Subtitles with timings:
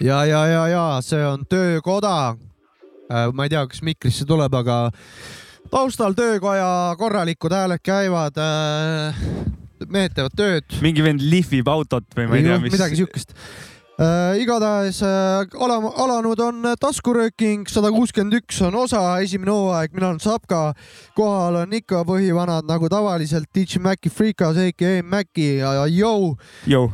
[0.00, 2.36] ja, ja, ja, ja see on Töökoda.
[3.34, 4.90] ma ei tea, kas mikrisse tuleb, aga
[5.70, 8.38] taustal töökoja korralikud hääled käivad.
[9.88, 10.78] mehed teevad tööd.
[10.84, 12.72] mingi vend lihvib autot või ma ei tea, mis.
[12.76, 13.34] midagi siukest.
[14.40, 20.20] Igatahes äh, ala- alanud on taskurööking, sada kuuskümmend üks on osa, esimene hooaeg, mina olen
[20.24, 20.72] Sapka,
[21.18, 26.32] kohal on ikka põhivanad nagu tavaliselt, DJ Maci Freekas, AKA Maci ja ja Joe.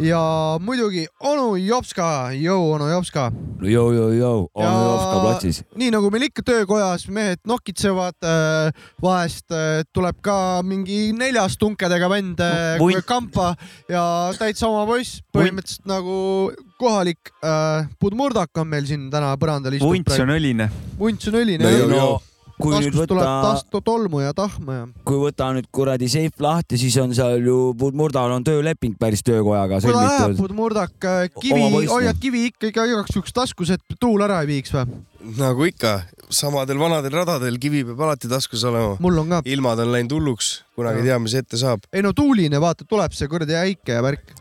[0.02, 0.22] Ja
[0.60, 3.28] muidugi onu Jopska, Joe onu Jopska.
[3.62, 5.62] jõu-jõu-jõu, on Jovka platsis.
[5.78, 12.10] nii nagu meil ikka töökojas mehed nokitsevad äh,, vahest äh, tuleb ka mingi neljas tunkedega
[12.10, 13.54] vend äh, kampa
[13.88, 19.92] ja täitsa oma poiss, põhimõtteliselt nagu kohalik äh, pudmurdak on meil siin täna põrandal istub.
[19.92, 20.70] vunts on õline.
[20.98, 21.92] vunts on õline no, jah.
[21.92, 22.08] no
[22.56, 24.84] kui nüüd taskust tuleb võtta, tastu tolmu ja tahma ja.
[25.08, 27.58] kui võtta nüüd kuradi seif lahti, siis on seal ju
[27.96, 30.38] Murdal on tööleping päris töökojaga sõlmitud.
[30.40, 34.72] pudmurdak äh, kivi hoiad kivi ikka iga- igaks juhuks taskus, et tuul ära ei viiks
[34.76, 35.02] või?
[35.36, 35.98] nagu ikka,
[36.32, 38.96] samadel vanadel radadel kivi peab alati taskus olema.
[39.04, 39.42] mul on ka.
[39.52, 41.84] ilmad on läinud hulluks, kunagi ei tea, mis ette saab.
[41.92, 44.32] ei no tuuline, vaata, tuleb see kuradi äike ja värk.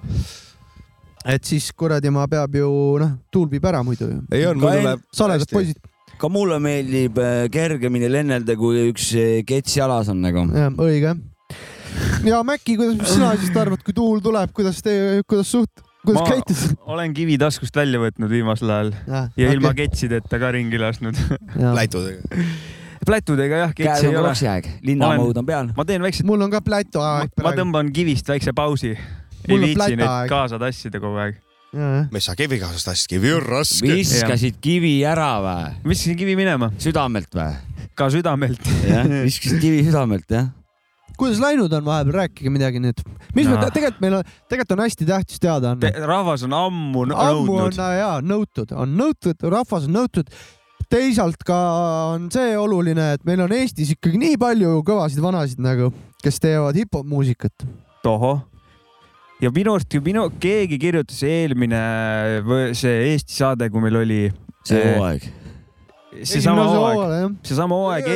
[1.26, 2.70] Et siis kuradi ma peab ju
[3.02, 4.22] noh, tuul viib ära muidu ju.
[4.31, 5.06] ei on, Ka mul tuleb.
[5.16, 5.80] saledad poisid,
[6.22, 10.45] ka mulle meeldib äh, kergemini lennelda, kui üks äh, kets jalas on nagu.
[10.54, 11.16] jah, õige.
[12.30, 14.95] ja Mäkki, kuidas, mis sina siis arvad, kui tuul tuleb, kuidas te,
[15.28, 16.78] kuidas suht-, kuidas Ma- käitud?
[16.94, 18.94] olen kivi taskust välja võtnud viimasel ajal
[19.39, 21.17] ja ilma ketsideta ka ringi lasknud.
[21.80, 22.39] läitudega.
[23.06, 24.30] plätudega jah, käes ketsi on ei ole.
[24.30, 25.70] kroksiaeg, linnamõud on peal.
[25.78, 28.95] ma teen väikseid, mul on ka plätuaeg ma tõmban kivist väikse pausi.
[29.48, 31.42] Ei viitsi neid kaasa tassida kogu aeg.
[32.12, 33.88] messa kivi kaasas tassis, kivi on raske.
[33.90, 35.72] viskasid kivi ära või?
[35.90, 37.55] viskasin kivi minema, südamelt või?
[37.95, 38.61] ka südamelt.
[38.88, 40.48] jah, viskasid kivi südamelt jah.
[41.20, 43.00] kuidas läinud on vahepeal, rääkige midagi nüüd.
[43.36, 43.70] mis me Noh.
[43.72, 45.92] tegelikult meil on, tegelikult on hästi tähtis teada anda.
[46.08, 47.98] rahvas on ammu n- ammu on nõudnud.
[48.00, 50.32] ja nõutud, on nõutud, rahvas on nõutud.
[50.89, 51.55] teisalt ka
[52.16, 55.92] on see oluline, et meil on Eestis ikkagi nii palju kõvasid vanasid nagu,
[56.23, 57.52] kes teevad hip-hop muusikat.
[58.04, 58.44] tohoh.
[59.44, 61.82] Ja minu arust ju minu, keegi kirjutas eelmine
[62.78, 64.20] see Eesti saade, kui meil oli
[64.66, 65.26] see hooaeg.
[66.23, 68.08] seesama hooaeg, seesama hooaeg,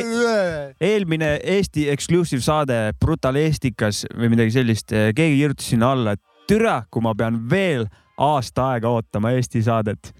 [0.80, 6.80] eelmine Eesti exclusive saade Brutal Eestikas või midagi sellist, keegi kirjutas sinna alla, et türa,
[6.90, 7.86] kui ma pean veel
[8.20, 10.14] aasta aega ootama Eesti saadet.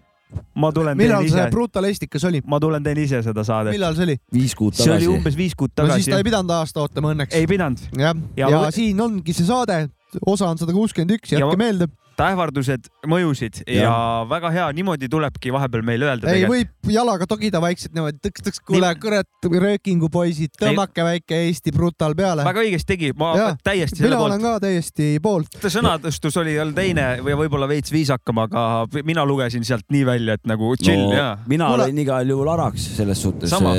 [0.54, 2.38] ma tulen teen millal see ise, Brutal Estikas oli?
[2.46, 3.72] ma tulen teen ise seda saadet.
[3.74, 4.14] millal see oli?
[4.32, 5.16] viis kuud see oli tagasi.
[5.16, 6.26] umbes viis kuud no siis tagasi ta ei.
[6.28, 7.34] pidanud aasta ootama õnneks.
[7.34, 9.80] ei pidanud, jah, ja, Ja ja võ- siin ongi see saade,
[10.26, 11.88] osa on sada kuuskümmend üks, Ja jätke võ- meelde.
[12.20, 13.92] ähvardused mõjusid ja, ja
[14.28, 16.28] väga hea, niimoodi tulebki vahepeal meil öelda.
[16.28, 22.12] ei, võib jalaga togida vaikselt niimoodi tõks-tõks, kuule, kurat, röökingu poisid, tõmmake väike Eesti Brutal
[22.18, 22.44] peale.
[22.44, 23.54] väga õigesti tegi, ma Jaa.
[23.64, 24.42] täiesti selle mina poolt olen.
[24.44, 25.56] ka täiesti poolt.
[25.64, 28.66] sõnastus oli jälle teine või võib-olla veits viisakam, aga
[29.02, 31.30] mina lugesin sealt nii välja, et nagu chill no, ja.
[31.48, 33.72] mina Kuule- olin igal juhul araks selles suhtes Sama.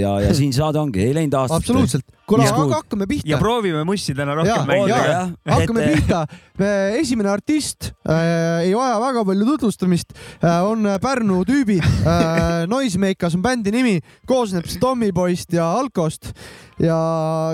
[0.00, 1.60] ja, ja siin saade ongi, ei läinud aastat.
[1.60, 2.08] absoluutselt.
[2.28, 3.38] kuule, aga hakkame ja pihta.
[3.40, 6.22] proovime mussi täna rohkem mängida hakkame pihta.
[6.98, 12.66] esimene artist äh, ei vaja väga palju tutvustamist äh,, on Pärnu tüübid äh,.
[12.70, 16.32] Noisemakers on bändi nimi, koosneb see Tommyboyst ja Alkost
[16.82, 16.98] ja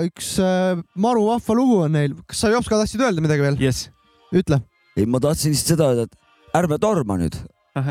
[0.05, 2.17] üks äh, maru vahva lugu on neil.
[2.27, 3.59] kas sa Jops ka tahtsid öelda midagi veel?
[3.61, 3.89] jess.
[4.33, 4.61] ütle.
[4.97, 7.37] ei, ma tahtsin lihtsalt seda öelda, et ärme torma nüüd,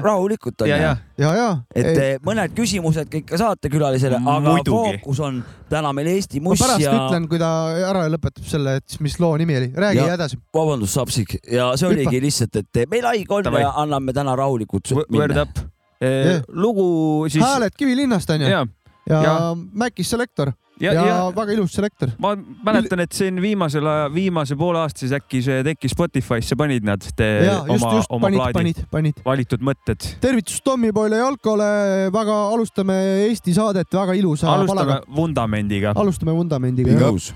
[0.05, 1.03] rahulikult ja, ja onju.
[1.25, 1.49] ja, ja.
[1.75, 4.99] et eh, mõned küsimused ka ikka saatekülalisele, aga Muidugi.
[5.01, 5.41] fookus on
[5.71, 7.51] täna meil Eesti ma muss pärast ja ütlen, kui ta
[7.91, 9.73] ära lõpetab selle, et mis loo nimi oli.
[9.75, 10.39] räägi Ja- edasi.
[10.55, 11.95] vabandust, Sapsik ja see Hüppa.
[12.09, 13.61] oligi lihtsalt, et meil haig on Davai.
[13.63, 15.43] ja anname täna rahulikult Word minna.
[15.43, 15.59] up.
[16.01, 16.43] Jah.
[16.49, 17.43] lugu siis.
[17.45, 18.67] hääled Kivilinnast onju ja,
[19.09, 22.13] ja, ja- ja Macis Selector ja, ja, ja, väga ilus selektor.
[22.23, 26.87] ma mäletan, et siin viimasel ajal, viimase poole aasta siis äkki see tekkis Spotify'sse panid
[26.87, 29.23] nad te, ja just, oma, oma panid, plaadi, panid, panid.
[29.27, 30.11] valitud mõtted.
[30.23, 31.71] tervitus Tommyboyle ja Alkole,
[32.15, 32.99] väga alustame
[33.29, 35.01] Eesti saadet väga ilusa alustame palaga.
[35.17, 35.95] vundamendiga.
[35.97, 36.99] alustame vundamendiga.
[37.03, 37.33] nõus.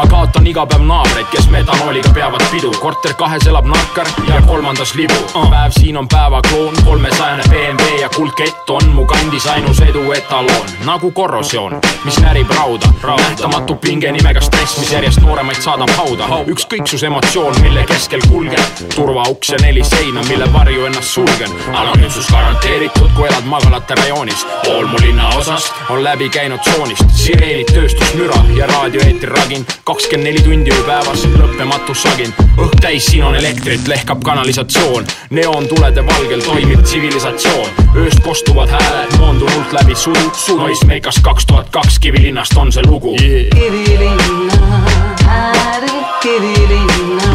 [0.00, 2.70] Ma kaotan iga päev naabreid, kes metanooliga peavad pidu.
[2.82, 5.14] korter kahes elab narkar ja kolmandas libu.
[5.50, 10.66] päev siin on päevakloon, kolmesajane BMW ja kuldkett on mu kandis ainus edu etaloon.
[10.84, 12.86] nagu korrosioon, mis närib rauda.
[13.16, 16.26] nähtamatu pinge nimega stress, mis järjest nooremaid saadab hauda.
[16.46, 18.64] ükskõiksus emotsioon, mille keskel kulgen.
[18.94, 21.50] turvauks ja neli seina, mille varju ennast sulgen.
[21.72, 24.46] anonüümsus garanteeritud, kui elad magalate rajoonis.
[24.64, 27.04] pool mu linnaosast on läbi käinud tsoonist.
[27.14, 33.36] sireenid, tööstusmüra ja raadioeetri ragin kakskümmend neli tundi ööpäevas, lõppematu sagin, õhk täis, siin on
[33.36, 35.06] elektrit, lehkab kanalisatsioon,
[35.36, 42.56] neoontulede valgel toimib tsivilisatsioon, ööst kostuvad hääled moondunult läbi sudu, Noismeikas kaks tuhat kaks Kivilinnast
[42.56, 43.48] on see lugu yeah..
[43.54, 44.80] Kivilinna,
[45.28, 45.92] ääre
[46.22, 47.30] Kivilinna,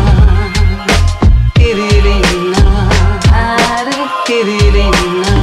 [1.53, 2.87] Kivilinna,
[3.31, 5.35] ääre Kivilinna.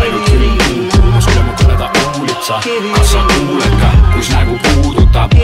[0.00, 2.60] ainult külm tuumas üle mu kõleda uulitsa,
[2.94, 5.34] kas sa kuuled ka, kus nägu puudutab,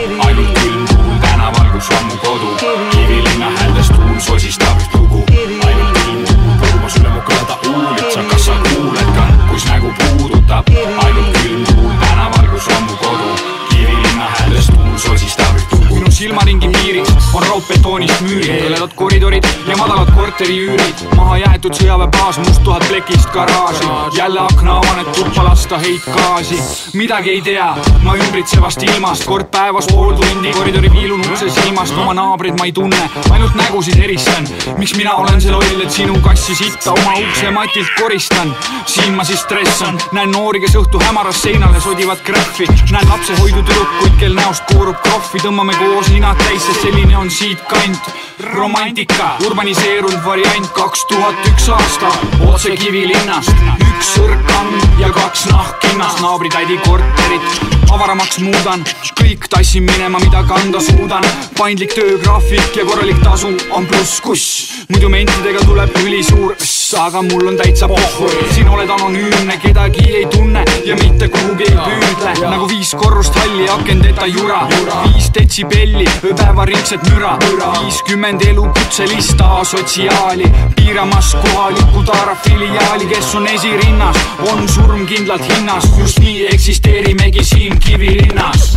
[1.79, 2.47] kus on mu kodu,
[2.91, 5.23] Kivilinna hääldes tuul sosistab lugu,
[5.67, 6.23] ainult külm
[6.59, 10.67] tuumas üle mu kõleda uulitsa, kas sa kuuled ka, kus nägu puudutab,
[16.19, 22.83] silmaringi piiriks on raudbetoonist müürid, hõledad koridorid ja madalad korteriüürid, maha jäetud sõjaväebaas, must tuhat
[22.89, 23.87] plekist garaaži,
[24.17, 26.57] jälle akna avaneb tuppa lasta heitgaasi.
[26.99, 27.69] midagi ei tea
[28.03, 32.75] ma ümbritsevast ilmast, kord päevas pool tundi koridori viilun ukse silmast, oma naabreid ma ei
[32.75, 32.99] tunne,
[33.31, 34.49] ainult nägusid eristan.
[34.77, 38.51] miks mina olen see loll, et sinu kassi sitta oma ukse matilt koristan,
[38.85, 44.19] siin ma siis stressan, näen noori, kes õhtu hämaras seinale sodivad krähvi, näen lapsehoidu tüdrukuid,
[44.19, 48.11] kel näost koorub krohvi, tõmbame koos ninad täis, sest selline on siitkant.
[48.39, 52.11] romantika, urbaniseerunud variant, kaks tuhat üks aasta,
[52.47, 53.51] otse Kivilinnast,
[53.89, 58.83] üks sõrkang ja kaks nahkhinnast, naabritädi korterit avaramaks muudan,
[59.19, 61.25] kõik tassin minema, mida kanda suudan,
[61.57, 66.55] paindlik töögraafik ja korralik tasu on pluss kuss, muidu mentidega tuleb ülisuur
[66.97, 71.75] aga mul on täitsa pohhu, siin oled anonüümne, kedagi ei tunne ja mitte kuhugi ei
[71.75, 74.61] püüdle, nagu viis korrust halli akendeta jura,
[75.03, 77.35] viis detsibelli ööpäevaringset müra,
[77.81, 84.17] viiskümmend elukutselist asotsiaali, piiramas kohalikku Taara filiaali, kes on esirinnas,
[84.51, 88.75] on surm kindlalt hinnas, just nii eksisteerimegi siin Kivilinnas.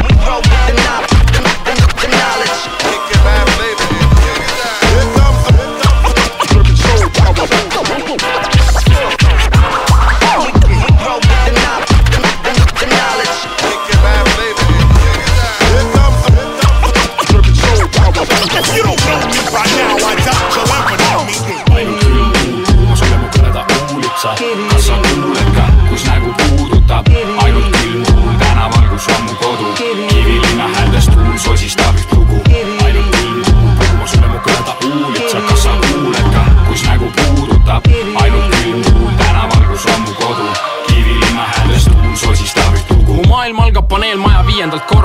[1.72, 2.81] ainult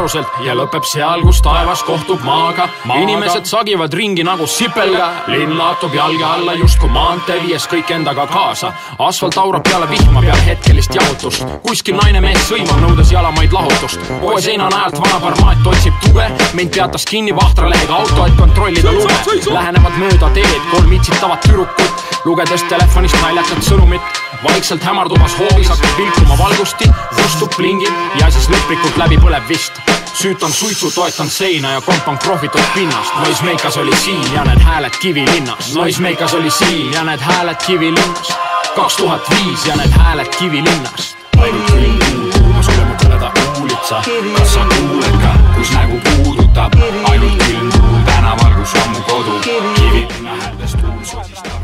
[0.07, 3.01] korruselt ja lõpeb seal, kus taevas kohtub maaga, maaga..
[3.03, 8.71] inimesed sagivad ringi nagu sipelga, linn laotub jalge alla justkui maantee, viies kõik endaga kaasa.
[9.03, 11.43] asfalt aurab peale vihma, peale hetkelist jahutust.
[11.65, 13.99] kuskil naine mees sõimab, nõudes jalamaid lahutust.
[14.21, 19.51] poe seina najalt vana farmaat otsib tuge, meid peatas kinni vahtralehega auto, et kontrollida luge.
[19.51, 24.23] Lähenevad mööda teed kolm itsitavat tüdrukut, lugedes telefonist naljakat sõnumit.
[24.43, 29.96] vaikselt hämarduvas hoovis hakkab vilkuma valgusti, kustub, plingib ja siis lõplikult läbi põleb vist.
[30.21, 33.13] Süütan suitsu, toetan seina ja kompan krohvitud pinnast.
[33.25, 35.73] Noismeikas oli siin ja need hääled Kivilinnas.
[35.73, 38.33] Noismeikas oli siin ja need hääled Kivilinnas.
[38.75, 41.17] kaks tuhat viis ja need hääled Kivilinnas.
[41.37, 44.01] ainult külm tuul tuumas üle mu kõleda uulitsa,
[44.37, 46.73] kas sa kuuled ka, kus nägu puudutab,
[47.09, 51.61] ainult külm tuul tänaval, kus on mu kodu, Kivilinna hääldes tuul sosistab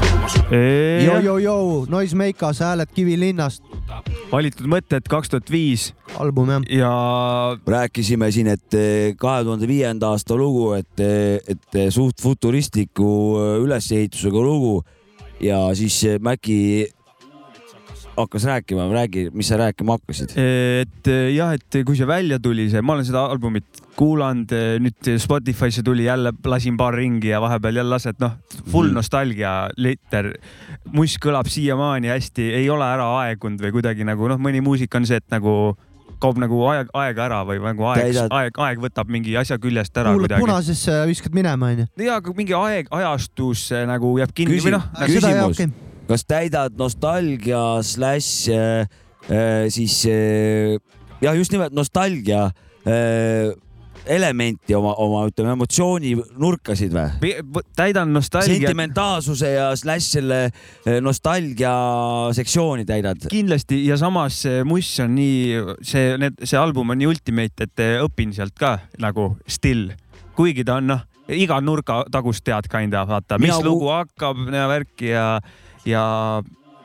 [0.00, 3.62] tuumas üle Jou-jou-jou, Noismeikas, hääled Kivilinnast,
[4.32, 5.90] valitud mõtted kaks tuhat viis
[6.22, 6.64] album jah.
[6.72, 6.92] ja
[7.66, 14.44] rääkisime siin, et eh, kahe tuhande viienda aasta lugu, et, et suht futuristliku eh, ülesehitusega
[14.44, 14.80] lugu
[15.42, 16.88] ja siis eh, Mäki
[18.16, 20.34] hakkas rääkima, räägi, mis sa rääkima hakkasid?
[20.36, 24.52] et jah, et kui see välja tuli, see, ma olen seda albumit kuulanud,
[24.84, 28.34] nüüd Spotify'sse tuli jälle, lasin paar ringi ja vahepeal jälle lased, noh,
[28.70, 28.94] full Mhm.
[29.00, 30.32] nostalgia liter.
[30.92, 35.06] muss kõlab siiamaani hästi, ei ole ära aegunud või kuidagi nagu noh, mõni muusika on
[35.06, 35.76] see, et nagu
[36.22, 40.12] kaob nagu aeg, aega ära või nagu aeg aeg, aeg võtab mingi asja küljest ära
[40.12, 40.40] kuulad kuidagi.
[40.44, 41.86] punasesse ja viskad minema onju.
[41.98, 45.91] ja aga mingi aeg, ajastus äh, nagu jääb kinni Küsi- või noh, Küsimus.
[46.12, 48.84] Kas täidad nostalgia slaš äh,
[49.32, 50.76] äh, siis äh,
[51.24, 52.50] jah, just nimelt nostalgia
[54.02, 57.30] elementi oma, oma ütleme emotsioonimurkasid või?
[57.78, 58.56] täidan nostalgia.
[58.58, 60.40] sentimentaalsuse ja slaš selle
[61.00, 61.70] nostalgia
[62.34, 63.28] sektsiooni täidad.
[63.30, 67.86] kindlasti ja samas see Muss on nii, see, need, see album on nii ultimate, et
[68.02, 69.94] õpin sealt ka nagu still,
[70.34, 75.14] kuigi ta on noh, iga nurga tagust tead kinda vaata, mis Mina lugu hakkab värki
[75.14, 75.36] ja,
[75.88, 76.04] ja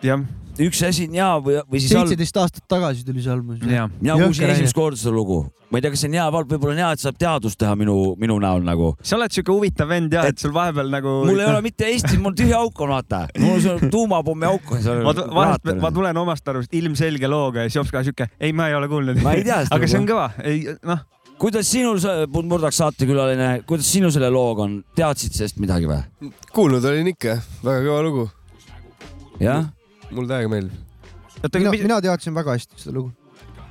[0.03, 0.23] jah,
[0.61, 3.59] üks asi on hea või, või siis seitseteist aastat tagasi tuli see album.
[3.69, 5.39] ja, mina kuulsin esimest korda seda lugu,
[5.69, 7.59] ma ei tea, kas see on hea või halb, võib-olla on hea, et saab teadust
[7.61, 8.93] teha minu, minu näol nagu.
[9.01, 11.17] sa oled siuke huvitav vend ja, et sul vahepeal nagu.
[11.27, 13.25] mul ei ole mitte Eestis, mul tühi auk on, vaata.
[13.41, 15.03] mul on see tuumapommi auk on seal.
[15.05, 18.71] ma vahest, ma tulen omast arust ilmselge looga ja siis Jops ka siuke, ei, ma
[18.71, 19.21] ei ole kuulnud.
[19.25, 21.05] Ma ei tea seda aga see on kõva, ei noh,
[21.37, 22.01] kuidas sinul,
[22.47, 26.31] Murdaks saatekülaline, kuidas sinu selle looga on, teadsid sellest midagi või?
[26.55, 28.27] kuulnud olin ikka, väga kõva lugu,
[29.41, 29.69] jah?
[30.11, 30.83] mulle täiega meeldib.
[31.53, 33.11] mina, mis, mina teadsin väga hästi seda lugu.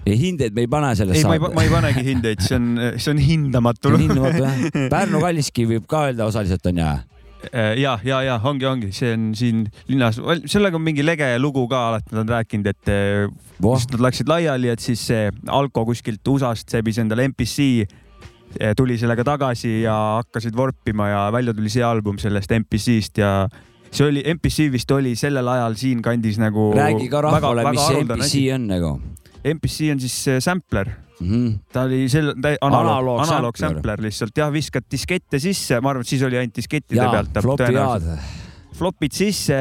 [0.07, 3.21] hindeid me ei pane sellest ma ei, ma ei panegi hindeid, see on, see on
[3.23, 3.93] hindamatu.
[4.95, 6.95] Pärnu Kalliski võib ka öelda osaliselt on ju.
[7.83, 10.21] ja, ja, ja ongi, ongi, see on siin linnas,
[10.51, 12.93] sellega on mingi lege lugu ka alati nad on rääkinud, et
[13.63, 17.87] just nad läksid laiali, et siis see Alko kuskilt USA-st sebis endale MPC,
[18.79, 23.33] tuli sellega tagasi ja hakkasid vorpima ja välja tuli see album sellest MPC-st ja
[23.97, 26.71] see oli, MPC vist oli sellel ajal siinkandis nagu.
[26.77, 28.97] räägi ka rahvale, mis see MPC on nagu
[29.47, 31.27] MPC on siis eh, sampler mm.
[31.31, 31.59] -hmm.
[31.73, 34.03] ta oli sel-, analoog, Analoog sampler.
[34.03, 37.43] lihtsalt jah, viskad diskette sisse, ma arvan, et siis oli ainult diskettide ja pealt.
[37.43, 38.09] flopi head.
[38.77, 39.61] flopid sisse,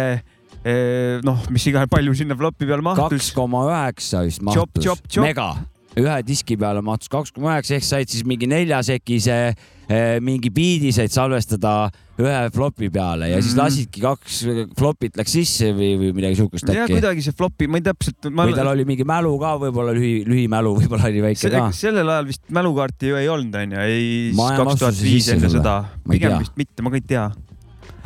[1.24, 3.32] noh, mis iganes, palju sinna flopi peal kaks mahtus.
[3.34, 5.56] koma üheksa vist mahtus mega,
[5.96, 10.92] ühe diski peale mahtus kaks koma üheksa ehk said siis mingi neljasekise eh, mingi biidi
[10.92, 13.62] said salvestada ühe flopi peale ja siis Mhm.
[13.64, 14.38] lasidki kaks
[14.80, 16.96] flopit läks sisse või, või midagi siukest ja äkki.
[16.96, 20.24] kuidagi see flopi, ma ei täpselt, ma või tal oli mingi mälu ka võib-olla lühi,
[20.28, 21.66] lühimälu võib-olla oli väike ka.
[21.76, 25.76] sellel ajal vist mälukaarti ju ei olnud, onju, ei kaks tuhat viis enne seda,
[26.08, 27.26] pigem vist mitte, ma ka ei tea.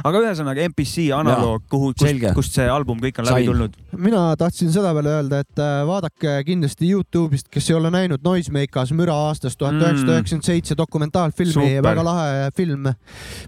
[0.06, 3.50] Aga ühesõnaga MPC analoog, kuhu, kust, kust see album kõik on läbi Sain.
[3.52, 3.78] tulnud.
[3.98, 8.94] mina tahtsin seda veel öelda, et äh, vaadake kindlasti Youtube'ist, kes ei ole näinud Noisemakers
[8.98, 12.88] müra aastast tuhat üheksasada üheksakümmend seitse dokumentaalfilmi, väga lahe film,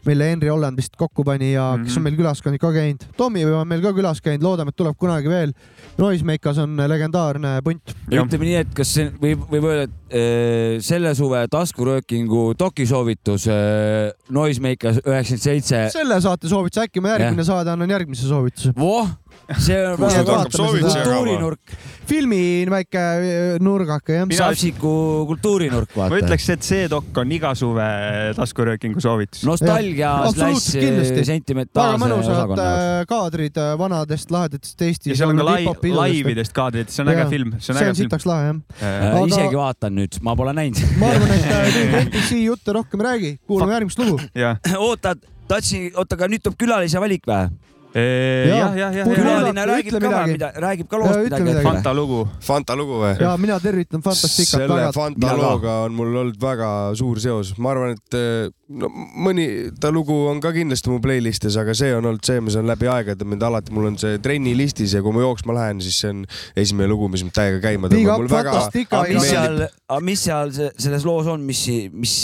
[0.08, 3.06] mille Henri Holland vist kokku pani ja kes on meil külas ka käinud.
[3.18, 5.54] Tommy on meil ka külas käinud, loodame, et tuleb kunagi veel.
[6.00, 7.96] Noisemakers on legendaarne punt.
[8.12, 14.12] ütleme nii, et kas see võib, võib öelda, et äh, selle suve taskuröökingu dokisoovitus äh,
[14.32, 15.84] Noisemaker üheksakümmend seitse.
[15.94, 18.74] selle saate soovituse, äkki ma järgmine saade annan järgmise soovituse.
[18.78, 19.10] voh,
[19.60, 21.74] see on väga kultuurinurk,
[22.10, 24.34] filmi väike äh, nurgake jah.
[24.38, 24.92] Sapsiku
[25.30, 26.20] kultuurinurk, ma vaata.
[26.22, 27.88] ütleks, et see dok on iga suve
[28.38, 29.44] taskuröökingu soovitus.
[29.48, 32.86] nostalgia väga sentimentaalse osakonna jaoks.
[32.86, 35.14] äh, kaadrid äh, vanadest lahedatest Eesti.
[35.14, 38.50] ja seal on ka lai-, laividest kaadrid, see on äge film, see on sitaks lahe
[38.52, 38.62] jah.
[38.82, 40.82] Äh, Aga- isegi vaatan nüüd, ma pole näinud.
[41.02, 44.20] ma arvan, et äh, nüüd NPC jutte rohkem ei räägi, kuulame järgmist lugu.
[44.38, 45.16] jah, oota,
[45.52, 47.44] tahtsin, oota, aga nüüd tuleb külalise valik või?
[47.92, 50.32] jah, jah, jah, külaline räägib ka midagi.
[50.38, 51.44] mida, räägib ka loost midagi.
[51.44, 51.66] midagi.
[51.66, 52.20] Fanta lugu.
[52.40, 53.10] Fanta lugu või?
[53.20, 54.94] ja mina tervitan Fantasticat selle väga.
[54.96, 55.50] Fanta Mina ka.
[55.50, 58.48] looga on mul olnud väga suur seos, ma arvan, et eh,
[58.80, 58.88] no
[59.28, 59.48] mõni
[59.84, 62.88] ta lugu on ka kindlasti mu playlist'is, aga see on olnud see, mis on läbi
[62.88, 66.24] aegade mind alati, mul on see trennilistis ja kui ma jooksma lähen, siis see on
[66.56, 68.28] esimene lugu, mis mind täiega käima tõmbab.
[68.32, 68.56] väga,
[68.88, 72.18] aga mis seal, aga mis seal se- selles loos on, mis, mis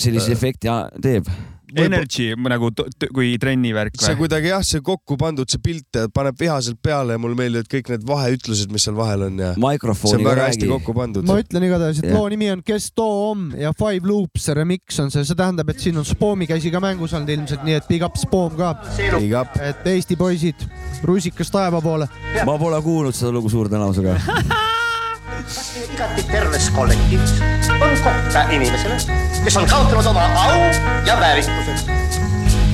[0.00, 1.28] sellise efekti a- teeb?
[1.76, 2.70] Energy nagu,
[3.14, 4.24] kui trennivärk see või?
[4.24, 8.06] kuidagi jah, see kokku pandud, see pilt paneb vihaselt peale ja mulle meeldivad kõik need
[8.08, 10.72] vaheütlused, mis seal vahel on ja see on väga hästi räägi.
[10.72, 11.28] kokku pandud.
[11.28, 12.16] ma ütlen igatahes, et Jah.
[12.18, 15.82] loo nimi on Kes too om ja Five Loops remix on see, see tähendab, et
[15.82, 18.74] siin on Spoomi käsi ka mängus olnud ilmselt, nii et big up Spoom ka,
[19.64, 20.66] et Eesti poisid,
[21.06, 22.08] rusikas taeva poole.
[22.46, 23.70] ma pole kuulnud seda lugu suure
[25.40, 25.94] tõenäosusega.
[25.94, 27.40] igati terves kollektiivis
[27.80, 28.96] on kohta inimesele,
[29.44, 30.60] kes on kaotanud oma au
[31.06, 32.19] ja väärikuse.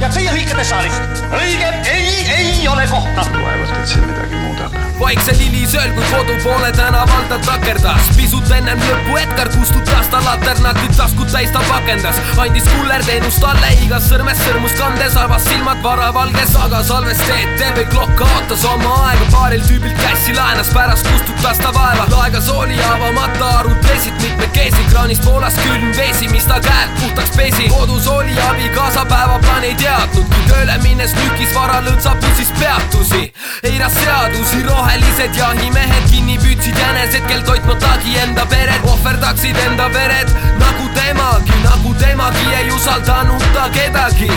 [0.00, 3.24] Ja teie hõikate saalist, õige, ei, ei ole kohta.
[3.32, 4.74] vaevalt, et see midagi muudab.
[5.00, 10.80] vaiksel hilisööl, kui kodu poole tänaval ta takerdas, pisut ennem lõppu Edgar kustutas ta laternat,
[10.82, 16.54] nüüd taskud täis ta pakendas, andis kullerteenust talle igas sõrmes sõrmust kandes, avas silmad varavalges,
[16.64, 22.08] aga salvesteed TV klokk kaotas oma aega, paaril tüübilt kässi laenas, pärast kustutas ta vaeva,
[22.12, 28.08] laegas oli avamata, arutlesid mitmekesi, kraanist voolas külm vesi, mis ta käed puhtaks pesi, kodus
[28.12, 33.32] oli abikaasa päevaplaani ei teadnud, kui tööle minnes lükis vara lõõtsapussis peatusi,
[33.70, 40.88] eiras seadusi, rohelised jahimehed kinni püüdsid jänesed, kel toitmatagi enda peret, ohverdaksid enda vered nagu
[40.96, 44.32] temagi, nagu temagi ei usaldanud ta kedagi.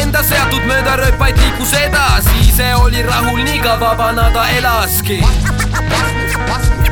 [0.00, 5.20] Enda seatud mööda rööpaid liikus edasi, ise oli rahul nii kaua vana ta elaski.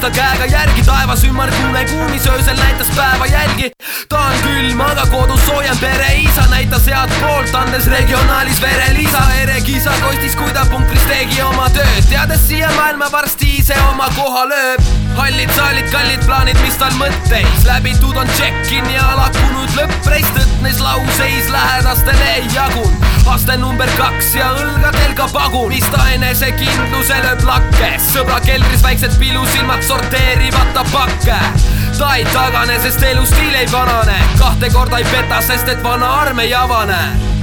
[0.00, 3.26] päev päeva järgi päeva nälgi sulatas ta käega järgi, taevas ümmargune kuumis öösel näitas päeva
[3.26, 3.70] jälgi.
[4.08, 9.18] ta on külm, aga kodus soojem pereisa näitas head poolt, andes regionaalis verelisa.
[9.42, 14.08] ere kisa kostis, kui ta punkris tegi oma tööd, teades siia maailma varsti ise oma
[14.16, 14.80] koha lööb.
[15.16, 21.50] hallid saalid, kallid plaanid, mis tal mõtteis, läbitud on check-in ja lakkunud lõppreis, tõtnes lauseis
[21.50, 23.08] lähedastele ei jagunud.
[23.26, 27.92] aste number kaks ja õlgadel ka pagun, mis ta enesekindluse lööb lakke.
[28.12, 31.38] sõbra keldris väiksed pilusilmad sorteerivad ta pakke.
[31.98, 36.38] ta ei tagane, sest elustiil ei vanane, kahte korda ei peta, sest et vana arm
[36.38, 37.39] ei avane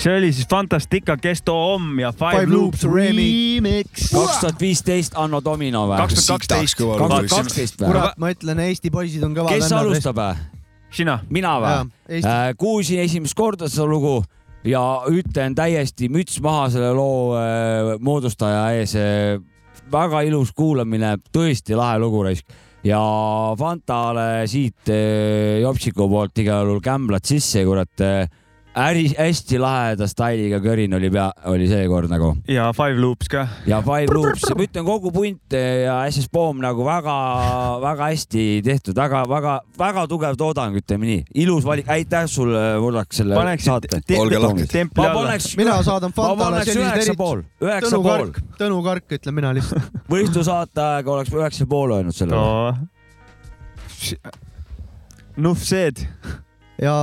[0.00, 4.06] see oli siis Fantastica Kesto Om ja Five, Five Loops Loops remix.
[4.12, 5.98] kaks tuhat viisteist Anno Domino või?
[6.00, 6.78] kaks tuhat kaksteist.
[6.80, 7.90] kaks tuhat kaksteist või?
[7.92, 10.22] kurat, ma ütlen, Eesti poisid on kõvad kes alustab?
[10.90, 11.18] sina.
[11.28, 11.74] mina või?
[12.08, 12.36] Eesti.
[12.58, 14.22] kuulsin esimest korda seda lugu
[14.64, 18.96] ja ütlen täiesti müts maha selle loo äh, moodustaja ees.
[19.92, 23.00] väga ilus kuulamine, tõesti lahe lugu raisk ja
[23.58, 28.24] Fantale siit äh, Jopsiku poolt igal juhul kämblad sisse, kurat äh,
[28.80, 33.46] äri, hästi laheda stailiga kõrin oli pea, oli seekord nagu ja Five Loops ka.
[33.68, 40.06] ja Five Loops, ma ütlen kogu punt ja SS Bomb nagu väga-väga hästi tehtud, väga-väga-väga
[40.10, 41.24] tugev toodang, ütleme nii.
[41.44, 44.00] ilus valik, aitäh sulle, Urdak, selle paneks saate.
[44.18, 44.76] Olge lahked.
[44.96, 48.30] ma paneks, mina saadan Fantale üheksa erit- pool, üheksa Tõnu pool.
[48.30, 49.90] Kark, Tõnu Kark ütlen mina lihtsalt.
[50.12, 52.74] võistlusaatajaga oleks üheksa pool öelnud sellele.
[55.40, 56.02] Nuff seed,
[56.80, 56.94] ja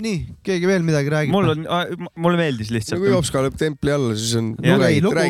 [0.00, 1.34] nii, keegi veel midagi räägib?
[1.34, 1.64] mul on,
[2.16, 3.06] mulle meeldis no kui lihtsalt.
[3.12, 4.52] Jopska lööb templi alla, siis on.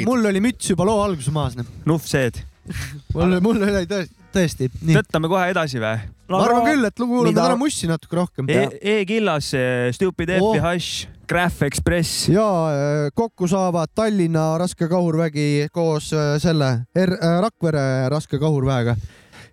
[0.06, 1.66] Mul oli müts juba loo alguses maas, noh.
[1.90, 2.38] Nuff seed.
[3.14, 4.94] mul, mul oli tõesti, tõesti, nii.
[5.00, 5.98] tõttame kohe edasi või?
[6.32, 8.46] ma arvan küll, et lugu kuulame mida- täna mussi natuke rohkem.
[8.48, 9.50] E- E-Killas,
[9.98, 10.54] Stupid F Oh.
[10.64, 12.28] Hush, Graph Express.
[12.32, 18.94] ja äh, kokku saavad Tallinna raskekahurvägi koos äh, selle R äh, Rakvere raskekahurväega.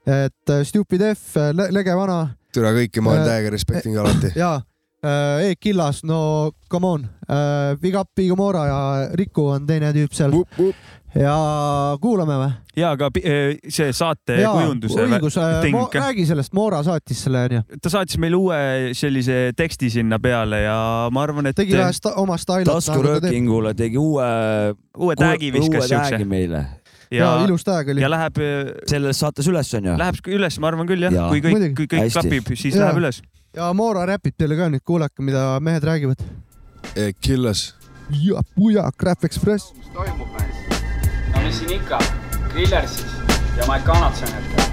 [0.06, 1.36] et äh, Stupid F,
[1.74, 2.22] lege vana
[2.54, 4.34] türa kõiki ma olen Äh, täiega respekting alati.
[4.44, 4.54] ja
[5.04, 8.80] äh, E-Killas, no come on äh,, Big Up Big Mora ja
[9.14, 10.36] Riku on teine tüüp seal
[11.18, 11.36] ja
[12.02, 12.50] kuulame või?
[12.78, 12.92] ja
[13.24, 15.78] eh, see saate kujunduse õigus, ting.
[15.94, 17.62] räägi sellest, Moora saatis selle onju.
[17.82, 18.60] ta saatis meile uue
[18.98, 20.78] sellise teksti sinna peale ja
[21.12, 22.70] ma arvan, et tegi vähe sta oma stailat.
[22.70, 24.30] taskuröökingule tegi uue,
[24.98, 26.66] uue tag'i viskas siukse meile.
[27.12, 28.10] Ja ja, ilus tag oli ja.
[28.12, 28.38] läheb,
[28.90, 29.98] selles saates üles on ju?
[29.98, 31.28] läheb üles, ma arvan küll jah Jaa.
[31.32, 32.20] kui kõik kui kõik Hästi.
[32.20, 32.86] klapib, siis Jaa.
[32.86, 33.22] läheb üles.
[33.58, 36.22] ja Moora räpib teile ka nüüd, kuulake, mida mehed räägivad.
[37.22, 37.74] Killas.
[38.10, 39.74] ja puja, Graph Express.
[39.94, 40.82] toimub mees?
[41.34, 42.00] no mis siin ikka,
[42.54, 43.18] Griller siis
[43.58, 44.66] ja Mike Kanatson hetkel.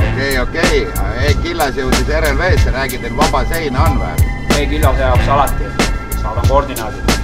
[0.00, 0.82] okei, okei,
[1.28, 4.32] E-Killas jõudis RLV-sse, räägi, teil vaba seina on või?
[4.56, 5.72] E-Killase jaoks alati,
[6.22, 7.16] saadan koordinaadid.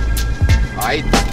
[0.77, 1.32] aitäh.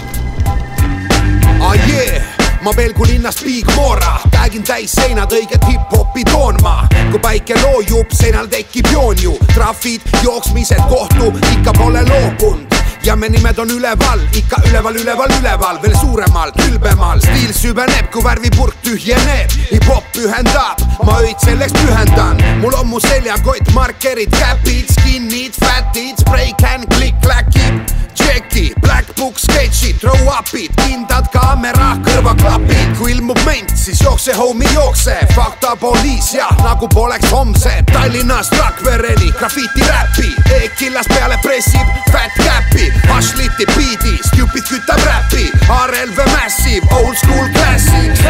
[1.60, 2.22] Ah yeah.
[2.62, 6.88] ma pelgu linnast Big Mora, tagin täis seinad, õiget hip-hopi toon ma.
[7.10, 13.28] kui päike loojub, seinal tekib joon ju, trahvid, jooksmised kohtu, ikka pole loobunud ja me
[13.28, 19.54] nimed on üleval, ikka üleval, üleval, üleval, veel suuremal, ülbemal, stiil süveneb, kui värvipurk tühjeneb,
[19.70, 26.84] hip-hop ühendab, ma öid selleks pühendan, mul on mu seljakott, markerid, käpid, skinnid, fatid, spreican,
[26.96, 27.80] klikk-kläkib,
[28.14, 34.68] tšeki, black book sketšid, throw up'id, kindad, kaamera, kõrvaklapid, kui ilmub ment, siis jookse, homie,
[34.74, 42.36] jookse, fakta poliis ja nagu poleks homse, Tallinnast Rakvereni graffiti räpi, E-killas peale pressib, fat
[42.38, 48.20] käpi, Ashliti biidi, stupid kütab räpi, RLV Massive, old school classic.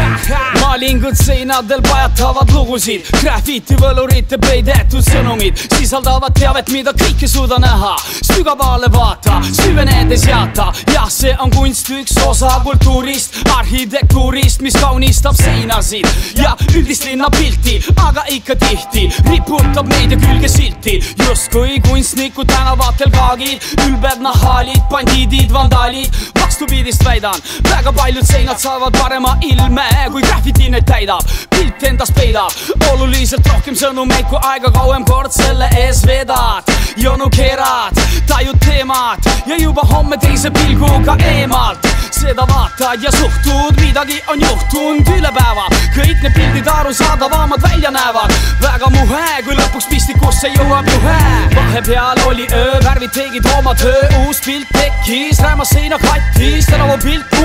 [0.61, 7.95] maalingud seinadel pajatavad lugusid, graffiti võlurite peidetud sõnumid sisaldavad teavet, mida kõik ei suuda näha.
[8.31, 16.07] sügavale vaata, süvenedes jaata, jah, see on kunst, üks osa kultuurist, arhitektuurist, mis kaunistab seinasid.
[16.35, 24.21] Ja üldist linnapilti, aga ikka tihti riputab meedia külge silti, justkui kunstnikud tänavatel kaagid, ülbed
[24.51, 31.23] nahaalid, bandiidid, vandaalid, vastupidist väidan, väga paljud seinad saavad parema ilme, kui graffiti neid täidab,
[31.71, 32.51] pilt endas peidab
[32.91, 39.57] oluliselt rohkem sõnumeid, kui aega kauem kord selle ees vedad, jonu keerad, tajud teemat ja
[39.59, 41.87] juba homme teise pilguga eemalt
[42.21, 45.65] seda vaatad ja suhtud, midagi on juhtunud üle päeva.
[45.95, 51.17] kõik need pildid arusaadavamad välja näevad, väga muhe, kui lõpuks pistikusse jõuab juhe.
[51.55, 57.40] vahepeal oli öö, värvid tegid oma töö, uus pilt tekkis, rämas seina kattis, tänavapilt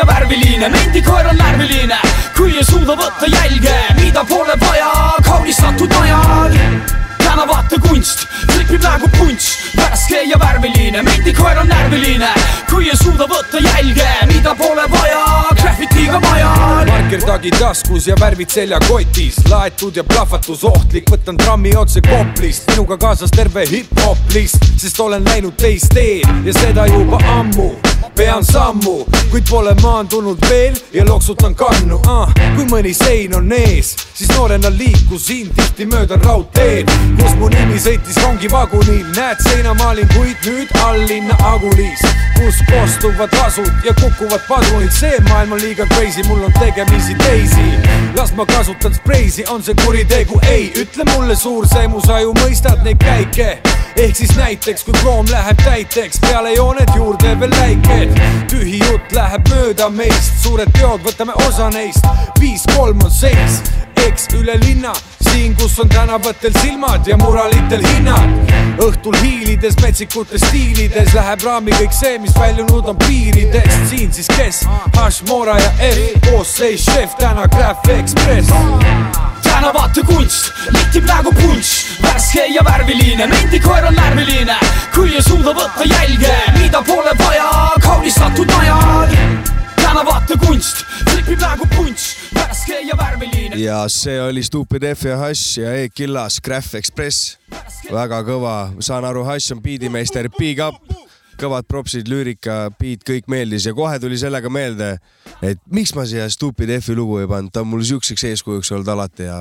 [0.00, 1.96] ja värviline, mendikoer on närviline,
[2.36, 4.92] kui ei suuda võtta jälge, mida pole vaja
[5.26, 6.56] kaunistatud najal.
[7.20, 12.32] tänavate kunst, flipib nagu punš, värske ja värviline, mendikoer on närviline,
[12.70, 15.24] kui ei suuda võtta jälge, mida pole vaja
[15.60, 16.49] graffitiga majal.
[17.10, 23.34] Markertagi taskus ja värvid seljakotis, laetud ja plahvatus ohtlik, võtan trammi otse Koplist, minuga kaasas
[23.34, 27.72] terve hip-hop list, sest olen läinud teist teed ja seda juba ammu.
[28.14, 31.98] Pean sammu, kuid pole maandunud veel ja loksutan kannu.
[32.06, 32.30] Ah,.
[32.54, 38.18] kui mõni sein on ees, siis noorena liikusin tihti mööda raudteed, kus mu nimi sõitis
[38.22, 42.04] rongivagunil, näed seinamaalinguid nüüd all linna Agulis,
[42.38, 46.54] kus kostuvad asud ja kukuvad padrunid, see maailm on liiga crazy, mul on
[47.00, 47.78] tegemisi teisi.
[48.16, 52.82] las ma kasutan spreisi, on see kuritegu, ei, ütle mulle suur see mu saju, mõistad
[52.84, 53.58] neid käike.
[53.96, 58.20] Ehk siis näiteks, kui kroom läheb täiteks, peale jooned juurde veel läiked.
[58.50, 62.06] tühi jutt läheb mööda meist, suured teod, võtame osa neist,
[62.40, 63.62] viis-kolm on seis,
[64.06, 64.92] eks üle linna,
[65.32, 68.52] siin, kus on tänavatel silmad ja muralitel hinnad.
[68.80, 74.62] õhtul hiilides metsikutes stiilides läheb raami kõik see, mis väljunud on piiridest, siin siis kes,
[74.96, 78.52] Hush, Mora ja F, koosseis šef, täna Graph Express
[79.60, 84.56] tänavate kunst, litib nagu punš, värske ja värviline, mendikoer on närviline,
[84.94, 87.50] kui ei suuda võtta jälge, mida pole vaja
[87.84, 89.39] kaunistatud najal.
[89.90, 93.56] Tänavate kunst, flipib nagu punš, värske ja värviline.
[93.58, 97.38] ja see oli Stupid F ja Hash ja E-Killas Graph Express.
[97.90, 100.78] väga kõva, saan aru, Hash on biidimeister, big up,
[101.40, 104.92] kõvad propsid, lüürika, beat, kõik meeldis ja kohe tuli sellega meelde,
[105.42, 108.92] et miks ma siia Stupid F-i lugu ei pannud, ta on mul siukseks eeskujuks olnud
[108.94, 109.40] alati ja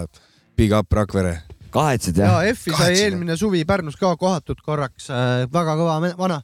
[0.57, 1.43] big up Rakvere.
[1.69, 5.11] kahetsed ja F-i sai eelmine suvi Pärnus ka kohatud korraks,
[5.53, 6.41] väga kõva vana.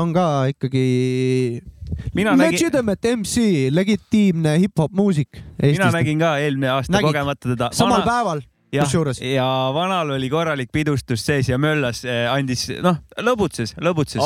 [0.00, 1.60] on ka ikkagi
[2.14, 5.28] Mina nägin- legitimate MC, legitiimne hip-hop muusik.
[5.62, 7.06] mina nägin ka eelmine aasta Nägid?
[7.06, 7.68] kogemata teda.
[7.72, 9.20] samal päeval jah, kusjuures.
[9.20, 14.22] ja vanal oli korralik pidustus sees ja möllas, andis, noh, lõbutses, lõbutses.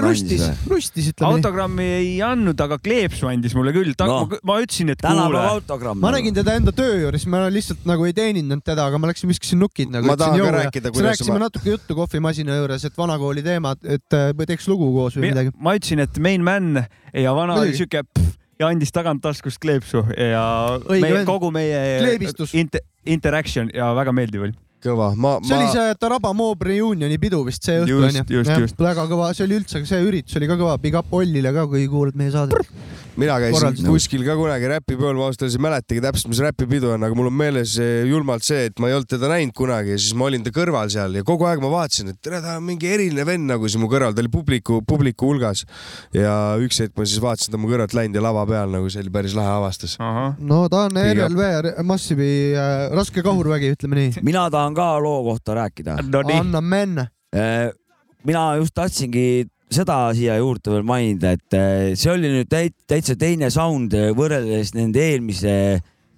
[0.00, 1.40] rustis, rustis ütleme nii.
[1.42, 3.92] autogrammi ei andnud, aga kleepsu andis mulle küll.
[4.02, 4.24] No.
[4.24, 5.94] ma, ma ütlesin, et kuule.
[6.00, 9.30] ma nägin teda enda töö juures, ma lihtsalt nagu ei teeninud teda, aga ma läksin
[9.30, 10.08] viskasin nukid nagu.
[10.08, 14.18] Ma tahan ka rääkida, kuidas rääkisime ma- natuke juttu kohvimasina juures, et vanakooli teemad, et
[14.18, 15.54] äh, teeks lugu koos või midagi.
[15.60, 18.02] ma ütlesin, et main man ja vana oli siuke
[18.62, 20.44] ja andis tagant-taskust kleepsu ja
[20.88, 22.54] meie, kogu meie Kleebistus.
[23.04, 24.52] Inter, interaction ja väga meeldiv oli.
[24.82, 28.00] kõva, ma, see oli ma, see Taraba Moob reunioni pidu vist see õhtu
[28.38, 31.52] Just, onju väga kõva, see oli üldse, see üritus oli ka kõva, Big up Ollile
[31.54, 32.70] ka, kui kuulad meie saadet.
[33.20, 37.04] mina käisin kuskil ka kunagi räpipeol, ma ausalt öeldes ei mäletagi täpselt, mis räpipidu on,
[37.04, 40.00] aga mul on meeles eh, julmalt see, et ma ei olnud teda näinud kunagi ja
[40.00, 42.64] siis ma olin ta kõrval seal ja kogu aeg ma vaatasin, et tere, ta on
[42.66, 45.66] mingi eriline vend nagu siin mu kõrval, ta oli publiku, publiku hulgas.
[46.16, 49.04] ja üks hetk ma siis vaatasin ta mu kõrvalt läinud ja lava peal nagu see
[49.04, 49.98] oli päris lahe avastus.
[50.00, 51.36] no ta on Big up.
[51.36, 54.24] RLV Massivi äh, raske kahurvägi, ütleme nii.
[54.24, 55.98] mina tahan ka loo kohta rääkida.
[56.08, 57.08] no anna menne.
[58.24, 63.16] mina just tahtsingi seda siia juurde veel mainida, et eh, see oli nüüd täit- täitsa
[63.16, 65.54] teine sound eh, võrreldes nende eelmise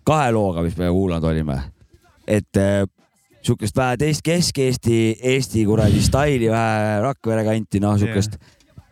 [0.05, 1.61] kahe looga, mis me kuulanud olime.
[2.27, 2.57] et
[3.45, 8.39] sihukest vähe teist Kesk-Eesti, Eesti kuradi staili vähe Rakvere kanti, noh sihukest,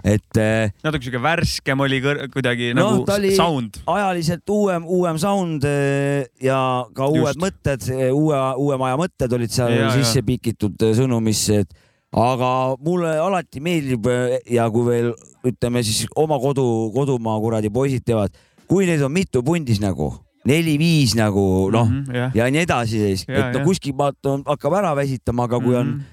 [0.04, 3.78] et eh, natuke siuke värskem oli kuidagi Noh, nagu oli- sound.
[3.86, 7.40] ajaliselt uuem, uuem sound eh, ja ka uued Just.
[7.40, 11.70] mõtted, uue, uue maja mõtted olid seal Ja, sisse pikitud eh, sõnumisse, et
[12.12, 14.04] aga mulle alati meeldib
[14.50, 15.12] ja kui veel
[15.48, 18.34] ütleme siis oma kodu, kodumaa kuradi poisid teevad,
[18.68, 20.10] kui neid on mitu pundis nagu,
[20.44, 22.30] neli-viis nagu noh mm Mhm, -hmm, jah.
[22.34, 23.64] ja nii edasi siis, et no ja.
[23.64, 25.94] kuskil vaata on- hakkab ära väsitama, aga kui on Mhm.
[25.94, 26.04] on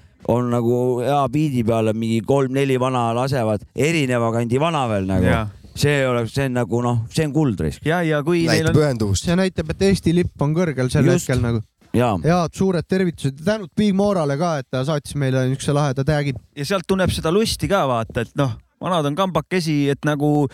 [0.50, 5.48] nagu hea biidi peal on mingi kolm-neli vana lasevad, erineva kandi vana veel nagu Jaa.
[5.74, 7.84] see oleks, see on nagu noh, see on kuld risk.
[7.86, 9.26] ja, ja kui neil näitab on, ühenduvust.
[9.26, 11.28] see näitab, et Eesti lipp on kõrgel sel Just.
[11.28, 11.62] hetkel nagu.
[11.96, 16.06] ja, head suured tervitused ja tänud Big Morale ka, et ta saatis meile niisuguse laheda
[16.06, 16.34] tag'i.
[16.56, 20.46] ja sealt tunneb seda lusti ka vaata, et noh, vanad on kambakesi, et nagu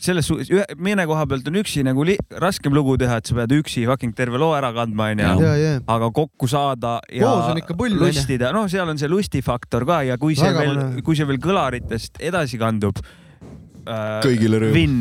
[0.00, 0.48] selles suhtes,
[0.80, 4.14] mõne koha pealt on üksi nagu li- raskem lugu teha, et sa pead üksi fucking
[4.16, 5.72] terve loo ära kandma, onju.
[5.94, 10.00] aga kokku saada ja Koos on ikka pull, lustida, noh, seal on see lustifaktor ka
[10.08, 12.98] ja kui see Väga veel kui see veel kõlaritest edasi kandub
[13.84, 14.22] äh,.
[14.24, 14.72] Kõigile rõõm.
[14.74, 14.96] Win,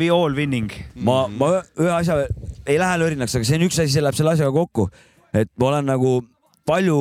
[0.00, 0.72] we all winning.
[0.96, 2.22] ma, ma ühe asja,
[2.66, 4.88] ei lähe lörinaks, aga see on üks asi, see läheb selle asjaga kokku,
[5.36, 6.16] et ma olen nagu
[6.66, 6.96] palju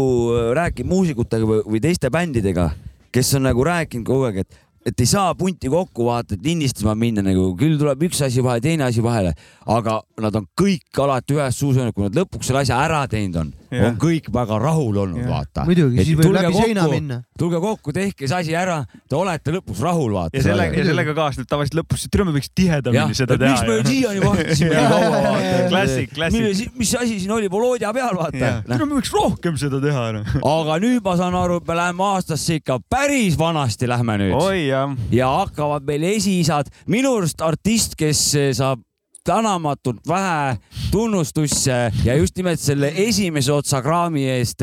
[0.54, 2.70] rääkinud muusikutega või, või teiste bändidega,
[3.16, 6.94] kes on nagu rääkinud kogu aeg, et, et ei saa punti kokku vaata, et lindistama
[7.00, 9.32] minna nagu, küll tuleb üks asi vahele, teine asi vahele,
[9.74, 13.40] aga nad on kõik alati ühes suus öelnud, kui nad lõpuks selle asja ära teinud
[13.42, 15.66] on, on kõik väga rahul olnud, vaata.
[15.66, 17.18] Muidugi, siis võib läbi seina minna.
[17.40, 18.78] tulge kokku, tehke see asi ära,
[19.10, 20.38] te olete lõpuks rahul, vaata.
[20.38, 23.58] ja sellega, ja sellega kaasneb tavaliselt lõpus, et türa me võiks tihedamini seda teha.
[23.58, 25.66] miks me siiani vahetasime nii kaua, vaata.
[25.74, 26.78] Klassik, klassik.
[26.78, 28.54] mis asi siin oli, Volodja peal, vaata.
[28.70, 30.06] türa me võiks rohkem seda teha.
[30.46, 34.38] aga nüüd ma saan aru, et me läheme aastasse ikka päris vanasti lähme nüüd.
[34.38, 34.98] oi jah.
[35.12, 38.28] ja hakkavad meil esiisad, minu arust artist, kes
[38.60, 38.84] saab
[39.26, 40.58] tänamatult vähe
[40.92, 44.62] tunnustusse ja just nimelt selle esimese otsa kraami eest.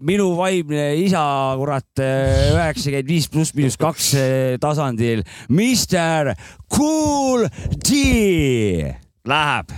[0.00, 1.24] minu vaimne isa,
[1.60, 2.04] kurat,
[2.54, 6.32] üheksakümmend viis pluss miinus kaks eh, tasandil, Mr
[6.72, 7.46] Cool
[7.84, 8.94] D
[9.28, 9.76] läheb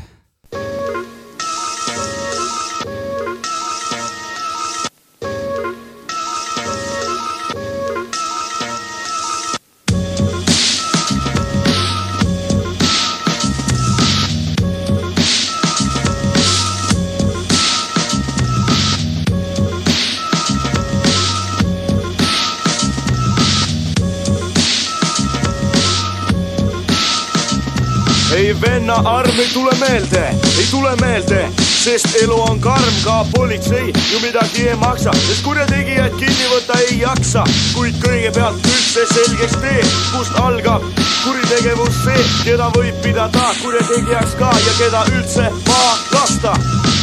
[28.61, 31.49] venna arm ei tule meelde, ei tule meelde,
[31.81, 36.99] sest elu on karm, ka politsei ju midagi ei maksa, sest kurjategijaid kinni võtta ei
[37.01, 40.85] jaksa, kuid kõigepealt üldse selgeks tee, kust algab
[41.23, 46.53] kuritegevus see, keda võib pidada kurjategijaks ka ja keda üldse maha lasta.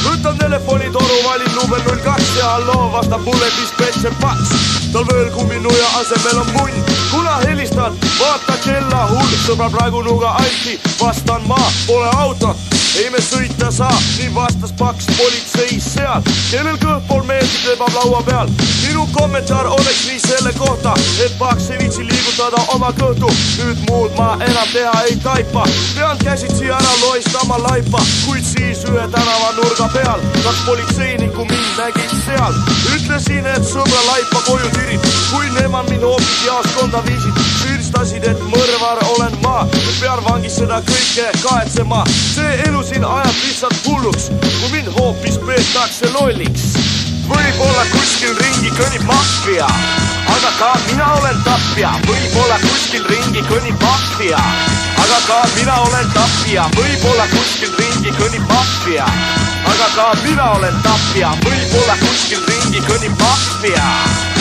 [0.06, 4.54] võtan telefonitoru, valin number null kaks ja halloo, vastab mulle dispetšer Paks.
[4.94, 11.50] tal vöölkumminuia asemel on munn, kuna helistad, vaata kella hull, sõbra praegu nuga anti, vastan
[11.50, 17.68] ma, pole autot, ei me sõita saa, nii vastas Paks politseis seal, kellel kõhpool meeldib
[17.70, 18.50] lebab laua peal.
[18.88, 20.94] minu kommentaar oleks nii selle kohta,
[21.26, 23.30] et Paks ei viitsi liigutada oma kõhtu,
[23.60, 29.06] nüüd muud ma enam teha ei taipa, pean käsitsi ära loistama laipa, kuid siis ühe
[29.14, 30.26] tänavanurga peal.
[30.44, 32.58] Kaks politseinikku mind nägid seal,
[32.96, 39.04] ütlesin, et sõbra laipa koju tirib, kui nemad mind hoopis jaoskonda viisid, süüdistasid, et mõrvar
[39.14, 39.58] olen ma,
[40.02, 46.10] pean vangis seda kõike kahetsema, see elu siin ajab lihtsalt hulluks, kui mind hoopis peetakse
[46.14, 46.64] lolliks.
[47.28, 49.68] võib-olla kuskil ringi kõnnib maffia,
[50.36, 54.40] aga ka mina olen tapja, võib-olla kuskil ringi kõnnib maffia,
[55.04, 59.12] aga ka mina olen tapja, võib-olla kuskil ringi kõnnib maffia,
[59.74, 64.37] aga ka mina olen tapja, võib-olla kuskil ringi kõnnib maffia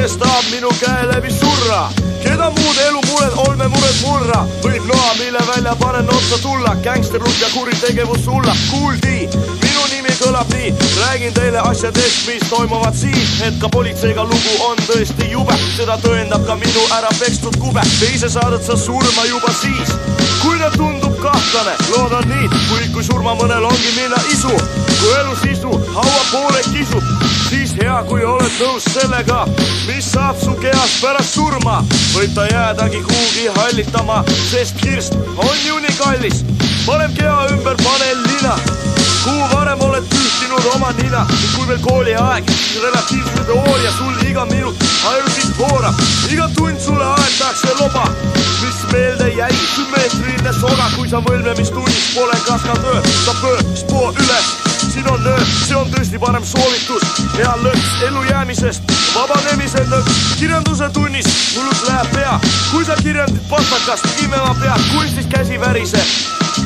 [0.00, 1.80] kes tahab minu käe läbi surra,
[2.22, 8.24] keda muud elumured, olmemured murra, võib noa, mille välja panen otsa tulla, gängsterlus ja kuritegevus
[8.30, 9.28] hullab, kuuldi,
[9.60, 14.80] minu nimi kõlab nii, räägin teile asjadest, mis toimuvad siin, et ka politseiga lugu on
[14.88, 19.92] tõesti jube, seda tõendab ka minu ära pekstud kube, teise saadad sa surma juba siis,
[20.40, 22.48] kui ta tundub kahtlane, loodan nii,
[22.94, 24.52] kui surma mõnel ongi minna isu,
[25.00, 27.04] kui elu sisu haua poole kisub,
[27.48, 29.42] siis hea, kui oled nõus sellega,
[29.86, 31.80] mis saab su kehast pärast surma,
[32.14, 36.44] võib ta jäädagi kuhugi hallitama, sest kirst on ju nii kallis,
[36.86, 38.56] paneb keha ümber, pane lina,
[39.24, 42.52] kuhu varem oled pühkinud oma nina, kui veel kooliaeg,
[42.82, 46.00] relatiivse teooria sul iga minut ajusid voorab,
[46.32, 48.06] iga tund sulle aetakse loba,
[48.62, 54.50] mis meelde jäi, sümmeetriline soga, kui sa võlmemistunnis pole kaskadöör, sa pöör spoo üles.
[54.90, 57.04] Siin on nöör, see on tõesti parem soovitus,
[57.36, 61.26] hea lõks ellujäämisest, vabanemise lõks, kirjanduse tunnis.
[61.54, 62.34] Hullult läheb pea,
[62.70, 66.18] kui sa kirjandid pastakast, imema pead, kunstis käsi väriseb.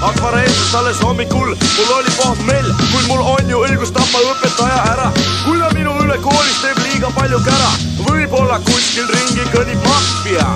[0.03, 5.11] akvareelses alles hommikul, mul oli pohmell, kuid mul on ju õigus tappa õpetaja ära,
[5.45, 7.71] kui ta minu üle koolis teeb liiga palju kära,
[8.09, 10.49] võib-olla kuskil ringi kõnnib maffia,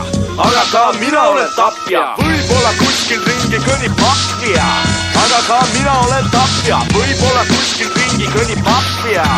[0.47, 4.67] aga ka mina olen tapja, võib-olla kuskil ringi kõnnib maffia,
[5.23, 9.29] aga ka mina olen tapja, võib-olla kuskil ringi kõnnib maffia,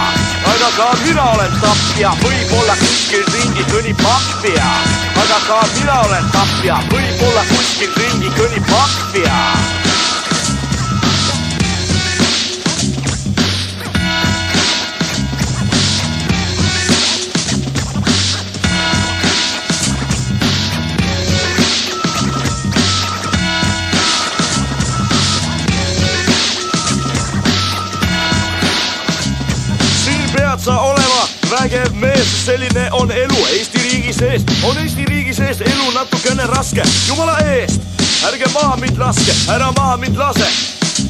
[0.45, 4.73] aga ka mina olen tapja, võib-olla kuskil ringi kõnnib maffia,
[5.25, 9.90] aga ka mina olen tapja, võib-olla kuskil ringi kõnnib maffia
[30.61, 35.61] pead sa olema vägev mees, selline on elu Eesti riigi sees, on Eesti riigi sees
[35.61, 37.81] elu natukene raske, jumala eest,
[38.29, 40.47] ärge maha mind laske, ära maha mind lase,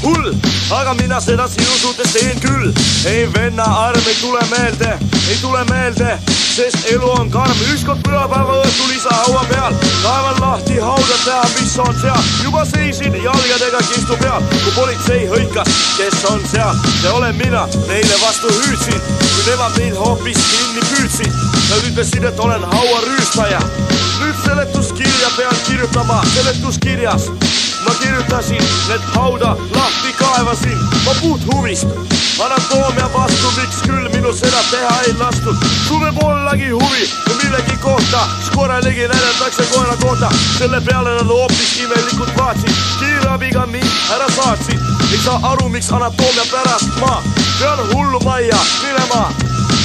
[0.02, 0.32] hull,
[0.74, 2.72] aga mina sedasi usudes teen küll.
[3.06, 4.98] ei venna arm ei tule meelde,
[5.28, 6.18] ei tule meelde,
[6.56, 11.76] sest elu on karm, ükskord pühapäeva õhtul isa haua peal, kaevan lahti haudad näha, mis
[11.78, 17.36] on seal, juba seisin jalgadega kistu peal, kui politsei hõikas, kes on seal, see olen
[17.40, 21.42] mina, neile vastu hüüdsin, kui nemad mind hoopis kinni püüdsid.
[21.70, 23.60] Nad ütlesid, et olen hauarüüstaja.
[24.20, 27.30] nüüd seletuskirja pean kirjutama, seletuskirjas
[27.84, 31.86] ma kirjutasin, need hauda lahti kaevasin, ma puht huvist.
[32.44, 35.56] anatoomia vastu, miks küll minu seda teha ei lastud.
[35.88, 37.04] sul võib ollagi huvi
[37.42, 40.30] millegi kohta, siis korralegi näidatakse koera kohta.
[40.58, 44.80] selle peale nad hoopis imelikult vaatasid, kiirabiga mind ära saatsid.
[45.12, 47.22] ei saa aru, miks anatoomia pärast ma
[47.60, 49.30] pean hullumajja minema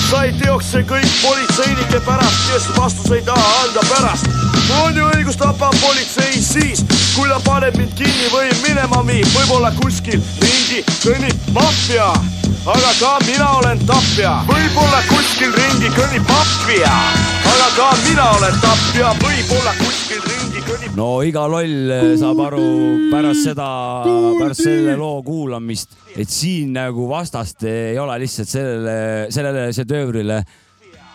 [0.09, 4.54] sai teoks see kõik politseinike pärast, kes vastust ei taha anda pärast.
[4.73, 6.81] On ju õigus tappa politsei siis,
[7.15, 12.07] kui ta paneb mind kinni või minema viib, võib-olla kuskil ringi kõnnib maffia,
[12.65, 14.33] aga ka mina olen tapja.
[14.49, 16.93] võib-olla kuskil ringi kõnnib maffia,
[17.53, 22.65] aga ka mina olen tapja, võib-olla kuskil ringi kõnnib no iga loll eh, saab aru
[23.13, 23.69] pärast seda,
[24.39, 28.99] pärast selle loo kuulamist, et siin nagu vastast ei ole lihtsalt sellele,
[29.33, 30.43] sellele šedöövrile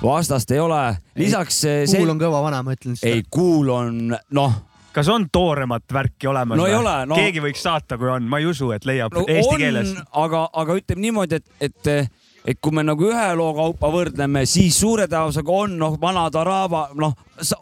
[0.03, 0.97] vastast ei ole.
[1.19, 1.63] lisaks.
[1.97, 3.15] kuul on kõva vana, ma ütlen seda.
[3.15, 4.55] ei, kuul on noh,
[4.93, 6.81] kas on tooremat värki olemas No ei või?
[6.83, 9.63] ole, no- keegi võiks saata, kui on, ma ei usu, et leiab no eesti on
[9.63, 12.11] keeles., aga, aga ütleme niimoodi, et, et,
[12.55, 16.89] et kui me nagu ühe loo kaupa võrdleme, siis suure tõenäosusega on noh, vana Tarava,
[16.99, 17.17] noh,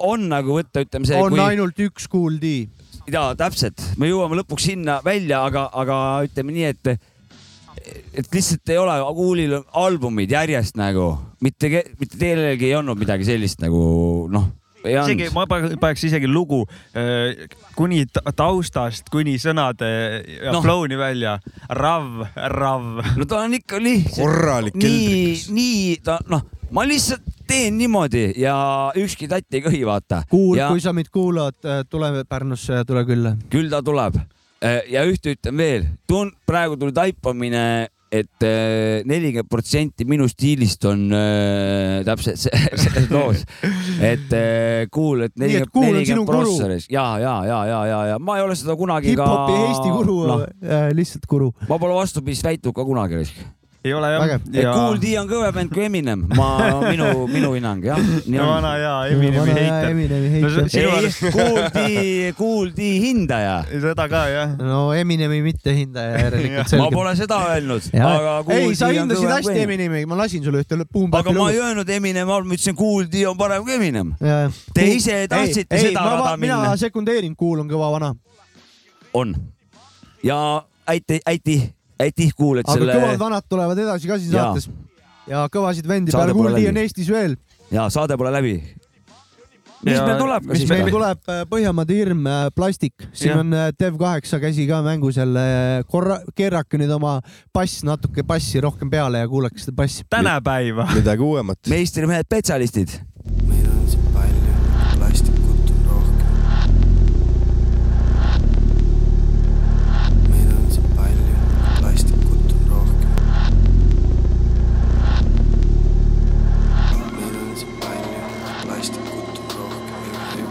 [0.07, 1.21] on nagu võtta, ütleme see.
[1.21, 1.45] on kui...
[1.45, 2.57] ainult üks Kool D.
[3.11, 7.15] ja täpselt, me jõuame lõpuks sinna välja, aga, aga ütleme nii, et
[8.15, 11.11] et lihtsalt ei ole Kuulil albumid järjest nagu,
[11.45, 13.81] mitte, mitte kellelgi ei olnud midagi sellist nagu
[14.33, 14.51] noh,
[14.85, 16.61] ei isegi ma pa- paneks isegi lugu
[16.97, 19.89] äh, kuni ta- taustast kuni sõnade
[20.39, 20.63] ja no.
[20.63, 21.39] flow'ni välja.
[21.69, 22.23] Rav,
[22.55, 22.87] rav.
[23.17, 28.55] no ta on ikka lihtsalt Korralik nii, nii ta noh, ma lihtsalt teen niimoodi ja
[29.01, 30.23] ükski tatt ei köhi, vaata.
[30.31, 31.57] kuul, ja kui sa meid kuulad,
[31.89, 33.37] tule Pärnusse ja tule külla.
[33.51, 34.19] küll ta tuleb.
[34.63, 37.63] Ja ühte ütlen veel, tun-, praegu tuli taipamine,
[38.09, 38.45] et
[39.05, 43.43] nelikümmend protsenti minu stiilist on äh, täpselt selles loos.
[44.01, 48.57] et äh, kuul, et nelikümmend, prosessoris ja, ja, ja, ja, ja, ja ma ei ole
[48.57, 49.29] seda kunagi ka.
[49.29, 51.53] hip-hopi Eesti guru noh, äh,, lihtsalt guru.
[51.69, 53.27] ma pole vastupidist väitnud ka kunagi.
[53.89, 56.49] Ei ole jah et Kool D on kõvem bänd kui Eminem, ma,
[56.85, 57.99] minu, minu hinnang jah.
[58.29, 59.89] no vana hea Eminemi heiter.
[59.91, 60.69] Eminemi heiter.
[60.79, 60.87] ei
[61.35, 61.85] Kool D,
[62.39, 63.57] Kool D hindaja.
[63.73, 64.55] seda ka jah.
[64.61, 69.25] no Eminemi mittehindaja järelikult ma pole seda öelnud, aga Kool ei, sa D on hindasid
[69.25, 71.61] kõvem hästi kui Eminemi, ma lasin sulle ühte aga Boombapi ma ei.
[71.65, 74.13] öelnud Eminem, ma ütlesin, Kool D on parem kui Eminem.
[74.75, 76.61] Te ise ei, tahtsite ei, seda ma va- rada minna.
[76.63, 78.13] mina sekundeerin, Kuul on kõva vana.
[79.15, 79.35] on.
[80.23, 80.39] ja
[80.87, 81.69] aitäh, aitäh,
[82.03, 84.51] aitäh, kuul, et aga selle kõvad vanad tulevad edasi ka siin Jaa.
[84.51, 84.69] saates.
[85.29, 86.69] ja kõvasid vendi Saade peale pole Kuul D läbi.
[86.73, 87.39] on Eestis veel.
[87.75, 88.55] ja saade pole läbi.
[89.83, 90.95] mis Ja meil tuleb ka mis meil või?
[90.97, 93.43] tuleb, Põhjamaade hirm, plastik, siin Jah.
[93.45, 95.45] on äh, Dev8 käsi ka mängus jälle,
[95.87, 97.21] korra, keerake nüüd oma
[97.55, 100.07] bass natuke bassi rohkem peale ja kuulake seda bassi.
[100.11, 100.89] tänapäeva.
[100.95, 101.59] midagi uuemat.
[101.69, 102.99] meistrimehed, spetsialistid.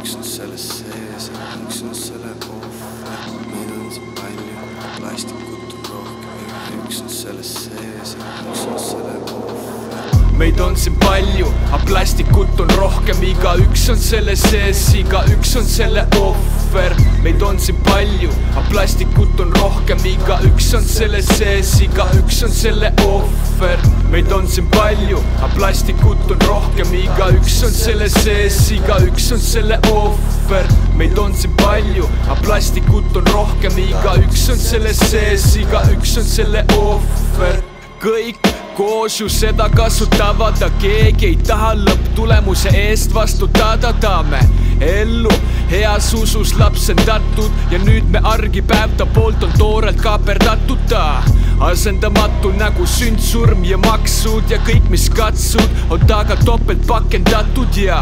[0.07, 1.25] Üks on selles sees
[1.67, 3.25] üks on selle ohver.
[3.51, 4.59] meil on siin palju
[4.99, 10.31] plastikut on rohkem, üks on selles sees üks on selle ohver.
[10.39, 16.07] meid on siin palju, aga plastikut on rohkem, igaüks on selle sees, igaüks on selle
[16.21, 16.95] ohver.
[17.23, 22.95] meid on siin palju, aga plastikut on rohkem, igaüks on selle sees, igaüks on selle
[23.03, 23.83] ohver.
[24.11, 29.79] Meid on siin palju, aga plastikut on rohkem, igaüks on selle sees, igaüks on selle
[29.91, 30.69] ohver.
[30.95, 36.63] meid on siin palju, aga plastikut on rohkem, igaüks on selle sees, igaüks on selle
[36.77, 37.59] ohver.
[37.97, 38.37] Kõik
[38.77, 44.43] koos ju seda kasutavad, aga keegi ei taha lõpptulemuse eest vastutada, tahame
[44.85, 45.33] ellu
[45.71, 50.85] heas usus lapsendatud ja nüüd me argipäev ta poolt on toorelt kaaperdatud.
[50.89, 51.23] Ta
[51.59, 58.01] asendamatu nagu sünd, surm ja maksud ja kõik, mis katsud, on taga topelt pakendatud ja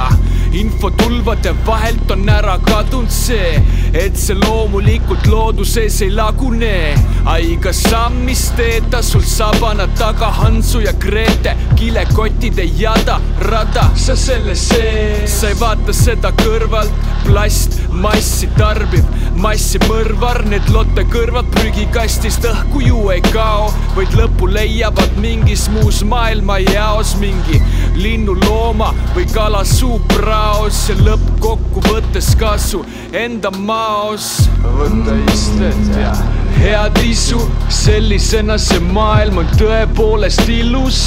[0.55, 3.55] infotulvade vahelt on ära kadunud see,
[3.95, 6.95] et see loomulikult looduses ei lagune.
[7.41, 14.55] iga samm, mis teed, sul sabana taga Hansu ja Grete, kilekotide jada, rada, sa selle
[14.55, 15.41] sees.
[15.41, 16.91] sa ei vaata seda kõrvalt,
[17.25, 19.05] plast, massi tarbib,
[19.39, 26.03] massi mõrvar, need lotte kõrvad prügikastist õhku ju ei kao, vaid lõpu leiavad mingis muus
[26.07, 27.61] maailmajaos mingi
[27.99, 32.83] linnulooma või kala suupraos ja lõppkokkuvõttes kasu
[33.15, 34.33] enda maos.
[34.63, 36.13] võta istet ja
[36.59, 37.39] head isu,
[37.69, 41.01] sellisena see maailm on tõepoolest ilus.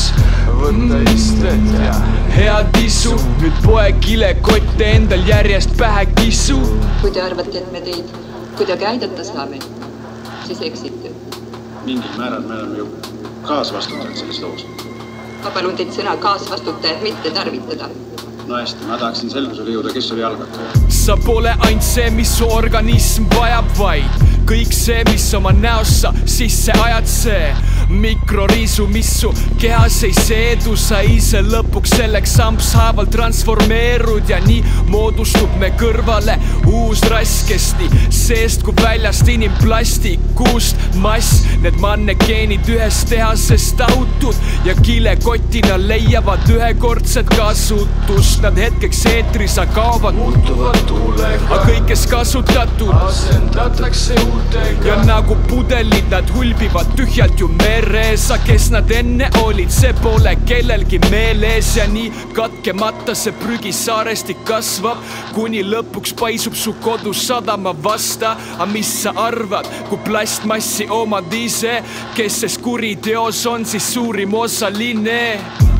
[0.61, 1.95] võta istet ja
[2.35, 6.59] head isu, nüüd poe kilekotte endal järjest pähe kisu.
[7.01, 8.13] kui te arvate, et me teid
[8.59, 9.61] kuidagi aidata saame,
[10.47, 11.15] siis eksite.
[11.85, 12.89] mingil määral me oleme ju
[13.49, 14.67] kaasvastutajad selles loos.
[15.45, 17.91] ma palun teid sõna kaasvastutajat mitte tarvitada.
[18.49, 20.83] No hästi, ma tahaksin selgusele jõuda, kes oli algataja.
[20.93, 26.13] sa pole ainult see, mis su organism vajab, vaid kõik see, mis oma näost sa
[26.25, 27.51] sisse ajad, see
[27.89, 34.61] mikroriisu, mis su kehas ei seedu, sa ise lõpuks selleks sampshaaval transformeerud ja nii
[34.93, 36.37] moodustub me kõrvale
[36.69, 44.37] uus rass, kes nii seest kui väljast inimplastikust mass, need mannekeenid ühest tehasest tahutud
[44.67, 52.05] ja kilekotina leiavad ühekordset kasutust, nad hetkeks eetris aga kaovad, muutuvad tuulega, aga kõik, kes
[52.11, 54.87] kasutatud, asendatakse uutega.
[54.91, 60.35] Ja nagu pudelid, nad hulbivad tühjalt ju meres, aga kes nad enne olid, see pole
[60.47, 61.77] kellelgi meeles.
[61.77, 64.99] Ja nii katkemata see prügisaarestik kasvab,
[65.35, 71.79] kuni lõpuks paisub su kodus sadama vasta, aga mis sa arvad, kui plastmassi omad ise,
[72.17, 75.23] kes ses kuriteos on siis suurim osaline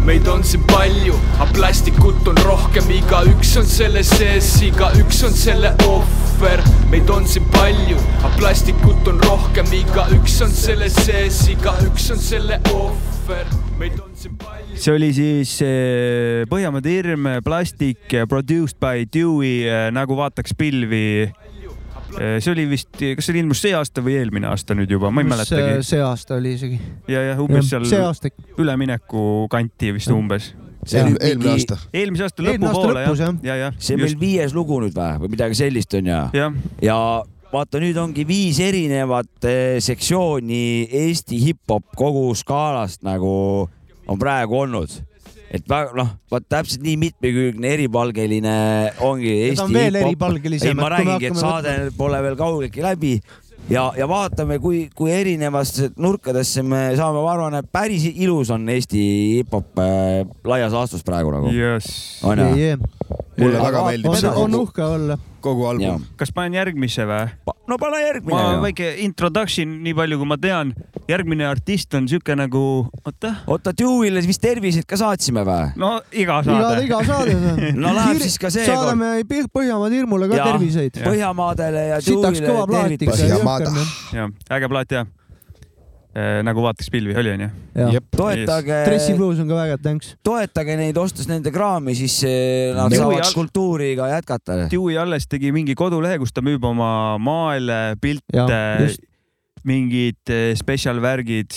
[0.09, 5.75] meid on siin palju, aga plastikut on rohkem, igaüks on selle sees, igaüks on selle
[5.85, 6.63] ohver.
[6.89, 12.61] meid on siin palju, aga plastikut on rohkem, igaüks on selle sees, igaüks on selle
[12.73, 13.47] ohver.
[13.79, 14.77] meid on siin palju.
[14.77, 21.31] see oli siis eh, Põhjamaade hirm, plastik, produced by Dewey, nagu vaataks pilvi.
[22.19, 25.29] see oli vist, kas see ilmus see aasta või eelmine aasta nüüd juba, ma ei
[25.29, 25.83] mäletagi.
[25.87, 26.81] see aasta oli isegi.
[27.09, 27.89] ja, jah, umbes seal
[28.59, 30.53] ülemineku kanti vist umbes.
[30.89, 31.81] See oli eelmine aasta.
[31.93, 33.81] eelmise aasta lõpupoole jah ja, jah.
[33.81, 36.23] see on meil viies lugu nüüd või, või midagi sellist on ja.
[36.37, 36.99] jah, ja
[37.53, 43.69] vaata, nüüd ongi viis erinevat eh, sektsiooni Eesti hip-hop kogu skaalast nagu
[44.09, 44.93] on praegu olnud.
[45.49, 48.57] et väga noh, vaat täpselt nii mitmekülgne, eripalgeline
[49.01, 50.11] ongi Ja ta Eesti on veel hip-hop.
[50.11, 53.15] eripalgelisem, ei, ma räägingi, et saade pole veel kaugeltki läbi
[53.73, 58.69] ja, ja vaatame, kui, kui erinevasse nurkadesse me saame, ma arvan, et päris ilus on
[58.77, 59.03] Eesti
[59.39, 61.53] hip-hop äh, laias laastus praegu nagu.
[61.57, 62.21] jess.
[62.29, 62.77] on ju?
[63.39, 65.17] Mulle väga meeldib see on uhke olla.
[65.45, 66.05] kogu album.
[66.19, 67.27] kas panen järgmise või?
[67.69, 70.73] no pane järgmine ma väike introduction, nii palju kui ma tean.
[71.09, 72.63] järgmine artist on siuke nagu,
[73.05, 75.69] oota, oota, Dewey'le vist terviseid ka saatsime või?
[75.81, 76.85] no iga iga, saade.
[76.87, 77.37] iga saade.
[77.83, 78.89] No läheb siis ka seekord.
[78.89, 80.51] saadame Põh- Põhjamaade hirmule ka Jaa.
[80.53, 80.99] terviseid.
[81.05, 83.29] Põhjamaadele ja Dewey'le tervitused.
[84.17, 85.07] jah, äge plaat jah.
[86.47, 87.49] Nagu vaataks pilvi, oli onju?
[88.17, 90.15] toetage, dressibluus on ka väga, thanks.
[90.27, 94.59] toetage neid, ostes nende kraami, siis eh, nad Dewey saavad al- kultuuri ka jätkata.
[94.73, 96.91] Dewey alles tegi mingi kodulehe, kus ta müüb oma
[97.23, 98.65] maale, pilte
[99.69, 101.51] mingid eh, spetsial värgid.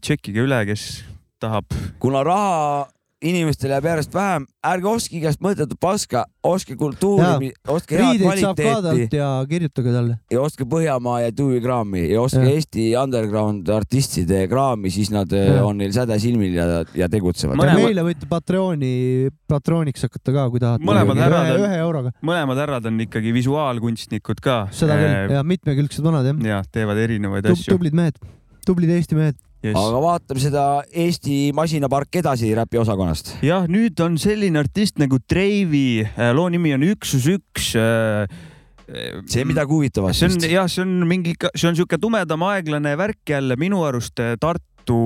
[0.00, 0.88] tšekkige üle, kes
[1.40, 1.64] tahab.
[2.02, 2.88] kuna raha
[3.20, 9.28] inimestel jääb järjest vähem, ärge ostke igast mõttetut paska, ostke kultuuri, ostke head kvaliteeti ja
[9.48, 10.16] kirjutage talle.
[10.32, 12.54] ja ostke Põhjamaa ja Dewey kraami ja ostke Jah.
[12.56, 15.66] Eesti underground artistide kraami, siis nad eh, Jah.
[15.68, 17.60] on neil säde silmil ja, ja tegutsevad.
[17.60, 20.86] ja meile võite Patreoni, patrooniks hakata ka, kui tahate.
[20.88, 22.14] mõlemad härrad ühe, on ühe, euroga.
[22.24, 24.62] mõlemad härrad on ikkagi visuaalkunstnikud ka.
[24.72, 26.42] seda küll, ja mitmekülgsed vanad jah.
[26.54, 27.74] ja teevad erinevaid asju.
[27.76, 28.16] tublid mehed,
[28.64, 29.36] tublid Eesti mehed.
[29.60, 29.76] Yes.
[29.76, 33.34] aga vaatame seda Eesti masinapark edasi räpi osakonnast.
[33.44, 36.00] jah, nüüd on selline artist nagu Treivi,
[36.36, 37.74] loo nimi on Üksus üks.
[39.30, 43.34] see midagi huvitavat see on jah, see on mingi, see on siuke tumedam aeglane värk
[43.36, 44.96] jälle minu arust Tartu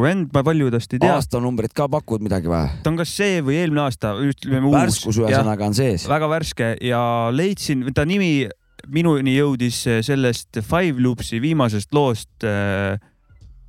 [0.00, 1.18] vend, ma palju tast ei tea.
[1.18, 2.70] aastanumbrit ka pakud midagi või?
[2.84, 4.78] ta on kas see või eelmine aasta, ütleme uus.
[4.78, 6.06] värskus ühesõnaga on sees.
[6.08, 7.02] väga värske ja
[7.34, 8.46] leidsin, ta nimi
[8.94, 12.30] minuni jõudis sellest Five Loopsi viimasest loost.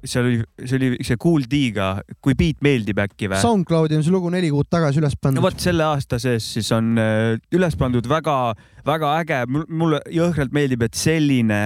[0.04, 1.90] Seal oli, see oli see Cool D-ga,
[2.24, 3.42] kui beat meeldib äkki või?
[3.42, 5.44] SoundCloudi on see lugu neli kuud tagasi üles no pandud.
[5.44, 10.98] vot selle aasta sees siis on äh, üles pandud väga-väga äge, mulle jõhkralt meeldib, et
[11.00, 11.60] selline,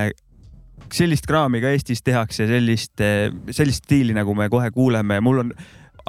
[0.94, 3.06] sellist kraami ka Eestis tehakse, sellist,
[3.52, 5.56] sellist stiili, nagu me kohe kuuleme, mul on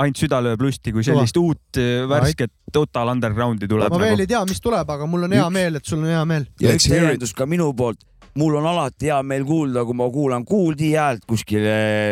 [0.01, 4.25] ainult süda lööb lusti, kui sellist uut äh, värsket total undergroundi tuleb ma veel nagu.
[4.25, 6.49] ei tea, mis tuleb, aga mul on hea Üks- meel, et sul on hea meel.
[6.63, 8.03] ja üks täiendus ka minu poolt.
[8.39, 11.67] Mul on alati hea meel kuulda, kui ma kuulan Kool D häält kuskil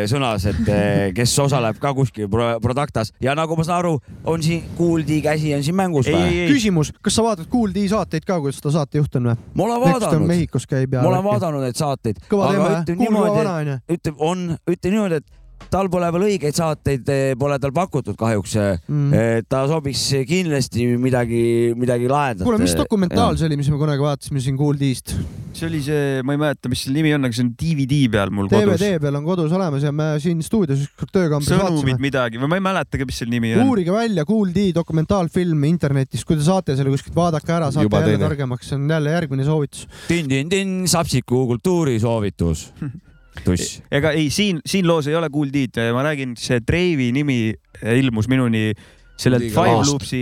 [0.09, 3.97] sõnas, et eh, kes osaleb ka kuskil pro Productas ja nagu ma saan aru,
[4.29, 6.47] on siin Kool D käsi on siin mängus või?
[6.51, 9.37] küsimus, kas sa vaatad Kool D saateid ka, kuidas ta saatejuht on või?
[9.53, 11.03] ma olen vaadanud, Mehhikos käib ja.
[11.03, 12.23] ma olen vaadanud neid saateid.
[12.31, 12.83] Kõva teema, jah?
[12.83, 16.57] ütleme Kuul kõva niimoodi vana, onju., ütleb, on, ütleme niimoodi, et tal pole veel õigeid
[16.57, 17.09] saateid,
[17.39, 19.09] pole tal pakutud kahjuks Mm.
[19.09, 19.45] mm..
[19.49, 22.43] ta sobiks kindlasti midagi, midagi lahedat.
[22.45, 25.15] kuule, mis dokumentaal see oli, mis me kunagi vaatasime siin Kool D-st?
[25.53, 28.33] see oli see, ma ei mäleta, mis selle nimi on, aga see on DVD peal
[28.33, 28.81] mul kodus.
[28.81, 32.05] DVD peal on kodus olemas ja me siin stuudios ükskord töökambris sõnumid vaatasime.
[32.07, 33.69] midagi või ma ei mäletagi, mis selle nimi on.
[33.69, 38.03] uurige välja Kool D dokumentaalfilm internetis, kui te saate selle kuskilt vaadake ära, saate Juba
[38.03, 39.87] jälle targemaks, see on jälle järgmine soovitus.
[40.09, 42.69] tin-tin-tin, Sapsiku kultuurisoovitus.
[43.45, 43.81] tuss.
[43.91, 47.53] ega ei, siin, siin loos ei ole Kool D-d, ma räägin, see Dreivi nimi
[47.99, 48.71] ilmus minuni
[49.17, 49.85] sellelt Liiga Five.
[49.91, 50.21] Loopsi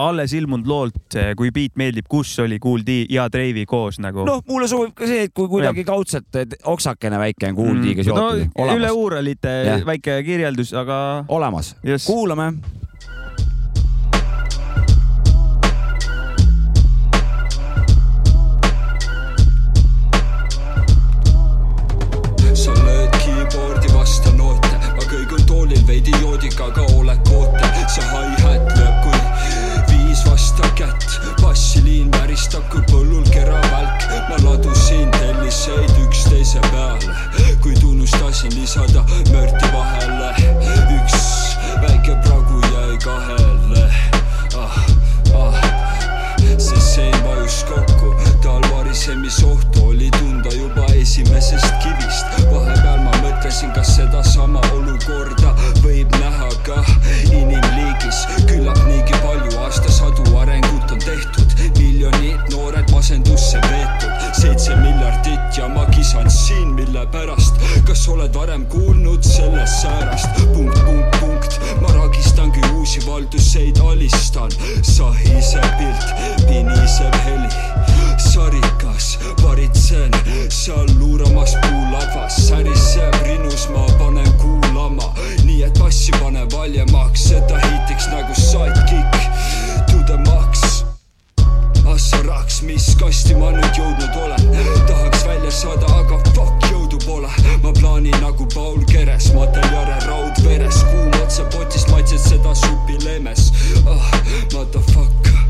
[0.00, 4.24] alles ilmunud loolt, kui beat meeldib, kus oli Kool D ja Dreivi koos nagu.
[4.24, 8.04] noh, mulle sobib ka see, et kui kuidagi kaudselt et oksakene väike on Kool D-ga
[8.04, 8.50] seotud Mm.
[8.56, 8.76] no,.
[8.76, 9.52] üle uuralite
[9.86, 11.24] väike kirjeldus, aga.
[11.28, 11.74] olemas,
[12.06, 12.54] kuulame.
[25.86, 29.20] Veidi joodikaga oled ootel, see hi-hat lööb kui
[29.90, 31.06] viis vastu kätt,
[31.42, 37.16] bassiliin väristab kui põllul keravälk, ma ladusin telliseid üksteise peale,
[37.62, 40.34] kuid unustasin lisada mörti vahele,
[40.98, 41.30] üks
[41.84, 43.35] väike pragu jäi kahele
[48.96, 52.26] tal varisemisohtu oli tunda juba esimesest kivist.
[52.52, 55.52] vahepeal ma mõtlesin, kas sedasama olukorda
[55.84, 56.84] võib näha ka
[57.30, 58.24] inimliigis.
[58.48, 65.86] küllap niigi palju aastasadu arengut on tehtud, miljonid noored masendusse veetud, seitse miljardit ja ma
[65.86, 67.54] kisan siin, mille pärast.
[67.86, 70.28] kas oled varem kuulnud sellest säärast?
[70.54, 74.50] punkt, punkt, punkt, ma ragistangi uusi valduseid, alistan,
[74.82, 76.08] sahisev pilt,
[76.48, 77.48] pinisev heli,
[78.18, 80.12] sarikas, varitsen
[80.48, 85.14] seal luuramas puulavas, säriseb rinnus, ma panen kuulama,
[85.44, 89.15] nii et bassi pane valjemaks, seda hitiks nagu sidekick
[91.96, 94.42] assaraks, mis kasti ma nüüd jõudnud olen,
[94.88, 97.30] tahaks välja saada, aga fuck jõudu pole,
[97.62, 103.48] ma plaanin nagu Paul Keres, mateljare raud veres, kuum otsapotist maitsed seda supi leemes
[103.88, 104.12] ah,,
[104.52, 105.40] motherfucker.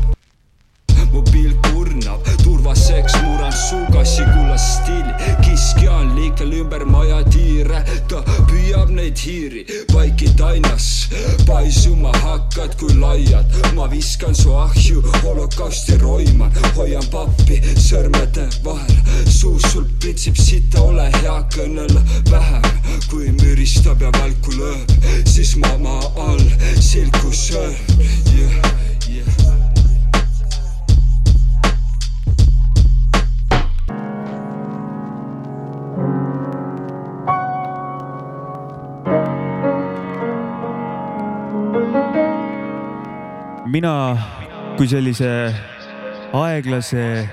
[1.11, 2.31] Mu pilk kurnab,
[2.67, 7.79] turvaseks murran sugassi kulla stiili, kiskja on liikel ümber maja tiire,
[8.11, 9.63] ta püüab neid hiiri,
[9.93, 11.07] vaikid ainas,
[11.47, 18.99] paisuma hakkad kui laiad, ma viskan su ahju, holokausti roiman, hoian pappi sõrmede vahel,
[19.31, 22.71] suus sul pritsib sita, ole hea, kõnele vähem,
[23.07, 26.47] kui müristab ja välku lööb, siis ma maa all
[26.83, 27.77] silku söön,
[28.35, 28.73] yeah,
[29.07, 29.46] yeah.
[43.67, 44.17] Mina
[44.77, 45.29] kui sellise
[46.33, 47.27] aeglase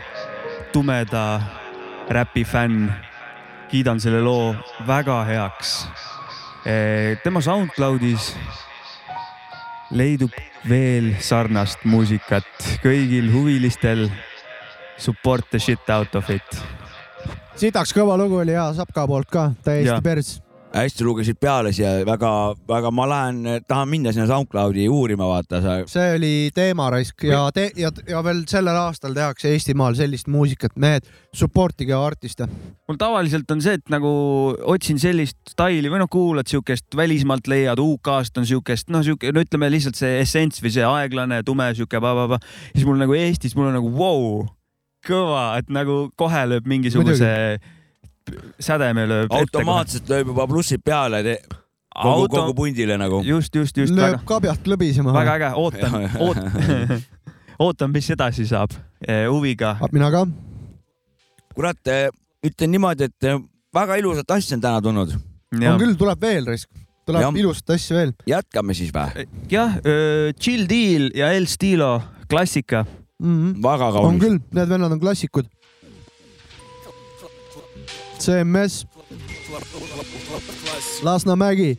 [0.72, 1.40] tumeda
[2.10, 2.88] räpi fänn
[3.70, 4.54] kiidan selle loo
[4.86, 5.86] väga heaks.
[7.22, 8.34] tema SoundCloudis
[9.90, 10.32] leidub
[10.68, 14.08] veel sarnast muusikat kõigil huvilistel.
[14.96, 16.62] Support the shit out of it.
[17.56, 20.43] sitaks kõva lugu oli ja Sapka poolt ka, täiesti pers.
[20.74, 22.30] Hästi lugesid peale siia, väga,
[22.68, 25.76] väga, ma lähen, tahan minna sinna SoundCloudi uurima, vaata sa.
[25.90, 30.74] see oli teema raisk ja te- ja, ja veel sellel aastal tehakse Eestimaal sellist muusikat,
[30.80, 32.48] mehed, supportige artiste.
[32.88, 34.10] mul tavaliselt on see, et nagu
[34.74, 39.44] otsin sellist staili või noh, kuulad siukest välismaalt leiad, UK-st on siukest, noh, siuke, no
[39.46, 42.40] ütleme lihtsalt see essents või see aeglane, tume siuke pa-pa-pa.
[42.74, 44.44] siis mul nagu Eestis, mul on nagu vau wow,,
[45.06, 47.30] kõva, et nagu kohe lööb mingisuguse
[48.60, 49.32] sädeme lööb.
[49.34, 51.36] automaatselt lööb juba plussid peale te,
[51.94, 53.22] kogu Auto- kogu pundile nagu.
[53.26, 53.94] just, just, just.
[53.94, 55.14] lööb kabjalt lõbisema.
[55.14, 57.02] väga äge, ootan ootan,
[57.58, 58.74] ootan, mis edasi saab.
[59.30, 59.76] huviga.
[59.92, 60.24] mina ka.
[61.54, 61.92] kurat,
[62.44, 63.38] ütlen niimoodi, et eh,
[63.74, 65.14] väga ilusat asja on täna tulnud.
[65.60, 66.70] on küll, tuleb veel raisk,
[67.06, 67.40] tuleb Jah.
[67.44, 68.12] ilusat asja veel.
[68.26, 69.28] jätkame siis või?
[69.52, 69.78] jah,
[70.40, 72.86] Chill Deal ja El Stilo, klassika
[73.18, 73.36] mm.
[73.36, 73.62] -hmm.
[73.62, 75.46] väga on küll, need vennad on klassikud.
[78.24, 78.86] CMS.
[81.02, 81.78] Ласна Мэгги.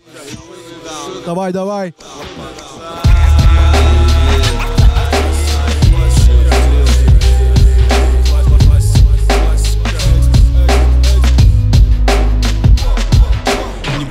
[1.25, 1.93] Давай, давай.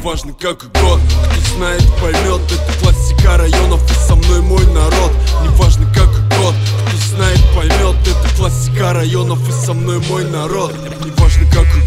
[0.03, 1.01] важно как и год
[1.33, 5.13] Кто знает, поймет, это классика районов И со мной мой народ
[5.43, 6.55] Не важно как и год
[6.87, 10.75] Кто знает, поймет, это классика районов И со мной мой народ
[11.05, 11.14] Не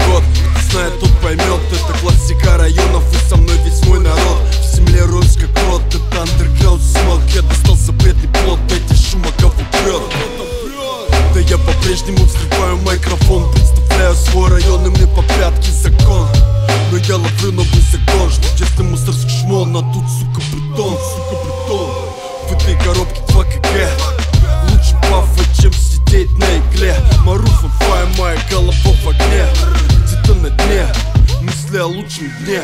[0.07, 0.23] год.
[0.71, 4.39] Знает, тот поймет Это классика районов и со мной весь мой народ.
[4.61, 7.21] В земле рос как рот Это андерграунд смог.
[7.33, 10.01] Я достал запретный плод Дайте шума кого прет
[11.33, 16.27] да я по-прежнему взрываю микрофон Представляю свой район и мне по пятке закон.
[16.91, 21.91] Но я ловлю новый закон Что честный мусорский шмон, а тут, сука, бетон, сука, бетон
[22.47, 23.89] В этой коробке 2 кг.
[24.71, 26.95] Лучше бафать, чем сидеть на игле.
[27.23, 29.96] Маруф on fire, моя голова в огне
[30.27, 30.85] Где-то на дне.
[31.41, 32.61] Мысли о лучшем дне.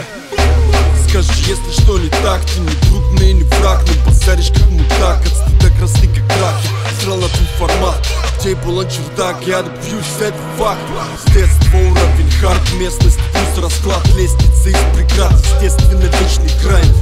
[1.07, 3.81] Скажи, если что не так Ты не друг мне не враг.
[3.87, 8.07] Но базаришь как мудак От стыда красный как рак Я срал на твой формат
[8.39, 9.37] Где был чердак.
[9.47, 10.81] Я добьюсь, это факт.
[11.25, 14.05] С детства уровень хард Местность плюс расклад.
[14.17, 16.93] Лестница из преград Естественно вечный грань.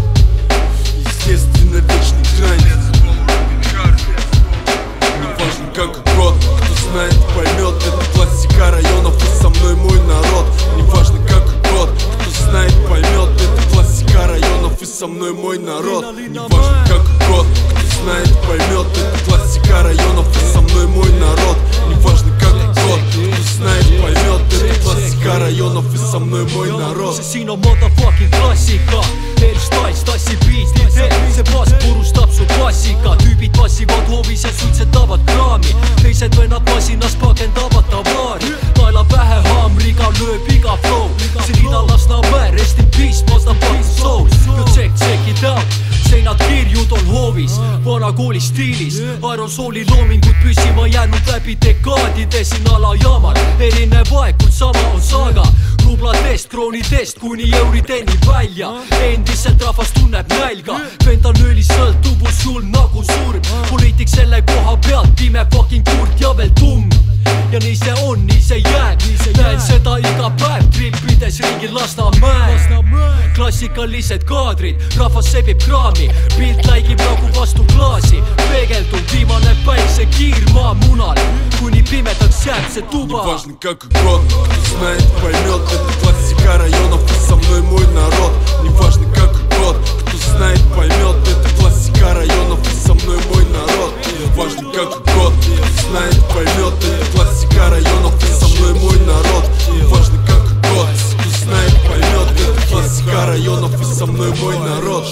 [1.00, 2.62] Естественно вечный грань.
[5.18, 10.46] Неважно какой год Кто знает, поймет Это классика районов И со мной мой народ.
[10.78, 11.90] Неважно какой год
[12.22, 13.30] Кто знает, поймет.
[13.42, 16.06] Это классика районов И со мной мой народ.
[16.18, 18.88] Неважно какой год Кто знает, поймет.
[18.98, 21.58] Это классика районов И со мной мой народ.
[21.90, 24.42] Неважно какой год Кто знает, поймет.
[24.54, 27.20] Это классика районов И со mной mой народ.
[27.52, 29.02] On motherfucking klassika
[29.42, 30.82] L-Styles tassib biisti
[31.42, 33.16] see baas purustab su klassika.
[33.18, 35.76] Tüübid passivad hoovis ja suitsetavad kraami.
[36.02, 38.46] Teised vennad masinas pagendavad tavaari.
[38.78, 41.10] Naela pähe haamriga lööb iga flow.
[41.46, 44.28] Siin Ida Lasnamäe rest in peace motherfucking soul.
[44.58, 45.66] You check check it out.
[46.10, 49.02] Seinad kirjud on hoovis vana kooli stiilis.
[49.22, 55.46] Aerosooli loomingud püsima jäänud läbi dekaadide siin alajaamal erinev aeg kuid sama on saaga
[55.92, 58.70] rubladest kroonidest kuni eurideni välja.
[59.02, 60.80] Endiselt rahvas tunneb nälga.
[61.04, 63.42] Fentanüüli sõltuvus sul nagu surm.
[63.70, 66.88] Poliitik selle koha pealt pime fucking kurt ja veel tumm.
[67.52, 69.04] Ja nii see on, nii see jääb
[69.38, 72.58] näen seda iga päev trippides ringi Lasnamäel
[73.61, 81.21] klassikalised kaadrid rahvas sebib kraami pilt läigib nagu vastu klaasi peegeldub viimane päiksekiir maamunal
[81.59, 87.29] kuni pimedaks jääb see tuba Неважно какой год Кто знает, поймет Это классика районов И
[87.29, 88.33] со мной мой народ
[88.63, 89.77] Неважно какой год
[90.07, 95.89] Кто знает, поймет Это классика районов И со мной мой народ Неважно какой год Кто
[95.89, 100.20] знает, поймет Это классика районов И со мной мой народ Неважно какой год Кто
[101.51, 105.05] знает, поймет Это классика районов И со мной мой народ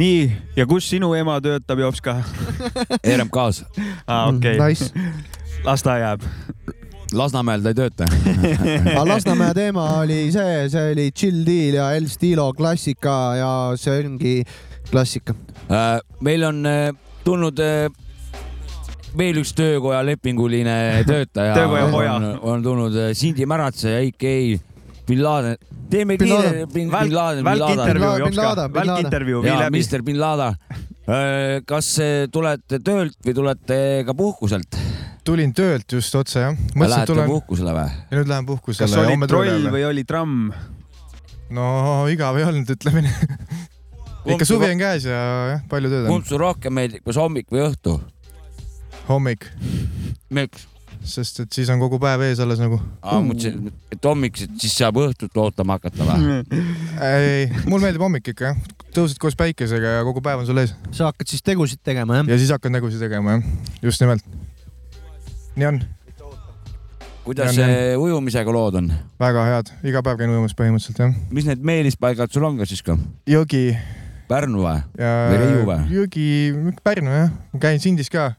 [0.00, 2.20] nii , ja kus sinu ema töötab , Jopska ?
[3.04, 3.64] RMK-s .
[4.06, 4.92] aa , okei Nice. .
[5.64, 6.22] las ta jääb .
[7.15, 8.07] Lasnamäel ta ei tööta.
[8.91, 14.01] aga Lasnamäe teema oli see, see oli Chill Deal ja El Stilo klassika ja see
[14.05, 14.35] ongi
[14.91, 15.35] klassika.
[15.69, 16.89] Äh, meil on äh,
[17.25, 17.87] tulnud äh,
[19.17, 20.75] veel üks töökoja lepinguline
[21.09, 21.55] töötaja.
[21.57, 22.15] Töökoja poja.
[22.19, 24.35] on, on tulnud äh, Sindi Märatseja, AKA
[25.07, 25.57] bin Laden.
[25.89, 28.35] teeme Bin kiire bin, Välk- Laden, bin Laden.
[28.35, 28.73] Laden.
[28.73, 29.81] välkintervjuu, vii läbi.
[29.83, 30.55] Mr bin Laden.
[31.69, 34.77] kas äh, tulete töölt või tulete ka puhkuselt?
[35.25, 36.57] Tulin töölt just otse jah.
[36.75, 37.29] Lähete tulen.
[37.29, 37.87] puhkusele või?
[38.11, 38.87] ja nüüd lähen puhkusele.
[38.87, 40.51] kas oli troll või oli tramm?
[41.53, 43.31] no igav ei olnud, ütleme nii.
[44.35, 45.23] ikka suvi on käes ja
[45.55, 46.29] jah, palju tööd on kumb.
[46.29, 47.97] sulle rohkem meeldib, kas hommik või õhtu?
[49.09, 49.49] hommik,
[50.33, 50.69] miks?
[51.05, 52.79] sest et siis on kogu päev ees alles nagu.
[53.01, 56.39] aa, mõtlesin, et hommik, siis saab õhtut ootama hakata või?
[57.11, 58.65] ei, mul meeldib hommik ikka jah,
[58.95, 62.33] tõused koos päikesega ja kogu päev on sul ees sa hakkad siis tegusid tegema, jah?
[62.33, 63.53] ja siis hakkad nägusid tegema jah,
[63.85, 64.25] just nimelt.
[65.55, 65.81] Nii on,
[67.25, 68.89] kuidas see ujumisega lood on?
[69.21, 71.13] väga head, iga päev käin ujumas põhimõtteliselt jah.
[71.31, 72.97] mis need meelispaigad sul on ka siis ka?
[73.29, 73.69] Jõgi
[74.29, 74.79] Pärnu või?
[74.99, 75.77] ja Või Reiu või?
[75.93, 76.25] Jõgi,
[76.83, 77.31] Pärnu jah,
[77.61, 78.33] käin Sindis ka.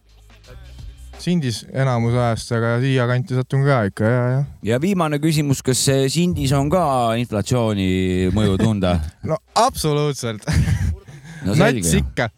[1.23, 4.41] Sindis enamus ajast, aga siia kanti satun ka ikka ja, ja.
[4.73, 5.81] ja viimane küsimus, kas
[6.13, 6.83] Sindis on ka
[7.23, 8.99] inflatsiooni mõju tunda?
[9.31, 10.45] no absoluutselt,
[11.47, 12.29] no nats ikka,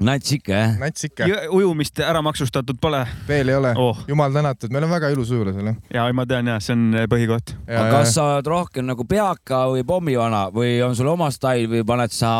[0.00, 0.74] nats ikka jah?
[0.80, 3.00] nats ikka, ujumist ära maksustatud pole?
[3.28, 5.78] veel ei ole oh, jumal tänatud, meil on väga ilus ujuda seal jah.
[5.94, 7.54] ja ma tean ja see on põhikoht.
[7.66, 11.84] aga kas sa oled rohkem nagu peaka või pommivana või on sul oma stail või
[11.88, 12.32] paned sa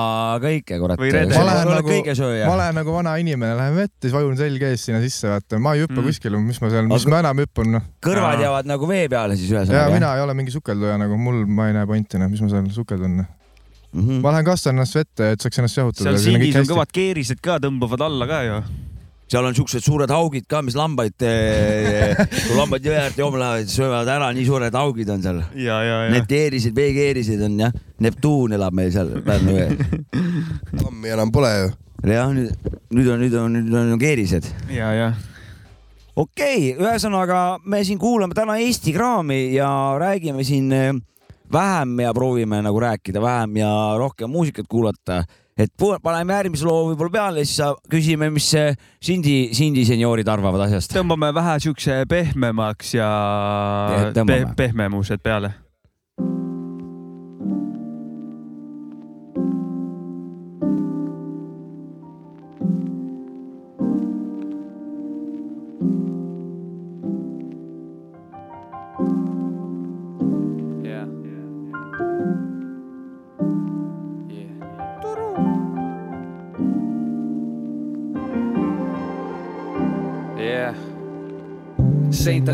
[0.42, 0.98] kõike, kurat?
[0.98, 2.58] Ma lähen nagu, ma.
[2.62, 5.84] lähen nagu vana inimene, lähen vette, siis vajun selg ees sinna sisse, vaata, ma ei
[5.84, 6.06] hüppa Mm.
[6.06, 7.82] kuskile, mis ma seal, mis Aga- ma enam hüppan, noh.
[8.04, 9.94] kõrvad jäävad nagu vee peale siis ja ühesõnaga.
[9.94, 12.70] mina ei ole mingi sukelduja nagu, mul, ma ei näe pointi, noh, mis ma seal
[12.70, 13.24] sukeldun.
[13.92, 14.20] Mhm.
[14.20, 16.12] ma lähen kastan ennast vette, et saaks ennast jahutada.
[16.12, 18.58] seal Sindis on kõvad keerised ka, tõmbavad alla ka ju.
[19.28, 21.16] seal on siuksed suured haugid ka, mis lambaid,
[22.46, 25.40] kui lambad jõe äärde jooma lähevad, söövad ära, nii suured haugid on seal.
[25.56, 26.12] ja, ja, ja.
[26.12, 27.74] Need keerised, veekeerised on jah,
[28.04, 29.88] Neptuun elab meil seal Pärnu jõe.
[30.82, 31.72] tammi enam pole ju.
[32.12, 34.52] jah, nüüd, nüüd on, nüüd on, nüüd on keerised.
[34.72, 35.12] ja, ja.
[36.12, 39.70] okei okay,, ühesõnaga me siin kuulame täna Eesti kraami ja
[40.00, 40.92] räägime siin eh,
[41.52, 45.24] vähem ja proovime nagu rääkida vähem ja rohkem muusikat kuulata.
[45.58, 45.72] et
[46.02, 47.58] paneme järgmise loo võib-olla peale, siis
[47.90, 48.46] küsime, mis
[49.02, 50.92] Sindi, Sindi senioorid arvavad asjast.
[50.94, 53.08] tõmbame vähe siukse pehmemaks ja
[54.12, 54.46] Te- tõmbame.
[54.54, 55.54] pe pehmemused peale.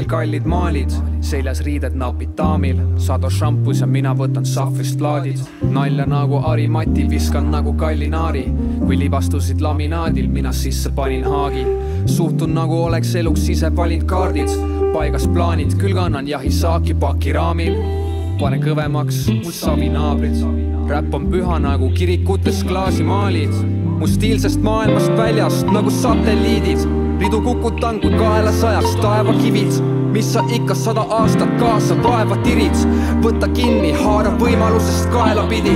[0.04, 0.90] Seintel kallid maalid,
[1.22, 5.38] seljas riided napid daamil, Sado šampus ja mina võtan sahvrist plaadid.
[5.62, 8.52] nalja nagu Harimati, viskan nagu kallinaari.
[8.86, 11.64] kui libastusid laminaadil, mina sisse panin haagi.
[12.06, 14.48] suhtun nagu oleks eluks ise valinud kaardid,
[14.92, 17.74] paigas plaanid, küll kannan jahisaaki pakiraamil.
[18.38, 20.36] panen kõvemaks, mul savi naabrid.
[20.88, 23.52] räpp on püha nagu kirikutes klaasimaalid.
[23.98, 30.74] mu stiilsest maailmast väljast nagu satelliidid ridu kukutan, kui kaela sajaks taevakivid, mis sa ikka
[30.78, 32.76] sada aastat kaasa vaeva tirid.
[33.24, 35.74] võta kinni, haara võimalusest kaelapidi.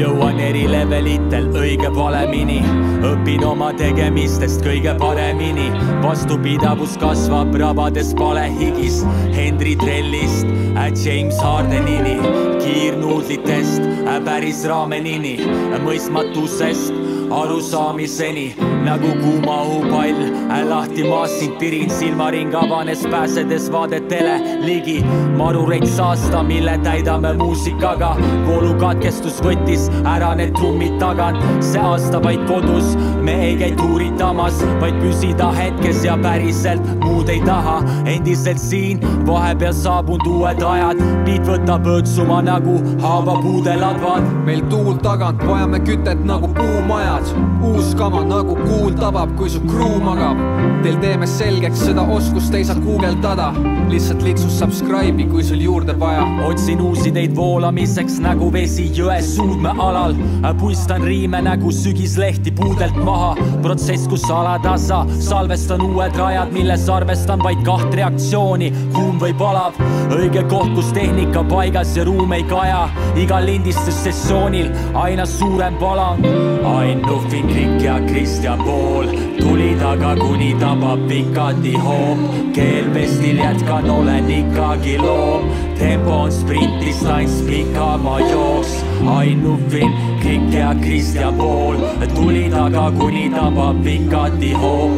[0.00, 2.60] jõuan eri levelitel õige valemini,
[3.04, 5.66] õpin oma tegemistest kõige paremini.
[6.04, 9.02] vastupidavus kasvab rabades palehigis,
[9.34, 12.16] Henry Trellist äh, James Hardenini,
[12.62, 15.36] kiirnuudlitest äh, päris raamenini,
[15.82, 16.94] mõistmatusest
[17.30, 18.54] arusaamiseni
[18.86, 20.22] nagu kuuma õhupall,
[20.70, 25.04] lahti maast sind tirin, silmaring avanes, pääsedes vaadetele ligi.
[25.36, 32.96] marureks aasta, mille täidame muusikaga, voolukatkestus võttis ära need trummid tagant, see aasta vaid kodus,
[33.22, 37.78] me ei käi tuuritamas, vaid püsida hetkes ja päriselt muud ei taha,
[38.10, 44.28] endiselt siin, vahepeal saabunud uued ajad, beat võtab õõtsuma nagu haavapuude ladvad.
[44.44, 50.00] meil tuul tagant, vajame kütet nagu puumajad, uus kama nagu kuul tabab, kui su kruu
[50.04, 50.39] magab.
[50.80, 53.50] Teil teeme selgeks seda oskust ei saa guugeldada,
[53.90, 56.22] lihtsalt liksu subscribe'i, kui sul juurde vaja.
[56.46, 60.14] otsin uusi ideid voolamiseks nagu vesi jõe suudmealal.
[60.60, 67.60] puistan riime nagu sügislehti puudelt maha, protsess, kus alatasa salvestan uued rajad, milles arvestan vaid
[67.64, 69.76] kaht reaktsiooni, kuum või palav.
[70.16, 76.24] õige koht, kus tehnika paigas ja ruum ei kaja, igal lindistussessioonil aina suurem palang.
[76.64, 82.18] Ain Nuffin, Krik ja Kristjan Pool tuli taga, kuni tabab pikati hoop.
[82.52, 88.84] keelvestil jätkan, olen ikkagi loom, tempo on sprint, distants pikama jooks.
[89.06, 91.76] Ain Nuffin, Krik ja Kristjan Pool
[92.14, 94.92] tuli taga, kuni tabab pikati hoop.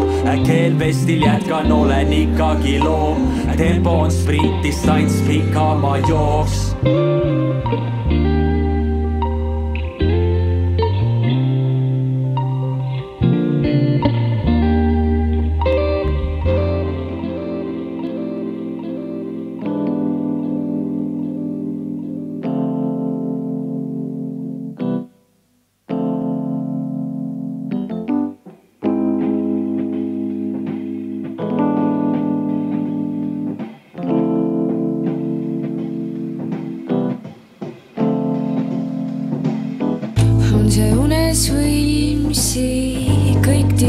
[0.47, 6.75] keelvestil jätkan, olen ikkagi loom, tempo on sprint, distants pikama jooks.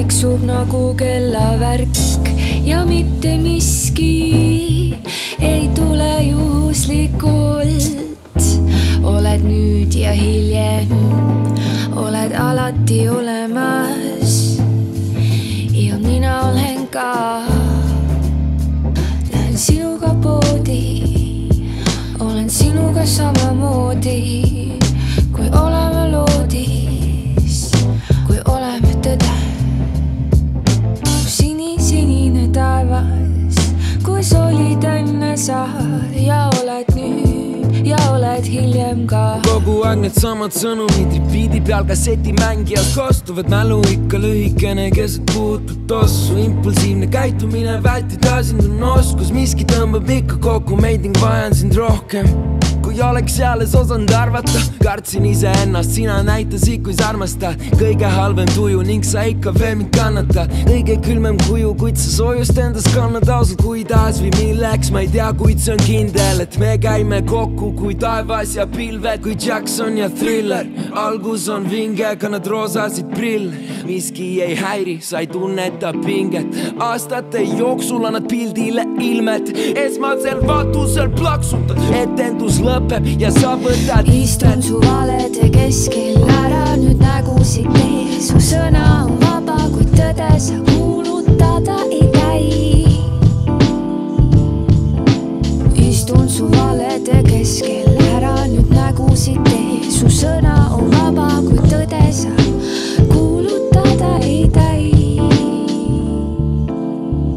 [0.03, 2.27] Kõik tiksub nagu kellavärk
[2.65, 4.95] ja mitte miski
[5.39, 7.87] ei tule juhuslikult.
[9.03, 10.91] oled nüüd ja hiljem,
[11.95, 14.59] oled alati olemas
[15.71, 17.43] ja mina olen ka.
[19.31, 21.39] Lähen sinuga poodi,
[22.19, 24.52] olen sinuga samamoodi
[39.63, 47.07] kogu aeg needsamad sõnumid repeat'i peal kassetimängijad kostuvad mälu ikka lühikene keset puutut tossu impulsiivne
[47.13, 52.27] käitumine vältida sind on oskus miski tõmbab ikka kokku meid ning vajan sind rohkem
[52.93, 54.59] kui oleks alles osanud arvata.
[54.83, 59.93] Kartsin iseennast, sina näitasid, kui sa armastad kõige halvem tuju ning sa ikka veel mind
[59.95, 65.01] kannatad kõige külmem kuju, kuid sa soojust endas kannad ausalt, kui tahes või milleks, ma
[65.05, 69.37] ei tea, kuid see on kindel, et me käime kokku kui taevas ja pilved, kui
[69.39, 70.67] Jackson ja Thriller.
[70.93, 73.55] algus on vinge, kannad roosasid prille,
[73.87, 76.61] miski ei häiri, sa ei tunneta pinget.
[76.77, 79.49] aastate jooksul annad pildile ilmet,
[79.87, 82.82] esmasel vaatusel plaksutad, etendus lõpeb
[83.19, 89.57] ja sa võtad istun su valede keskel, ära nüüd nägusid tee, su sõna on vaba,
[89.73, 92.85] kuid tõde sa kuulutada ei käi.
[95.87, 102.42] istun su valede keskel, ära nüüd nägusid tee, su sõna on vaba, kuid tõde sa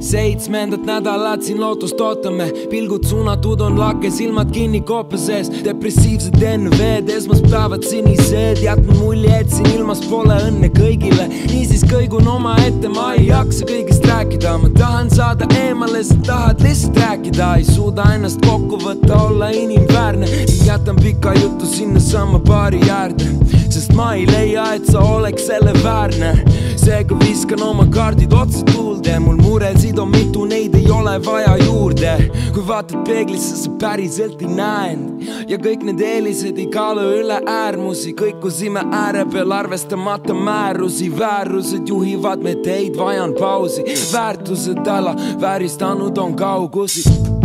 [0.06, 7.10] seitsmendat nädalat siin lootust ootame, pilgud suunatud on lake, silmad kinni koopa sees, depressiivsed NV-d,
[7.16, 11.26] esmaspäevad sinised, jätnud mulje, et siin ilmas pole õnne kõigile.
[11.50, 17.02] niisiis kõigun omaette, ma ei jaksa kõigest rääkida, ma tahan saada eemale, sa tahad lihtsalt
[17.02, 20.30] rääkida, ei suuda ennast kokku võtta, olla inimväärne.
[20.66, 23.26] jätan pika jutu sinnasamma baari äärde,
[23.70, 26.32] sest ma ei leia, et sa oleks selle väärne.
[26.76, 32.30] seega viskan oma kaardid otse tuulde, mul muresid on mitu, neid ei ole vaja juurde.
[32.54, 35.26] kui vaatad peeglisse, sa päriselt ei näe end.
[35.48, 42.42] Ja kõik need eelised ei kaalu üle äärmusi, kõikusime ääre peal, arvestamata määrusi, väärused juhivad
[42.42, 47.35] me teid, vajan pausi, väärtused alla vääristanud on kaugusi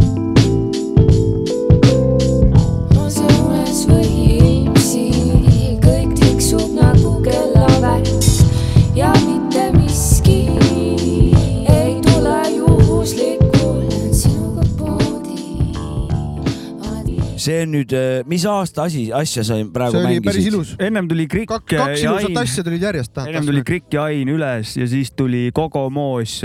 [17.42, 17.94] see on nüüd,
[18.30, 20.28] mis aasta asi, asja sa praegu see oli mängisid?
[20.28, 20.74] päris ilus.
[20.82, 23.18] ennem tuli Krikk kaks kaks ja ilusat Ain, asja tulid järjest.
[23.24, 26.40] ennem tuli Krikk ja Ain üles ja siis tuli Kogo Moos,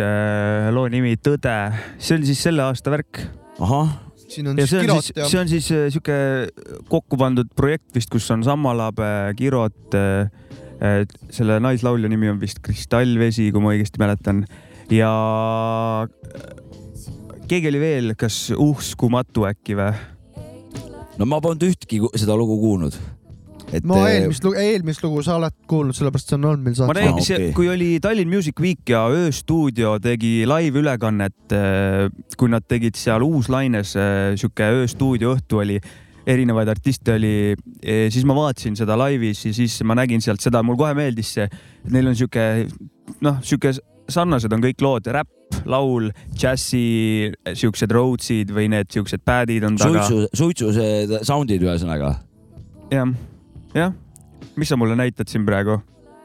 [0.73, 1.57] loo nimi Tõde.
[1.99, 3.23] see oli siis selle aasta värk.
[3.61, 3.93] ahah.
[4.27, 6.19] siin on ja siis see on Kirot siis, ja see on siis äh, sihuke
[6.93, 9.97] kokku pandud projekt vist, kus on Sammalabe, Kirot,
[11.33, 14.45] selle naislaulja nimi on vist Kristallvesi, kui ma õigesti mäletan
[14.93, 15.13] ja
[17.49, 19.95] keegi oli veel, kas Uskumatu äkki või?
[21.21, 22.97] No ma polnud ühtki seda lugu kuulnud.
[23.75, 26.77] et ma eh, eelmist lugu, eelmist lugu sa oled kuulnud, sellepärast see on olnud meil
[26.77, 27.03] ma saates.
[27.03, 31.57] nägin, see, kui oli Tallinn Music Week ja Ööstuudio tegi live-ülekannet,
[32.39, 33.97] kui nad tegid seal Uuslaines,
[34.39, 35.81] sihuke ööstuudio õhtu oli,
[36.27, 37.35] erinevaid artiste oli,
[37.83, 41.51] siis ma vaatasin seda laivis ja siis ma nägin sealt seda, mul kohe meeldis see,
[41.91, 42.47] neil on sihuke
[43.23, 43.75] noh, sihuke
[44.13, 50.07] sarnased on kõik lood, räpp, laul, džässi, siuksed roadsid või need siuksed pad'id on taga.
[50.07, 52.15] suitsu, suitsu see sound'id ühesõnaga.
[52.93, 53.13] jah,
[53.75, 53.93] jah.
[54.57, 55.81] mis sa mulle näitad siin praegu?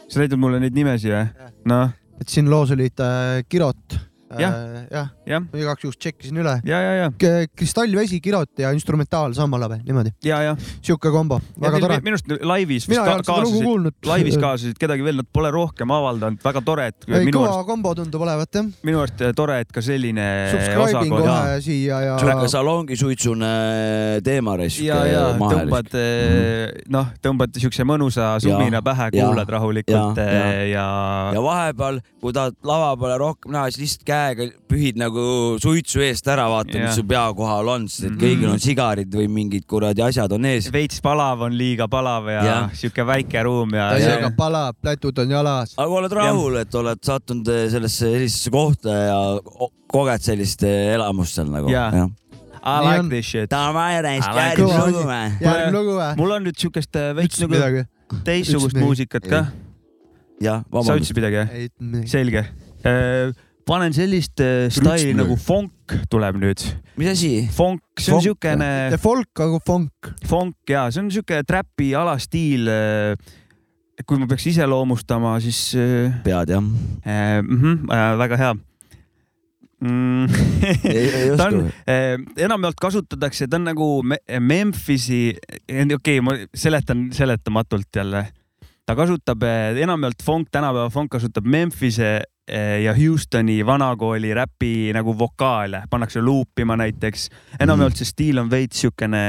[0.08, 1.52] sa näitad mulle neid nimesid või?
[1.72, 4.00] noh, et siin loos olid äh, Kirot.
[4.40, 4.54] Jah.
[4.92, 6.54] jah, jah, igaks juhuks tšekkisin üle.
[6.68, 7.08] ja, ja, ja,
[7.58, 10.14] kristallvesi, Kirot ja instrumentaal Sammalabe, niimoodi.
[10.24, 10.56] ja, ja.
[10.82, 11.98] sihuke kombo, väga tore.
[12.06, 16.64] minu arust laivis vist lugu kaasasid, laivis kaasasid kedagi veel, nad pole rohkem avaldanud, väga
[16.68, 18.70] tore, et ei, minu kõva arust, kombo tundub olevat jah.
[18.88, 22.16] minu arust tore, et ka selline Subscribing kohe siia ja.
[22.22, 23.52] sihuke salongisuitsune
[24.26, 24.80] teema res.
[24.86, 25.92] ja, ja tõmbad,
[26.94, 30.64] noh, tõmbad siukse mõnusa sumina pähe, ja, kuulad rahulikult ja, ja, ja.
[30.72, 30.88] ja,
[31.36, 35.24] ja vahepeal, kui tahad lava peale rohkem näha, siis lihtsalt käega pühid nagu
[35.62, 36.88] suitsu eest ära, vaata, Jah.
[36.88, 38.20] mis su pea kohal on, sest et Mhm.
[38.24, 40.70] kõigil on sigarid või mingid kuradi asjad on ees.
[40.72, 42.46] veits palav on liiga palav ja, Jah.
[42.46, 42.70] ja.
[42.74, 45.74] sihuke väike ruum ja, aga palab, plätud on jalas.
[45.78, 49.20] aga oled rahul, et oled sattunud sellesse sellisesse kohta ja
[49.92, 51.70] koged sellist eh, elamust seal nagu?
[51.70, 52.08] Jaa.
[52.62, 53.10] I Nii like on.
[53.10, 53.50] this shit.
[53.50, 55.22] Davai, like järgmine lugu või?
[55.42, 56.10] järgmine lugu või?
[56.20, 57.86] mul on nüüd siukest äh, veits nagu
[58.28, 59.40] teistsugust muusikat ka.
[60.42, 61.10] jah, sa vabandust.
[61.10, 61.42] ütlesid midagi?
[61.58, 62.06] ei.
[62.12, 62.46] selge.
[63.68, 66.64] Panen sellist äh, staili nagu funk tuleb nüüd.
[67.00, 67.32] mis asi?
[67.54, 70.12] Funk, see on siukene The folk nagu funk.
[70.28, 72.70] funk ja see on siuke trapi alastiil.
[74.08, 76.68] kui ma peaks iseloomustama, siis äh, pead jah?
[77.06, 78.54] äh, mm, äh, väga hea
[79.82, 80.26] mm..
[80.90, 85.24] ei, ei ta on oska., enamjaolt kasutatakse, ta on nagu Me- Memphisi,
[85.68, 88.28] okei okay,, ma seletan seletamatult jälle.
[88.86, 92.10] Ta kasutab eh, enamjaolt funk, tänapäeva funk kasutab Memphise
[92.48, 97.28] eh, ja Houstoni vanakooli räpi nagu vokaale, pannakse luupima näiteks.
[97.62, 99.22] enamjaolt see stiil on veits siukene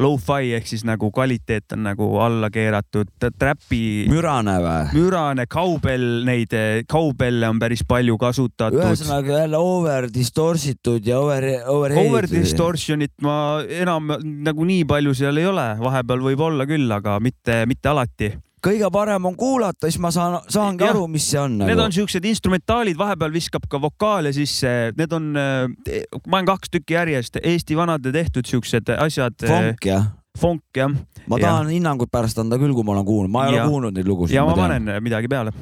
[0.00, 4.08] low-fi ehk siis nagu kvaliteet on nagu alla keeratud, trapi.
[4.08, 4.96] mürane või?
[4.96, 6.56] mürane, kaubel, neid
[6.88, 8.80] kaubelle on päris palju kasutatud.
[8.80, 11.98] ühesõnaga jälle over distorsitud ja over, over.
[12.06, 14.16] Over distortion'it ma enam
[14.48, 18.34] nagu nii palju seal ei ole, vahepeal võib olla küll, aga mitte, mitte alati.
[18.64, 20.94] Kõige parem on kuulata, siis ma saan, saangi Jah.
[20.96, 21.58] aru, mis see on.
[21.58, 26.96] Need on siuksed instrumentaalid, vahepeal viskab ka vokaale sisse, need on, ma olen kaks tükki
[26.96, 29.36] järjest Eesti vanade tehtud siuksed asjad.
[29.46, 30.06] Funk, jah?
[30.38, 30.92] Funk jah.
[31.28, 33.66] ma tahan hinnangut pärast anda küll, kui ma olen kuulnud, ma ei ole Ja.
[33.68, 34.34] kuulnud neid lugusid.
[34.36, 35.52] ja ma panen midagi peale.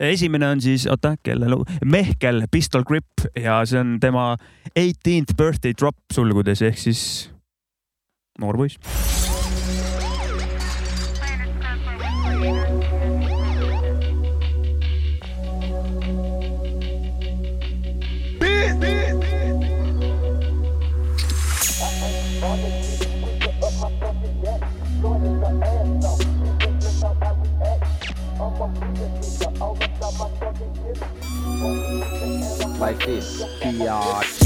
[0.00, 4.36] esimene on siis, oota, kelle lugu, Mehkel Pistol Grip ja see on tema
[4.76, 7.30] eighteenth birthday drop sulgudes ehk siis
[8.38, 8.78] noor poiss.
[33.24, 34.43] Fiat.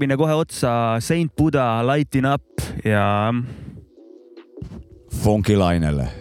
[0.00, 3.34] Järgmine kohe otsa Saint Buddha Lighting Up ja
[5.22, 6.19] Funky lainele.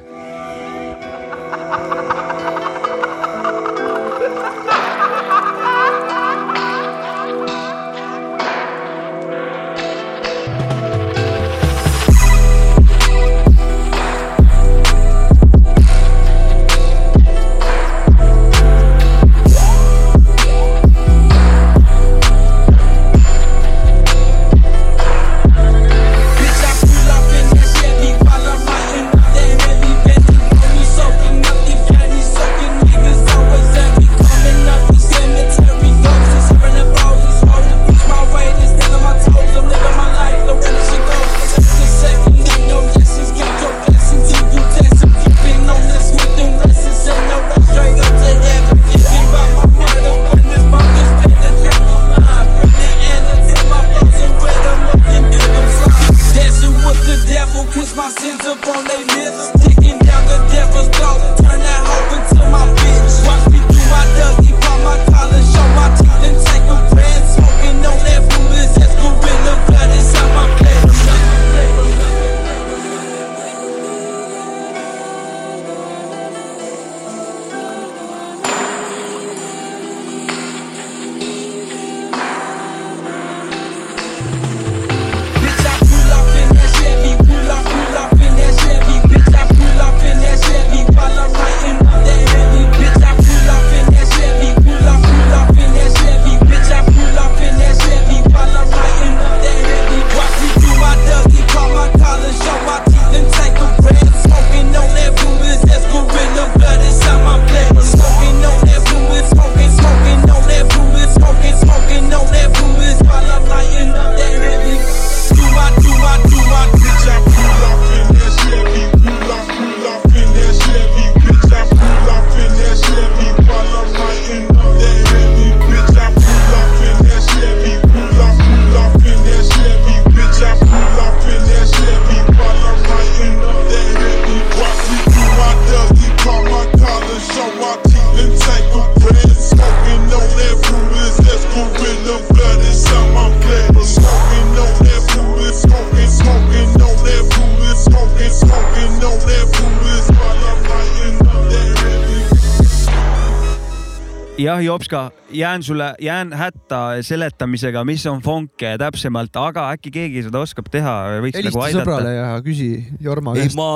[155.40, 160.96] Jään sulle, jään hätta seletamisega, mis on funk täpsemalt, aga äkki keegi seda oskab teha,
[161.24, 162.36] võiks nagu helista sõbrale aidata.
[162.36, 162.70] ja küsi
[163.04, 163.58] Jorma käest.
[163.60, 163.70] ma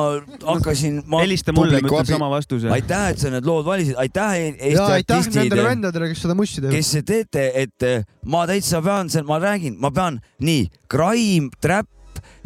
[0.43, 1.23] hakkasin, ma.
[1.23, 2.71] helista mulle, ma ütlen sama vastuse.
[2.73, 6.23] aitäh, et sa need lood valisid, aitäh E- Eesti ja aitäh artistid nendele, vendadele, kes
[6.25, 6.75] seda mussi teevad.
[6.75, 11.87] kes te teete, et eh, ma täitsa pean, ma räägin, ma pean nii, crime, trap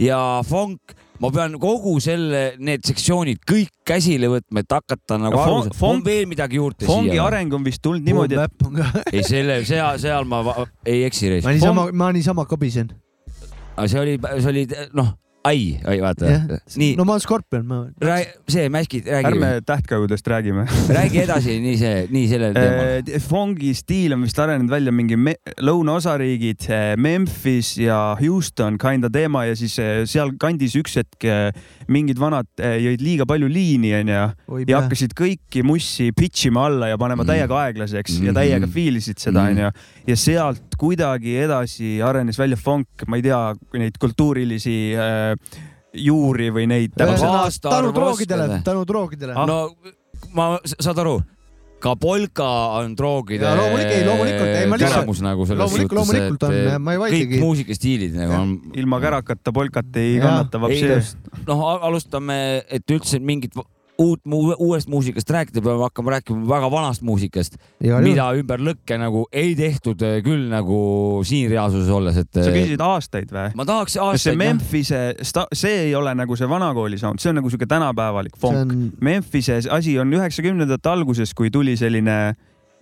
[0.01, 5.45] ja funk, ma pean kogu selle, need sektsioonid kõik käsile võtma, et hakata nagu Ja
[5.47, 7.26] aru saama, on veel midagi juurde fongi siia?
[7.26, 10.43] areng on vist tulnud niimoodi, et ei, selle, seal, seal ma
[10.86, 11.55] ei eksi ma.
[11.55, 12.91] niisama, ma niisama kabisen.
[13.76, 15.15] aga see oli, see oli noh,
[15.47, 16.29] ai, ai vaata
[16.77, 17.77] nii no ma olen Skorpion, ma.
[18.51, 20.65] see mäskid, räägi ärme, tähtkõudest räägime.
[20.97, 22.89] räägi edasi, nii see, nii sellel teemal.
[23.07, 26.67] Eh, Fongi stiil on vist arenenud välja mingi me- lõunaosariigid,
[27.01, 31.27] Memphis ja Houston kinda teema ja siis eh, sealkandis üks hetk
[31.93, 34.17] mingid vanad jõid liiga palju liini onju
[34.67, 37.29] ja hakkasid kõiki mussi pitch ima alla ja panema Mm.
[37.31, 38.35] täiega aeglaseks ja Mhm.
[38.37, 39.49] täiega fiilisid seda Mhm.
[39.57, 39.71] onju
[40.07, 45.36] ja sealt kuidagi edasi arenes välja funk, ma ei tea, neid kultuurilisi äh,
[45.97, 47.61] juuri või neid täpselt.
[47.63, 49.33] tänu droogidele, tänu droogidele.
[49.47, 49.75] no
[50.33, 51.15] ma, saad aru,
[51.79, 52.47] ka polka
[52.81, 56.81] on droogide loomulik- ei, loomulikult, ei, ma käramus nagu selles loomulik- suhtes, loomulikult on, et
[56.81, 57.27] ma ei vaidlegi.
[57.35, 58.53] kõik muusikastiilid nagu on.
[58.75, 61.17] ilma kärakata polkat ei Jah, kannata vapsi.
[61.47, 63.53] noh, alustame, et üldse mingit
[64.01, 64.21] uut,
[64.57, 70.01] uuest muusikast rääkida, peame hakkama rääkima väga vanast muusikast, mida ümber lõkke nagu ei tehtud
[70.05, 70.79] eh, küll nagu
[71.27, 72.31] siin reaalsuses olles, et.
[72.33, 73.53] sa küsisid aastaid või?
[73.57, 74.39] ma tahaks see aastaid.
[74.41, 75.01] Memphise,
[75.53, 78.75] see ei ole nagu see vanakooli sound, see on nagu siuke tänapäevalik funk See on...
[78.75, 78.91] on-.
[79.03, 82.19] Memphise asi on üheksakümnendate alguses, kui tuli selline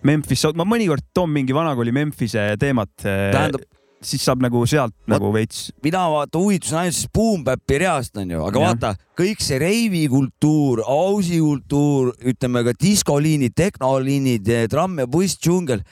[0.06, 2.92] Memphis sound, ma mõnikord toon mingi vanakooli Memphise teemat.
[3.02, 3.64] Tähendab-
[4.04, 5.70] siis saab nagu sealt nagu veits.
[5.84, 8.72] mina vaata huvitusin ainult sellest Boom-Bap'i reast onju, aga Jah.
[8.72, 15.84] vaata kõik see reivikultuur, ausikultuur, ütleme ka diskoliinid, tehnoliinid, tramm ja buss, džungel.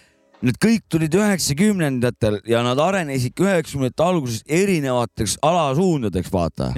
[0.45, 6.75] Need kõik tulid üheksakümnendatel ja nad arenesid üheksakümnendate alguses erinevateks alasuundadeks, vaata.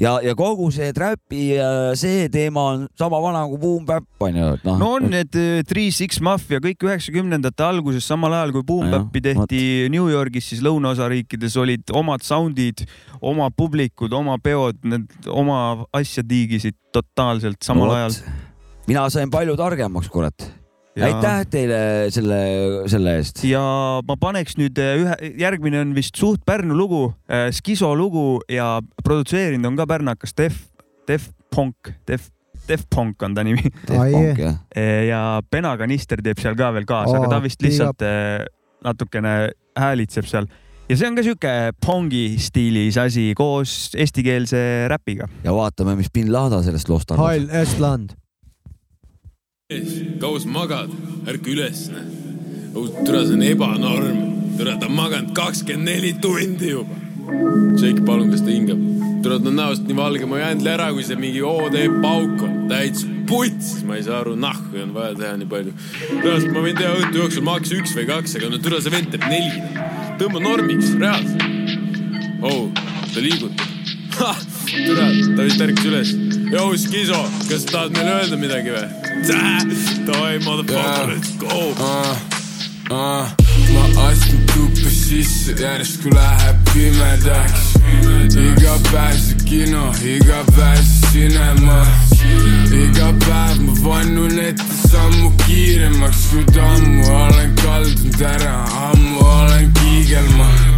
[0.00, 4.48] ja, ja, kogu see trapi äh, see teema on sama vana kui Boom Bap onju,
[4.64, 4.78] noh.
[4.80, 9.22] no on need eh, Three Six Mafia kõik üheksakümnendate alguses, samal ajal kui Boom Bap'i
[9.24, 12.86] tehti New Yorgis, siis lõunaosariikides olid omad sound'id,
[13.20, 15.60] oma publikud, oma peod, need oma
[15.96, 18.16] asja tiigisid totaalselt samal No ajal.
[18.88, 20.59] mina sain palju targemaks, kurat.
[20.98, 21.80] Ja- aitäh teile
[22.10, 22.38] selle,
[22.90, 23.44] selle eest.
[23.46, 23.62] ja
[24.06, 27.04] ma paneks nüüd eh, ühe, järgmine on vist suht Pärnu lugu,
[27.54, 30.56] Skiso lugu ja produtseerinud on ka pärnakas Def,
[31.06, 32.26] Def Punk, Def,
[32.66, 33.62] Def Punk on ta nimi.
[35.08, 35.20] ja
[35.50, 38.42] Pena Kanister teeb seal ka veel kaasa, aga Oo, ta vist lihtsalt eh,
[38.84, 39.36] natukene
[39.78, 40.50] häälitseb seal
[40.90, 41.52] ja see on ka sihuke
[41.84, 45.28] pongi stiilis asi koos eestikeelse räpiga.
[45.44, 47.28] ja vaatame, mis bin Lada sellest loost arvab.
[47.30, 48.16] Heil Estland.
[50.18, 50.90] Kaua sa magad,
[51.30, 51.90] ärka üles.
[53.06, 54.16] türa, see on ebanorm.
[54.58, 56.96] türa, ta on maganud kakskümmend neli tundi juba.
[57.76, 58.80] tšekk palun, kas ta hingab.
[59.22, 62.42] türa, ta on näost nii valge, ma ei jäänud ära, kui see mingi OD pauk
[62.42, 62.56] on.
[62.72, 65.74] täitsa putsis, ma ei saa aru, nahku on vaja teha nii palju.
[66.18, 69.14] reaalselt ma võin teha õhtu jooksul maks üks või kaks, aga no türa, see vend
[69.14, 69.62] teeb neli.
[70.18, 72.42] tõmba normiks, reaalselt.
[72.42, 72.66] oh,
[73.14, 73.70] ta liigutab.
[74.16, 75.06] türa,
[75.36, 76.12] ta vist ärkas üles.
[76.52, 78.86] Yo, Skiso, kas tahad meile öelda midagi või?
[80.08, 82.28] Davai, motherfucker, let's go uh,.
[82.90, 83.28] Uh,
[83.70, 87.68] ma astun tuppa sisse, järjest kui läheb pimedaks.
[88.34, 91.78] iga päev see kino, iga päev see cinema.
[92.80, 98.58] iga päev ma vannun ette sammu kiiremaks, kuid ammu olen kaldunud ära,
[98.90, 100.69] ammu olen kiigelma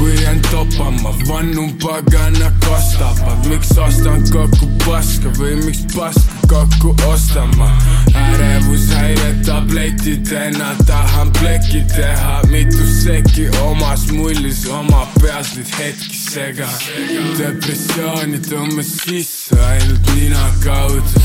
[0.00, 7.78] kui jään topama, vannun pagana kostavad, miks ostan kokku paska või miks paska kokku ostama.
[8.14, 16.68] ärevushäire tabletidena tahan pleki teha, mitu sekki omas mullis, oma peas neid hetki sega.
[17.38, 21.22] depressiooni tõmbas sisse ainult nina kaudu,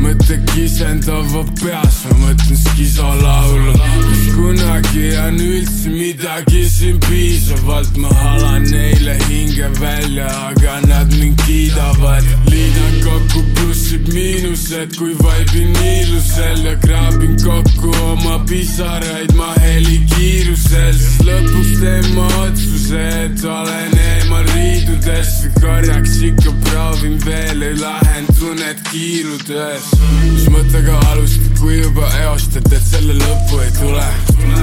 [0.00, 3.76] mõte kisendava peas, ma mõtlen skiso laulu.
[3.76, 11.40] kas kunagi on üldse midagi siin piisavalt, ma halan neile hinge välja, aga nad mind
[11.46, 12.24] kiidavad.
[12.50, 21.18] liidan kokku plussid, miinused, kui vaibin ilusel ja kraabin kokku oma pisaraid ma helikiirusel, siis
[21.26, 23.92] lõpuks teen ma otsuse, et olen
[24.32, 29.90] eemal riidudest või korraks ikka proovin veel, ei lahendu need kiirudes.
[30.22, 34.06] mis mõttega alustad, kui juba eostad, et selle lõppu ei tule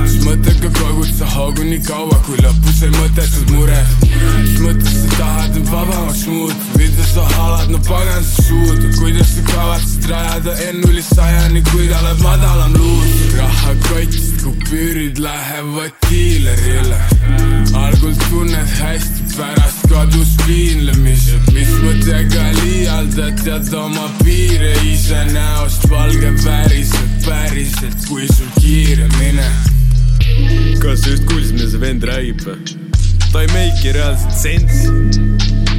[0.10, 3.94] siis mõttega kogud sa hoogu nii kaua, kui lõpus ei mõttetud mured.
[4.10, 9.36] siis mõttes sa tahad end vabamaks muuta, mida sa halad, no pagan sa suud, kuidas
[9.36, 13.16] sa kavatsed rajada N-nulli sajani, kui ta oled madalam luud.
[13.38, 17.02] rahakotist kupüürid lähevad diilerile.
[17.86, 19.59] algul tunned hästi, pärast
[19.90, 28.50] kadus piinlemise, mis mõttega liialdad, tead oma piire ise näost valge päriselt, päriselt, kui sul
[28.60, 29.48] kiire mine.
[30.80, 32.78] kas sa just kuulsid, mida see vend räägib või?
[33.32, 34.88] ta ei make'i reaalselt sensi.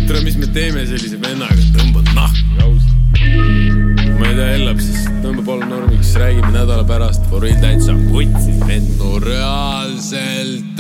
[0.07, 2.97] tere, mis me teeme sellise vennaga, tõmbad nahku ausalt.
[4.19, 8.61] ma ei tea, Ellap siis tõmba palun normiks, räägime nädala pärast, for real täitsa putsis
[8.67, 8.95] vend.
[9.01, 10.71] no reaalselt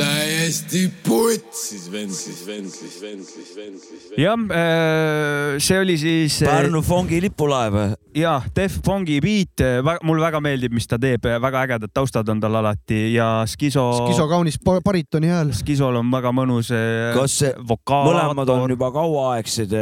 [0.50, 4.18] täiesti putsis vend, siis vend, siis vend, siis vend, siis vend.
[4.18, 6.40] jah, see oli siis.
[6.42, 7.76] Pärnu Fongi lipulaev.
[8.18, 9.62] ja, Def Fongi beat,
[10.02, 13.84] mulle väga meeldib, mis ta teeb, väga ägedad taustad on tal alati ja Skiso.
[14.00, 15.52] Skiso kaunis ba- baritoni hääl.
[15.54, 16.72] Skisol on väga mõnus.
[17.14, 19.76] kas see mõlemad on juba kauaaegsed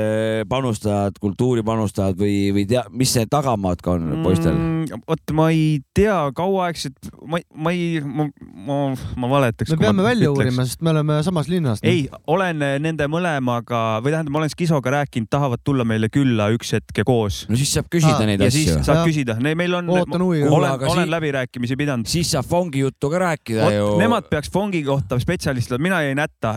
[0.48, 4.52] panustajad, kultuuripanustajad või, või tea, mis see tagamaad ka on poistel?
[4.52, 5.02] mm,?
[5.08, 8.28] vot ma ei tea, kauaaegselt, ma, ma ei, ma,
[8.68, 8.78] ma,
[9.16, 9.72] ma valetaks.
[9.72, 11.84] me peame välja uurima, sest me oleme samast linnast.
[11.84, 16.72] ei, olen nende mõlemaga või tähendab, ma olen Skisoga rääkinud, tahavad tulla meile külla üks
[16.76, 17.44] hetk ja koos.
[17.50, 18.64] no siis saab küsida neid ja asju.
[18.64, 19.10] siis saab Jah.
[19.10, 22.06] küsida, meil on, olen, aga olen si- läbirääkimisi pidanud.
[22.08, 23.90] siis saab Fongi juttu ka rääkida ju.
[24.00, 26.56] Nemad peaks Fongi kohta spetsialistid, mina jäin hätta,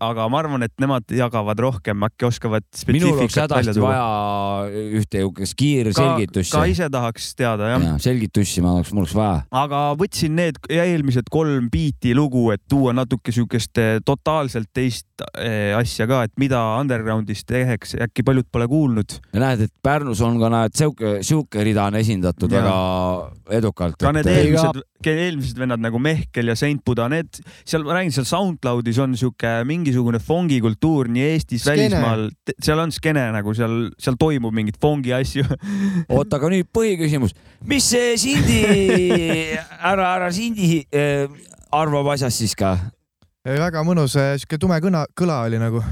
[0.00, 3.90] aga ma arvan, et nemad jagavad rohkem, äkki oskavad minul oleks spetsiifikat välja hädasti tuua.
[3.90, 6.52] vaja ühte niisugust kiirselgitust.
[6.52, 7.94] ka ise tahaks teada jah ja..
[8.02, 9.42] selgitusi ma oleks, mul oleks vaja.
[9.62, 15.72] aga võtsin need eelmised kolm biiti lugu, et tuua natuke siukest eh, totaalselt teist eh,
[15.76, 19.18] asja ka, et mida undergroundis tehakse, äkki paljud pole kuulnud.
[19.32, 22.62] ja näed, et Pärnus on ka näed sihuke, sihuke rida on esindatud Jaa.
[22.62, 23.98] väga edukalt.
[24.00, 24.82] ka need eelmised,
[25.12, 29.54] eelmised vennad nagu Mehkel ja Saint Buda, need seal, ma räägin, seal SoundCloudis on sihuke
[29.68, 32.28] mingisugune fongi kultuur nii Eestis, välismaal,
[32.62, 35.46] seal on skeene nagu seal, seal toimub mingeid fongi asju.
[36.14, 37.36] oota, aga nüüd põhiküsimus,
[37.68, 38.62] mis see Sindi,
[39.84, 41.26] härra, härra Sindi äh,
[41.72, 42.76] arvab asjast siis ka?
[43.42, 45.82] Väga mõnus, sihuke tume kõna, kõla oli nagu.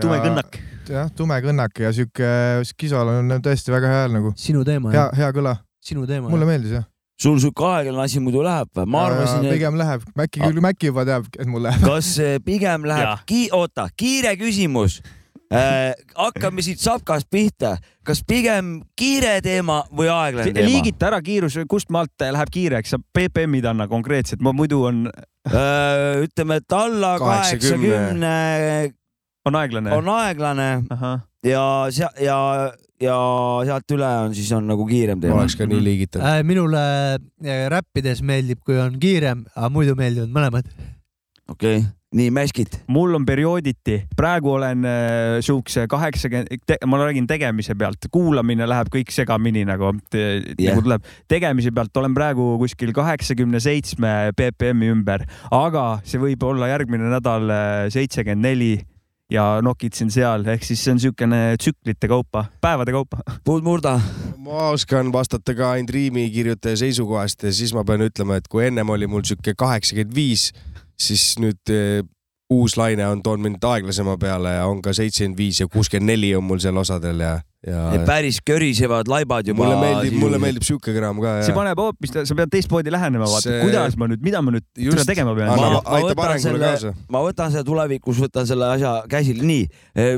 [0.00, 0.58] Tume kõnnak.
[0.90, 2.30] jah, tume kõnnak ja sihuke
[2.66, 4.32] Skisol on tõesti väga hea hääl nagu.
[4.36, 5.56] sinu teema hea, hea kõla.
[5.82, 6.28] sinu teema.
[6.30, 6.84] mulle meeldis jah.
[7.20, 8.86] sul sihuke aeglane asi muidu läheb või?
[8.86, 11.82] ma arvasin, et pigem läheb, Mäkki küll, Mäkki juba teab, et mul läheb.
[11.86, 15.00] kas eh, pigem läheb, oota, kiire küsimus
[15.54, 15.94] äh,.
[16.14, 20.68] hakkame siit sapkast pihta, kas pigem kiire teema või aeglane teema?
[20.68, 25.08] liigita ära kiirus, kust maalt läheb kiireks, sa BPM-id anna konkreetselt, muidu on.
[25.48, 28.34] Äh, ütleme, et alla kaheksakümne
[29.48, 29.92] on aeglane.
[29.96, 30.68] on aeglane
[31.46, 32.38] ja sea- ja,
[33.00, 33.16] ja
[33.64, 35.40] sealt üle on siis on nagu kiirem teema.
[35.40, 36.22] oleks ka nii liigitav.
[36.22, 36.42] äh,.
[36.44, 36.82] minule
[37.16, 40.68] äh, räppides meeldib, kui on kiirem, aga muidu meeldivad mõlemad.
[41.48, 42.74] okei okay., nii mäskid.
[42.90, 49.12] mul on periooditi, praegu olen äh, siukse kaheksakümmend, ma räägin tegemise pealt, kuulamine läheb kõik
[49.14, 50.42] segamini nagu yeah.,
[50.72, 51.06] nagu tuleb.
[51.30, 57.46] tegemise pealt olen praegu kuskil kaheksakümne seitsme BPM-i ümber, aga see võib olla järgmine nädal
[57.94, 58.72] seitsekümmend neli
[59.30, 63.22] ja nokitsen seal, ehk siis see on niisugune tsüklite kaupa, päevade kaupa.
[63.44, 64.00] puud murda.
[64.38, 68.90] ma oskan vastata ka ainult riimikirjutaja seisukohast ja siis ma pean ütlema, et kui ennem
[68.90, 70.50] oli mul sihuke kaheksakümmend viis,
[71.00, 72.02] siis nüüd eh,
[72.50, 76.32] uus laine on toonud mind aeglasema peale ja on ka seitsekümmend viis ja kuuskümmend neli
[76.36, 77.36] on mul seal osadel ja,
[77.66, 78.00] ja.
[78.06, 79.62] päris körisevad laibad juba.
[79.62, 81.36] mulle meeldib, mulle meeldib sihuke kraam ka.
[81.46, 84.66] see paneb hoopis, sa pead teistmoodi lähenema, vaata See- kuidas ma nüüd, mida ma nüüd
[84.76, 85.06] Just.
[85.06, 85.52] Tegema pean.
[85.54, 89.68] ma, ma aitab võtan selle ma võtan selle tulevikus, võtan selle asja käsile, nii,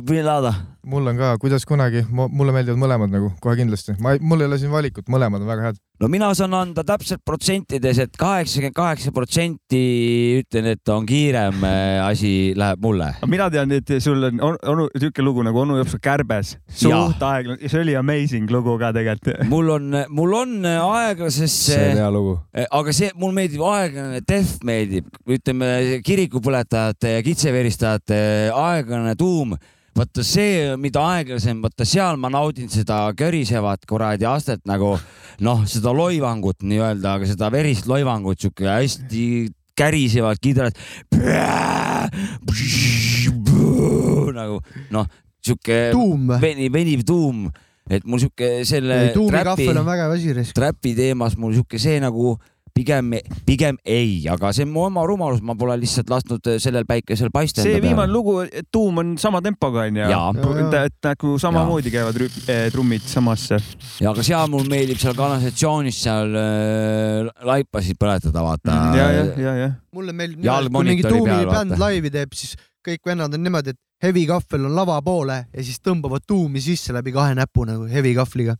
[0.08, 0.54] Vilada.
[0.86, 4.58] Mul on ka, kuidas kunagi, mulle meeldivad mõlemad nagu kohe kindlasti, ma, mul ei ole
[4.58, 5.76] siin valikut, mõlemad on väga head.
[6.02, 9.82] no mina saan anda täpselt protsentides, et kaheksakümmend kaheksa protsenti
[10.40, 13.12] ütlen, et on kiirem äh, asi läheb mulle.
[13.30, 17.68] mina tean, et sul on on- onu, siuke lugu nagu onu jops kärbes, suht aeglane,
[17.68, 19.44] see oli amazing lugu ka tegelikult.
[19.52, 21.76] mul on, mul on aeglasesse.
[21.76, 22.34] see on hea lugu.
[22.70, 28.18] aga see, mulle meeldib aeglane, Def meeldib, ütleme kirikupõletajate ja kitseveristajate
[28.56, 29.54] aeglane tuum.
[29.96, 34.94] Vaata see, mida aeglasem, vaata seal ma naudin seda körisevat kuradi astet nagu
[35.44, 39.24] noh, seda loivangut nii-öelda, aga seda verist loivangut, sihuke hästi
[39.76, 40.76] kärisevad kidrad.
[44.32, 44.60] nagu
[44.94, 45.10] noh,
[45.44, 45.78] sihuke
[46.40, 47.46] veniv, veniv tuum,
[47.90, 50.48] et mul sihuke selle tuumikahvel on vägev asi.
[50.56, 52.36] trapi teemas mul sihuke see nagu
[52.74, 53.12] pigem,
[53.46, 57.64] pigem ei, aga see on mu oma rumalus, ma pole lihtsalt lasknud sellel päikesel paista
[57.64, 58.38] see enda viimane lugu,
[58.72, 60.08] tuum on sama tempoga onju
[60.64, 63.60] et, et nagu samamoodi käivad eh, trummid samasse.
[64.00, 68.80] ja aga seal mul meeldib seal kanalisatsioonis seal äh, laipasid põletada, vaata.
[68.98, 69.70] ja, ja, ja, ja.
[69.94, 71.82] mulle meeldib kui mingi monitori tuumi peal, bänd vaata.
[71.86, 75.78] laivi teeb, siis kõik vennad on niimoodi, et heavy kahvel on lava poole ja siis
[75.84, 78.56] tõmbavad tuumi sisse läbi kahe näpu nagu heavy kahvliga.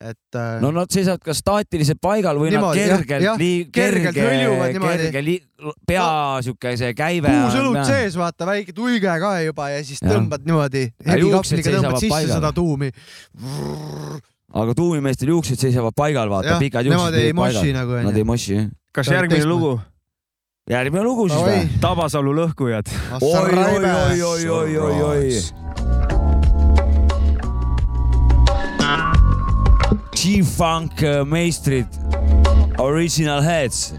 [0.00, 3.36] Et äh, no nad seisavad kas staatiliselt paigal või Niimoodi, nad kergelt
[3.74, 4.78] kerge kergelt, niimoodi.
[5.12, 6.06] kerge li- pea
[6.46, 7.28] sihuke see käive.
[7.28, 10.14] puusõlud sees, vaata väike tuige ka juba ja siis Jah.
[10.16, 12.34] tõmbad niimoodi Ja kahvliga tõmbad sisse paigal.
[12.38, 12.90] seda tuumi.
[14.54, 16.98] aga tuumimeestel juuksed seisavad paigal, vaata, Jah, pikad juuksed.
[16.98, 18.08] nemad ei moshi nagu, onju.
[18.08, 18.68] Nad ei moshi, jah.
[18.96, 19.76] kas järgmine lugu?
[20.70, 21.68] järgmine lugu siis või?
[21.82, 22.88] Tabasalu lõhkujad.
[23.20, 25.59] oi, oi, oi, oi, oi, oi, oi.
[30.20, 31.86] G-Funk äh, meistrid,
[32.76, 33.94] Original Heads.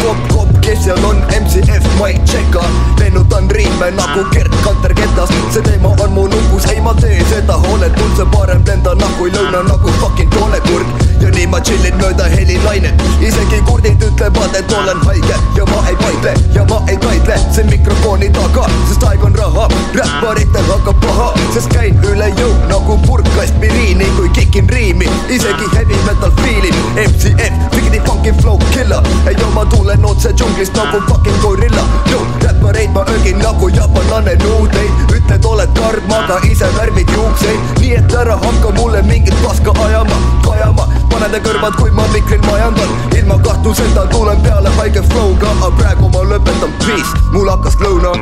[0.00, 2.87] kopp, kopp, kes seal on, MCF, Mike Tšeka
[3.58, 7.58] riime nagu Gerd Kanter ketast see teema on mu lukus, ei ma tee seda.
[7.66, 13.02] Hooletult, see parem lenda nagu lõuna nagu fucking toolekurg ja nii ma chillin mööda helilainet
[13.24, 17.64] isegi kurdid ütlevad, et olen haige ja ma ei vaidle ja ma ei taidle see
[17.70, 19.66] mikrofoni taga, sest aeg on raha.
[19.98, 25.10] Räpparitel hakkab paha, sest käin üle jõu nagu purk aspiriini, kui kikin riimi.
[25.34, 29.02] Isegi heavy metal fiilib MCF, Figgy Funky Flow Killer.
[29.26, 31.84] Ei joo, ma tulen otse džunglist nagu fucking gorilla.
[32.12, 34.90] Yo, räppareid ma öögin nagu jaapanlane nuudeid.
[35.16, 37.72] Ütled, oled karm, aga ise värvid juukseid.
[37.80, 40.88] Nii et ära hakka mulle mingit paska ajama, kajama.
[41.12, 46.12] Pane ta kõrvad, kui ma mikril majandan ilma kahtluseta tulen peale haige flow'ga, aga praegu
[46.14, 46.76] ma lõpetan.
[46.84, 48.12] Peace, mul hakkas lõuna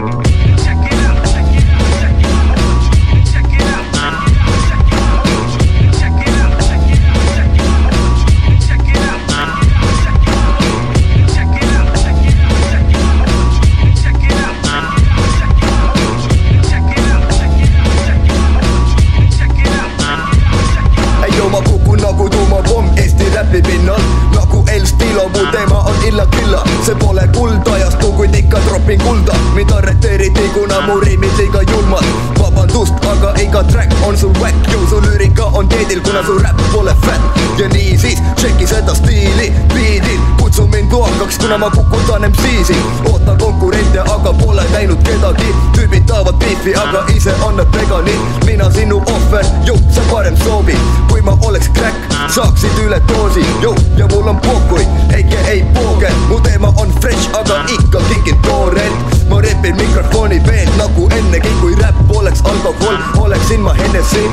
[33.57, 37.21] iga track on sul whack, ju su lüürika on teedil, kuna su räpp pole fat.
[37.59, 42.77] Ja niisiis tšeki seda stiili, biidil, kutsu mind loakaks, kuna ma kukutan MC-si,
[43.13, 48.71] ootan konkurente, aga pole näinud kedagi, tüübid tahavad beefi, aga ise on nad veganid, mina
[48.71, 50.77] sinu ohver, ju sa parem soovi,
[51.09, 51.97] kui ma oleks crack,
[52.29, 54.85] saaksid üledoosi, ju ja mul on pohhui,
[55.17, 60.71] eike ei pooge, mu teema on fresh, aga ikka kikin toorelt, ma repin mikrofoni veel
[60.77, 64.25] nagu ennegi, kui räpp oleks alkohol, oleksin ma Hennessy,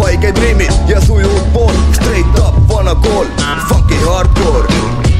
[0.00, 3.26] haiged riimid ja sujuv pool, straight up vana kool,
[3.68, 5.17] funky hardcore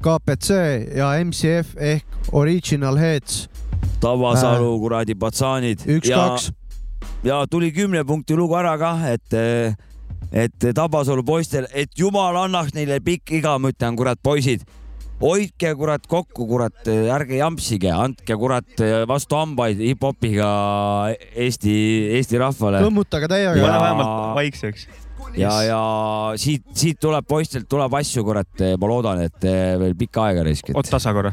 [0.00, 0.50] JKPC
[0.96, 3.48] ja MCF ehk Original Heads.
[4.00, 5.82] Tabasalu kuradi patsaanid.
[5.88, 6.50] Üks, kaks.
[7.24, 9.36] ja tuli kümne punkti lugu ära kah, et,
[10.32, 14.66] et Tabasalu poistel, et jumal annaks neile pikk iga, ma ütlen, kurat, poisid
[15.20, 20.50] hoidke kurat kokku, kurat, ärge jampsige, andke kurat vastu hambaid hip-hopiga
[21.32, 21.76] Eesti,
[22.18, 22.84] Eesti rahvale.
[22.84, 23.56] kõmmutage täiega.
[23.56, 24.86] pane vähemalt vaikseks.
[25.36, 25.80] ja, ja
[26.40, 29.46] siit, siit tuleb poistelt tuleb asju, kurat, ma loodan, et
[29.80, 30.76] veel pikka aega riskite.
[30.76, 31.32] oot tasa korra.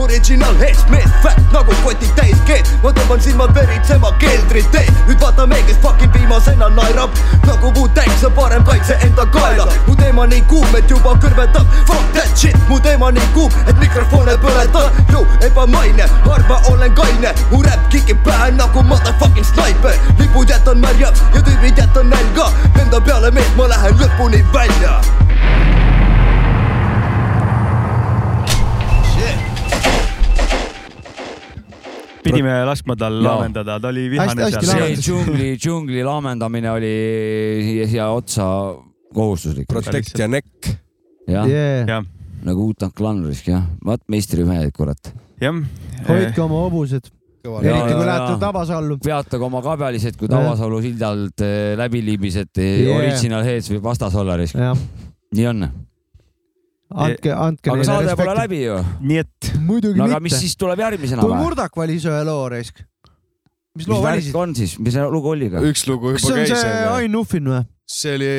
[0.00, 5.20] Original heads mees, fat nagu kotid täis keed, ma tõmban silmad veritsema keldrit tee, nüüd
[5.20, 7.12] vaata me, kes fucking viimasena naerab.
[7.44, 12.14] Nagu Wu-Tang, see parem kaitse enda kaela, mu teema nii kuum, et juba kõrvetab, fuck
[12.16, 17.60] that shit, mu teema nii kuum, et mikrofone põletab, ju ebamaine, harva olen kaine, mu
[17.66, 22.48] räpp kikib pähe nagu motherfucking snaiper lipud jätan märjaks ja tüübid jätan nälga
[22.92, 24.90] Enda peale meelt ma lähen lõpuni välja
[32.20, 33.22] pidime laskma tal Jaa.
[33.24, 34.92] laamendada, ta oli vihane see seal.
[35.06, 36.92] džungli, džungli laamendamine oli
[37.64, 38.50] siia, siia otsa
[39.16, 39.70] kohustuslik.
[39.72, 40.74] Protect ja nekk.
[41.32, 41.88] jah Yeah.
[41.88, 42.04] jah.
[42.44, 45.14] nagu Utan Clan risk jah, vaat meistrimehed, kurat.
[45.40, 45.64] jah.
[46.12, 47.08] hoidke oma hobused.
[47.42, 48.98] Eriti kui lähete Tabasallu.
[49.04, 50.28] peatage oma kabjalised, kui.
[50.30, 52.98] Tabasalu sildalt eh, läbi libisete Yeah.
[52.98, 54.56] original heads võib vastas olla risk.
[55.36, 55.66] nii on.
[56.92, 58.78] andke, andke aga saade pole läbi ju.
[59.00, 59.52] nii et.
[59.60, 60.36] muidugi no aga mitte.
[60.36, 61.42] mis siis tuleb järgmisena kui või?
[61.44, 62.82] Murdak valis ühe loo raisk.
[63.78, 64.36] mis loo valisid?
[64.36, 65.64] on siis, mis see lugu oli ka?
[65.64, 67.64] üks lugu kas juba see on käis see Ain Nuffin või?
[67.92, 68.30] see oli,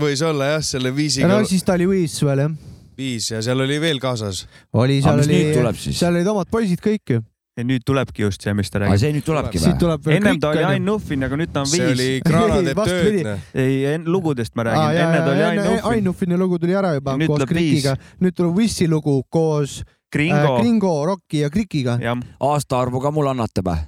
[0.00, 2.56] võis olla jah, selle viisiga no siis ta oli Wiz veel jah.
[2.96, 4.46] viis ja seal oli veel kaasas.
[4.72, 5.98] oli, Aga seal oli nüüd tuleb, siis?
[6.00, 7.24] seal olid omad poisid kõik ju.
[7.56, 9.00] Ja nüüd tulebki just see, mis ta aga räägib.
[9.00, 10.64] see nüüd tulebki veel ennem ta oli.
[10.68, 12.08] Ain Nuffin, aga nüüd ta on see viis oli.
[12.26, 13.28] Grana teeb tööd.
[13.56, 16.04] ei, lugudest ma räägin, enne ta oli Ain enne Ain Nuffin.
[16.10, 17.46] Nuffini lugu tuli ära juba nüüd koos.
[17.48, 19.80] Krikiga, nüüd tuleb Wissi lugu koos
[20.12, 20.60] Gringo äh,.
[20.60, 21.98] Gringo, Rocki ja Krikiga.
[22.40, 23.80] aastaarvu ka mulle annate või?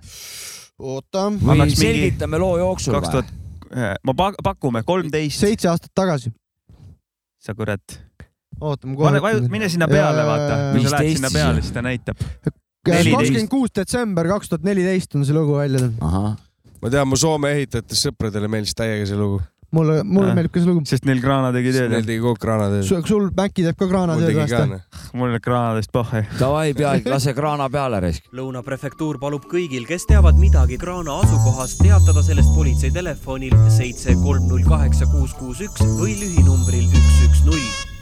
[0.79, 6.33] oota, või selgitame loo jooksul kaks või tuhat?, ma pak- pakume kolmteist, seitse aastat tagasi.
[7.39, 8.01] sa kurat.
[8.61, 9.41] oota, ma kohe.
[9.51, 10.61] mine sinna peale, vaata.
[10.73, 12.27] kui sa lähed 15 sinna peale, siis ta näitab.
[12.87, 16.37] Kakskümmend kuus detsember kaks tuhat neliteist on see lugu välja tulnud.
[16.83, 19.41] ma tean, mu Soome ehitajatest sõpradele meeldis täiega see lugu.
[19.75, 20.35] mulle, mulle Äh.
[20.39, 20.85] meeldib ka see lugu.
[20.87, 22.07] sest neil Grana tegi tööd Neil.
[22.07, 22.87] tegi kogu Grana tööd.
[23.07, 24.81] sul Mäkki teeb ka kraana tööd noh.
[25.15, 26.25] mul on Granadest pohhe.
[26.39, 28.25] davai, peaasi, lase kraana peale risk.
[28.33, 34.49] Lõuna prefektuur palub kõigil, kes teavad midagi kraana asukohast, teatada sellest politsei telefonil seitse kolm
[34.49, 37.98] null kaheksa kuus kuus üks või lühinumbril üks üks null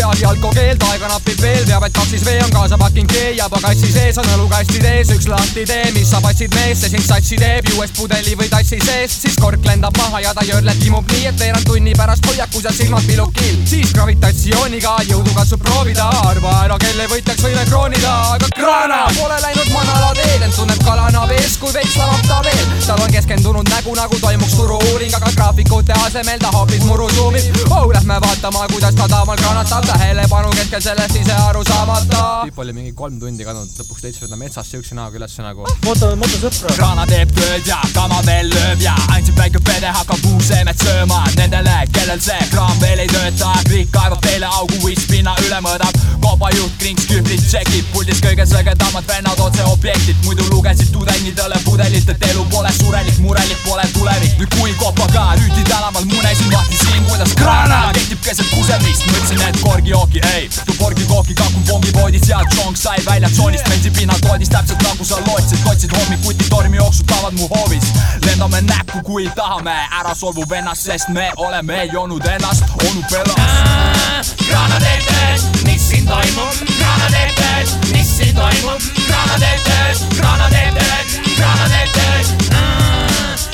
[0.00, 3.90] peagi alkokeeld, aega napib veel, teab, et kaksis vee on kaasa pakinud kee ja pagassi
[3.92, 7.68] sees on õlukastid ees, üks lahti tee, mis sa patsid mees, see sind satsi teeb,
[7.74, 11.42] juuest pudeli või tassi sees, siis kork lendab maha ja ta jörleb kimub nii, et
[11.42, 17.08] veerand tunni pärast hoiakus ja silmad pilukil, siis gravitatsiooniga jõudu katsub proovida, arva ära, kelle
[17.12, 19.02] võitjaks võime kroonida, aga kraana!
[19.18, 23.12] Pole läinud manala teed, ent tunneb kalana vees, kui veits lamab ta veel, tal on
[23.18, 27.88] keskendunud nägu, nagu toimuks turu-uuring, aga graafikute asemel ta hoopis muru suumib oh,.
[27.90, 32.20] Lähme vaatama, kuidas ta taamal kraanatab, tähelepanu keskel sellest ise aru saamata.
[32.46, 35.66] tüüp oli mingi kolm tundi kadunud, lõpuks leidis ta metsas siukse näoga üles nagu.
[35.86, 36.74] moto, motosõpra.
[36.76, 41.76] kraana teeb tööd ja kama veel lööb ja ainult väike pede hakkab puuseemet sööma nendele,
[41.96, 43.54] kellel see kraan veel ei tööta.
[43.70, 46.00] kõik kaevab teile augu, whispina üle mõõdab.
[46.26, 52.28] kaubajuht krinks kühvlit tšekib, puldis kõige sõgedamad vennad otse objektilt, muidu lugesid tudengidele pudelilt, et
[52.30, 54.38] elu pole surelik, murelik pole tulevik.
[54.38, 60.20] nüüd kui kopaga Rüüti tänaval munesin vahtisin, kuidas kraana kehtib keset kusemist, mõtlesin, et korgijooki
[60.34, 65.18] ei, tuborgi kooki kakun pongipoodis ja tšonk sai välja tsoonist, bensiinpinnal toodis täpselt nagu sa
[65.26, 67.86] lootsid, kotsid hommikuti tormi jooksutavad mu hoovis.
[68.26, 72.64] lendame näkku, kui tahame, ära solvu vennast, sest me oleme joonud ennast.
[72.88, 74.34] Onu pelas.
[74.48, 80.04] kraana teeb tööd, mis siin toimub, kraana teeb tööd, mis siin toimub, kraana teeb tööd,
[80.18, 82.26] kraana teeb tööd, kraana teeb tööd.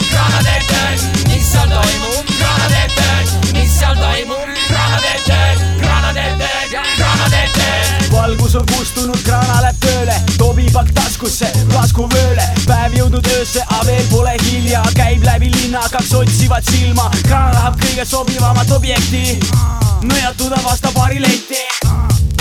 [0.09, 4.97] kraana teeb tööd, mis seal toimub, kraana teeb tööd, mis seal toimub, kraana
[6.15, 6.69] teeb tööd,
[6.99, 8.12] kraana teeb tööd, kraana teeb tööd.
[8.12, 14.37] valgus on kustunud, kraana läheb tööle, tobipakk taskusse, laskuvööle, päev jõudnud öösse, aga veel pole
[14.45, 19.41] hilja, käib läbi linna, kaks otsivad silma, kraana tahab kõige sobivamat objekti,
[20.07, 21.65] nõjatuda vastu paari letti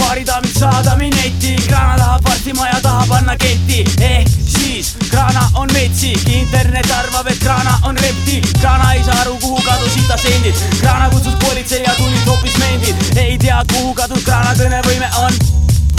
[0.05, 5.73] paari daamid saada minetti, kraana tahab varsti maja taha panna ketti, ehk siis kraana on
[5.73, 10.63] metsik, internet arvab, et kraana on reptiil, kraana ei saa aru, kuhu kadusid ta sendid,
[10.79, 15.43] kraana kutsus politsei ja tulid hoopis mendid, ei tea, kuhu kadunud kraana kõnevõime on.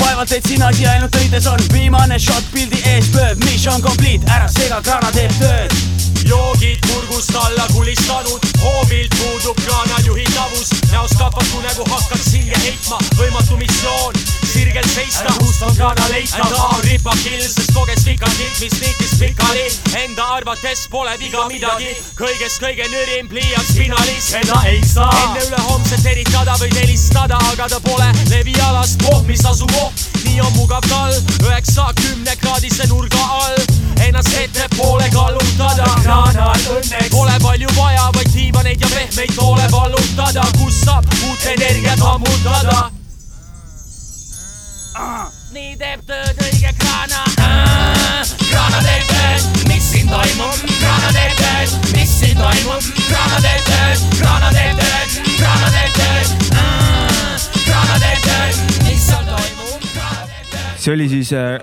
[0.00, 4.50] Vaevalt, et siin asi ainult õides on, viimane shot pildi ees pööb, mission complete, ära
[4.52, 11.84] sega, kraana teeb tööd joogid kurgust alla kulistanud, hoovilt puudub kraana juhitavus, näost kapatu nägu
[11.90, 14.18] hakkaks hinge heitma, võimatu missioon,
[14.52, 19.66] sirgelt seista, kust on kraana leitav, ta on ripakill, sest koges vikakild, mis niitis pikali,
[20.02, 25.10] enda arvates pole viga midagi, kõigest kõige nõrim pliiats finaalis, seda ei saa.
[25.24, 30.86] enne ülehomset eritada võid helistada, aga ta pole levialas pohmis asuv oht, nii on mugav
[30.90, 31.14] tal
[31.46, 35.84] üheksakümne kraadise nurga all ennast ettepoole kallutada.
[36.02, 37.10] kraanal õnneks.
[37.10, 42.90] Pole palju vaja, vaid tiibaneid ja pehmeid toole vallutada, kus saab uut energiat ammutada.
[45.52, 47.24] nii teeb tööd õige kraana.
[48.50, 54.10] kraana teeb tööd, mis siin toimub, kraana teeb tööd, mis siin toimub, kraana teeb tööd,
[54.18, 56.85] kraana teeb tööd, kraana teeb tööd, kraana
[60.86, 61.58] see oli siis äh,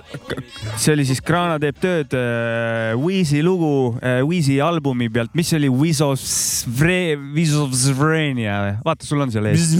[0.76, 5.70] see oli siis Grana teeb tööd äh, Wheezy lugu äh, Wheezy albumi pealt, mis oli
[5.72, 8.74] Wizovsvre-, Wizovsvrenia või?
[8.84, 9.72] vaata, sul on seal ees.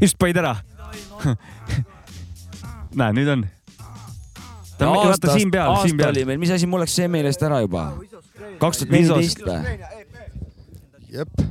[0.00, 0.54] just panid ära.
[3.00, 3.44] näe, nüüd on.
[4.78, 6.26] ta on, vaata aastast, siin peal, siin aasta peal oli.
[6.30, 7.88] meil, mis asi, mul läks see meelest ära juba.
[8.62, 9.78] kaks tuhat neliteist või?
[11.10, 11.42] jep.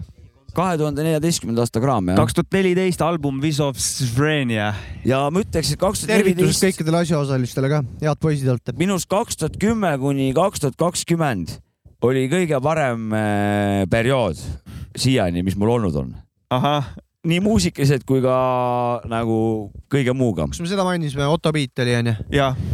[0.60, 2.20] Kahe tuhande neljateistkümnenda aasta kraam jah.
[2.20, 4.74] kaks tuhat neliteist album Wizovsvrenia.
[5.08, 8.76] ja ma ütleks, et kaks tuhat neliteist, kõikidele asjaosalistele ka, head poisid olete.
[8.80, 11.60] minu arust kaks tuhat kümme kuni kaks tuhat kakskümmend
[12.06, 14.40] oli kõige parem äh, periood
[14.98, 16.12] siiani, mis mul olnud on.
[16.56, 16.92] ahah,
[17.28, 18.36] nii muusikaliselt kui ka
[19.12, 19.40] nagu
[19.92, 20.48] kõige muuga.
[20.52, 22.18] kas me seda mainisime, Otto Beat oli onju?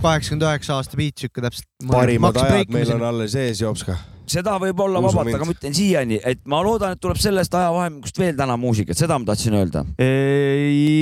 [0.01, 1.69] kaheksakümmend üheksa aasta beat siuke täpselt.
[1.91, 3.97] parimad ajad meil on alles ees, Jopska.
[4.31, 7.53] Seda võib olla Usu vabalt, aga ma ütlen siiani, et ma loodan, et tuleb sellest
[7.55, 9.85] ajavahemikust veel täna muusikat, seda ma tahtsin öelda.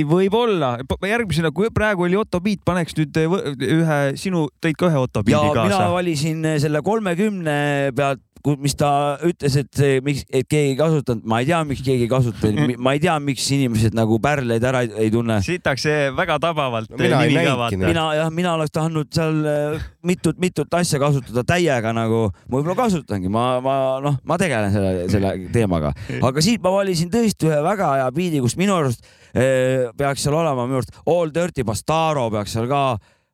[0.10, 0.76] võib-olla,
[1.08, 5.24] järgmisena, kui praegu oli Otto Beat, paneks nüüd võ- ühe sinu, tõid ka ühe Otto
[5.24, 5.92] ja Beat'i mina kaasa.
[5.94, 8.22] valisin selle kolmekümne pealt,
[8.60, 8.90] mis ta
[9.24, 12.74] ütles, et see, miks, et keegi ei kasutanud, ma ei tea, miks keegi ei kasutanud,
[12.86, 15.40] ma ei tea, miks inimesed nagu pärleid ära ei, ei tunne.
[15.46, 19.86] sitaks see väga tabavalt No mina ei näinudki mina jah, mina oleks tahtnud seal äh,
[20.04, 25.34] mitut-mitut asja kasutada täiega nagu, ma võib-olla kasutangi, ma, ma noh, ma tegelen selle, selle
[25.56, 30.28] teemaga, aga siit ma valisin tõesti ühe väga hea biidi, kus minu arust eh, peaks
[30.28, 32.84] seal olema minu arust All Dirty Bastaro peaks seal ka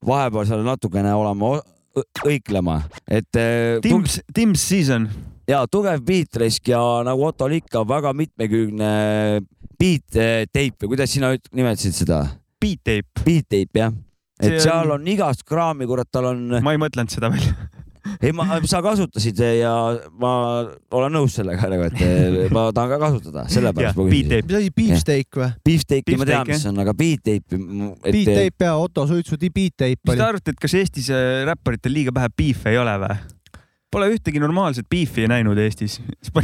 [0.05, 1.57] vahepeal seal natukene olema
[1.95, 5.07] o- õ- õiklema, et eh, Tim's, Tim's Season.
[5.49, 8.91] ja tugev beat risk ja nagu Ottol ikka väga mitmekülgne
[9.79, 12.21] beat eh, tape või kuidas sina nimetasid seda?
[12.61, 13.23] Beat tape.
[13.25, 13.93] Beat tape jah,
[14.39, 17.55] et See on- seal on igast kraami, kurat, tal on, ma ei mõtelnud seda välja.
[18.21, 19.71] Ei ma, sa kasutasid ja
[20.21, 20.31] ma
[20.95, 24.45] olen nõus sellega nagu, et eh, ma tahan ka kasutada, sellepärast ma küsisin.
[24.49, 25.49] mis asi, beefsteak või?
[25.69, 29.07] Beefsteak'i ma tean, Beefsteak, mis on, aga beat tape, Beat et eh, tape ja Otto
[29.09, 30.23] Suitsu beat tape mis te.
[30.23, 33.19] arvate, et kas Eestis äh, räpparitel liiga vähe beef'e ei ole või?
[33.89, 35.95] Pole ühtegi normaalset beef'i näinud Eestis.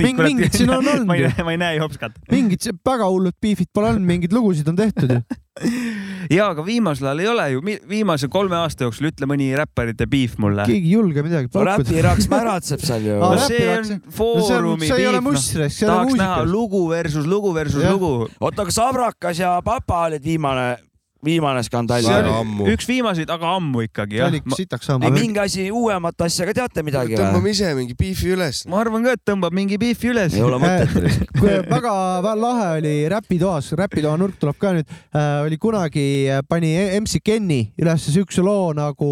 [0.01, 2.15] Ming- mingid siin on olnud ma ei ju., ma ei näe jopskat.
[2.33, 5.21] mingid see- väga hullud beef'id pole olnud, mingeid lugusid on tehtud ju.
[6.31, 10.37] ja, aga viimasel ajal ei ole ju, viimase kolme aasta jooksul ütle mõni räpparite beef
[10.41, 10.65] mulle.
[10.69, 11.77] keegi ei julge midagi pakkuda.
[11.83, 13.19] räpiraks märatseb seal ju.
[13.25, 15.93] No see on no see on- foorumi ole beef, noh.
[15.93, 17.93] tahaks näha lugu versus lugu versus Jah.
[17.93, 18.29] lugu.
[18.39, 20.77] oota, kas Abrakas ja Papa olid viimane,
[21.25, 22.67] viimane ammu.
[22.73, 27.15] üks viimaseid, aga ammu ikkagi jah sitaks ei, mingi asi uuemat asja ka teate midagi
[27.15, 27.23] või?
[27.23, 28.63] tõmbame ise mingi beefi üles.
[28.69, 30.43] ma arvan ka, et tõmbab mingi beefi üles ei.
[30.45, 31.19] ole mõtet.
[31.39, 31.95] kui väga
[32.25, 36.07] väga lahe oli Räpitoas, Räpitoa nurk tuleb ka nüüd äh,, oli kunagi,
[36.49, 39.11] pani MC Kenny üles siukse loo nagu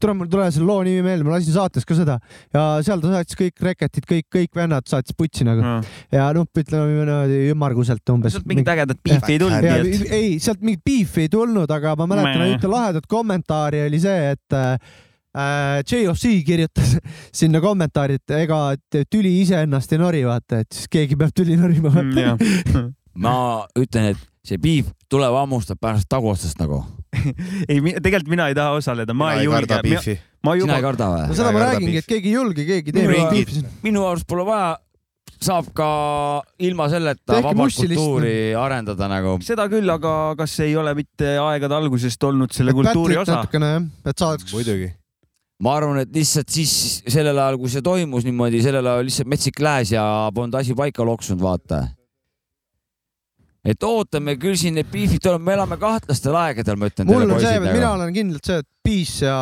[0.00, 2.18] tule, mul tule selle loo nimi meelde, ma lasin saates ka seda
[2.54, 5.64] ja seal ta saatis kõik reketid, kõik, kõik vennad saatis putsi nagu
[6.12, 8.36] ja noh, ütleme niimoodi ümmarguselt umbes.
[8.36, 10.06] sealt mingit ägedat beefi ei tulnud, nii et.
[10.18, 14.56] ei, sealt mingit beefi ei tulnud, aga ma mäletan ühte lahedat kommentaari oli see, et
[14.56, 16.96] äh, JOC kirjutas
[17.40, 18.60] sinna kommentaari, et ega
[19.10, 21.92] tüli iseennast ei nori, vaata, et siis keegi peab tüli norima.
[21.92, 22.88] Mm,
[23.24, 23.36] ma
[23.78, 26.82] ütlen, et see piif tuleb hammustab pärast taguotsast nagu.
[27.70, 29.78] ei, tegelikult mina ei taha osaleda, ma ei julge.
[30.46, 31.38] ma sina juba ei, karda no või?
[31.38, 33.62] seda ma räägingi, et keegi ei julge, keegi teeb Minu- beefi.
[33.84, 34.74] minu arust pole vaja,
[35.42, 35.88] saab ka
[36.68, 39.36] ilma selleta mussilist, kultuuri arendada nagu.
[39.44, 43.40] seda küll, aga kas ei ole mitte aegade algusest olnud selle kultuuri osa?
[43.42, 44.54] natukene jah, et saadaks.
[44.54, 44.92] muidugi.
[45.64, 49.60] ma arvan, et lihtsalt siis sellel ajal, kui see toimus niimoodi, sellel ajal lihtsalt metsik
[49.64, 51.86] lääs ja polnud asi paika loksunud, vaata.
[53.66, 57.42] Et ootame küll siin need beefid tulevad, me elame kahtlastel aegadel, ma ütlen mul on
[57.42, 59.36] see, mina olen kindlalt see, et piis ja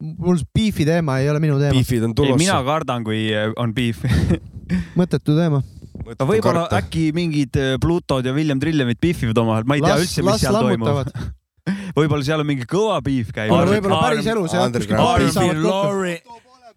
[0.00, 2.58] mul see beefi teema ei ole minu teema, beefid on tulossa mina.
[2.66, 4.04] kardan, kui äh, on beef.
[4.98, 5.62] mõttetu teema.
[6.06, 10.06] aga võib-olla äkki mingid äh, Plutod ja William Trillionid beefivad omavahel, ma ei tea las,
[10.06, 10.86] üldse, mis seal toimub.
[10.86, 11.34] lammutavad.
[11.98, 13.72] võib-olla seal on mingi kõva beef käimas aga.
[13.74, 14.68] võib-olla päris elus jah,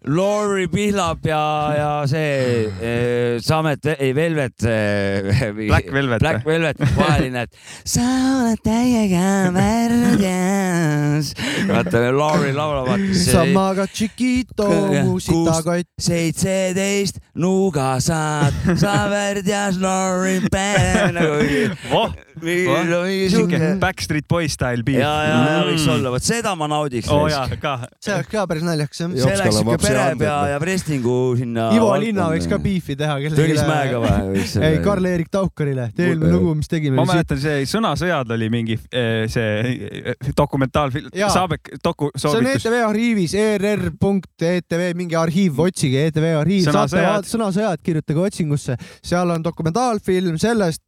[0.08, 1.40] Lori Pihlap ja,
[1.76, 5.50] ja see eh, Samet, ei Velvet eh,.
[5.66, 7.52] Black Velvet Black Velvet vaheline, et
[7.92, 8.06] sa
[8.38, 11.34] oled täiega värdjas.
[11.68, 13.26] vaata, Lori laulab, vaata see.
[13.34, 14.70] samaga Chiquito,
[15.04, 15.90] mu sitakott.
[16.00, 21.44] seitseteist nugasaad, sa värdjas Lori bänd nagu.
[21.92, 23.76] oh, mingi siuke siuke.
[23.84, 25.02] Backstreet Boys style beef.
[25.04, 27.12] ja, ja, ja võiks olla, vot seda ma naudiks.
[27.12, 27.76] oo jaa, ka.
[28.00, 29.12] see oleks ka päris naljakas jah.
[29.12, 31.68] see Jopskal läks päris Perepea ja Prestingu sinna.
[31.76, 33.40] Ivo Linna võiks ka biifi teha kellelegi.
[33.40, 36.96] Tõnis Mäega või ei, Karl-Erik Taukarile, eelmine lugu, mis tegime.
[36.98, 41.10] ma mäletan, see Sõnasõjad oli mingi eh, see eh, dokumentaalfilm.
[41.20, 42.66] Saabek doku see on soovitus.
[42.66, 47.08] ETV arhiivis, ERR.ETV mingi arhiiv, otsige ETV arhiiv, saate Sõnasõjad.
[47.08, 48.78] vaadata sõnasõjad, kirjutage otsingusse.
[49.06, 50.84] seal on dokumentaalfilm sellest,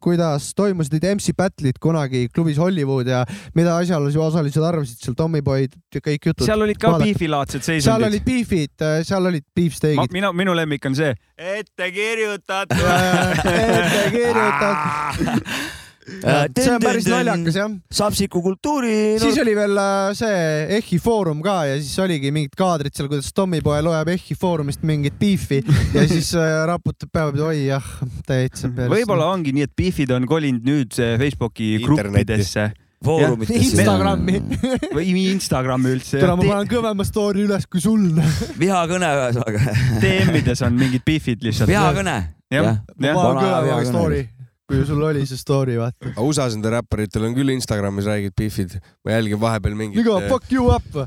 [0.00, 3.24] kuidas toimusid need MC battle'id kunagi klubis Hollywood ja
[3.56, 6.46] mida asjaosalised arvasid seal, Tommyboyd ja kõik jutud.
[6.46, 7.86] seal olid ka beefilaadsed seisundid.
[7.86, 10.14] seal olid beefid, seal olid beefsteak'id.
[10.14, 12.80] minu, minu lemmik on see, ette kirjutatud.
[13.56, 15.46] ette kirjutatud.
[16.10, 17.70] see on päris naljakas jah.
[17.94, 19.18] Sapsiku kultuuri.
[19.22, 23.30] siis oli veel äh, see EHI Foorum ka ja siis oligi mingid kaadrid seal, kuidas
[23.36, 25.60] Tommyboy loeb EHI Foorumist mingit beefi
[25.94, 27.86] ja siis äh, raputab peale, oi jah,
[28.26, 28.92] täitsa persse.
[28.94, 32.70] võib-olla ongi nii, et beefid on kolinud nüüd see Facebooki gruppidesse.
[33.04, 33.60] Foorumitesse.
[33.64, 34.40] Instagrami.
[34.96, 36.18] või Instagrami üldse.
[36.20, 38.02] tule, ma panen kõvema story üles kui sul.
[38.62, 39.76] vihakõne ühesõnaga.
[40.02, 41.72] DM-ides on mingid beefid lihtsalt.
[41.72, 42.18] vihakõne.
[42.52, 44.20] jah, ma panen kõvema story,
[44.68, 46.12] kui sul oli see story, vaata.
[46.12, 50.02] aga USA-s nende räpparitel on küll Instagramis räägid beefid, ma jälgin vahepeal mingit.
[50.02, 51.02] Nigga, fuck you up.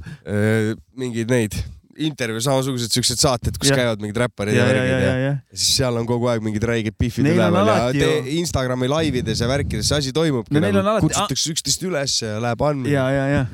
[0.97, 1.61] mingeid neid
[1.97, 3.77] intervjuu, samasugused siuksed saated, kus Jah.
[3.77, 5.33] käivad mingid räpparid Ja, ja ja, värgid ja, ja, ja, ja.
[5.33, 8.09] ja siis seal on kogu aeg mingid räiged on üleval ja te,
[8.39, 12.61] Instagrami laivides ja värkides see asi toimubki No on alati- kutsutakse üksteist üles ja läheb
[12.65, 12.93] andmine.
[12.95, 13.45] ja, ja, ja.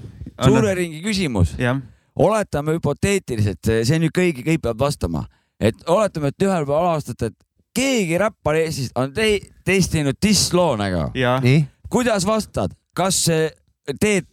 [0.46, 1.56] suure ringi küsimus.
[2.16, 5.26] oletame hüpoteetiliselt, see on nüüd kõigi, kõik peavad vastama,
[5.60, 7.38] et oletame, et ühel päeval avastate, et
[7.76, 9.28] keegi räppar Eestis on te
[9.68, 11.10] testinud dissloo nagu.
[11.16, 11.66] nii.
[11.90, 13.26] kuidas vastad, kas
[14.00, 14.26] teed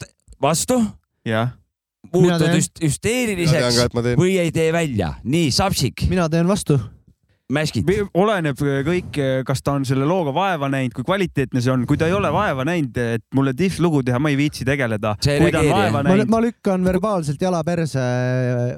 [0.42, 0.80] vastu?
[1.26, 1.52] jah.
[2.12, 5.14] Mina muutud hüsteeriliseks või ei tee välja?
[5.24, 6.78] nii, Sapsik, mina teen vastu.
[7.46, 7.86] Mäskit.
[8.14, 12.08] oleneb kõik, kas ta on selle looga vaeva näinud, kui kvaliteetne see on, kui ta
[12.10, 15.14] ei ole vaeva näinud, et mulle diss lugu teha, ma ei viitsi tegeleda.
[15.94, 18.02] Ma, ma lükkan verbaalselt jala perse,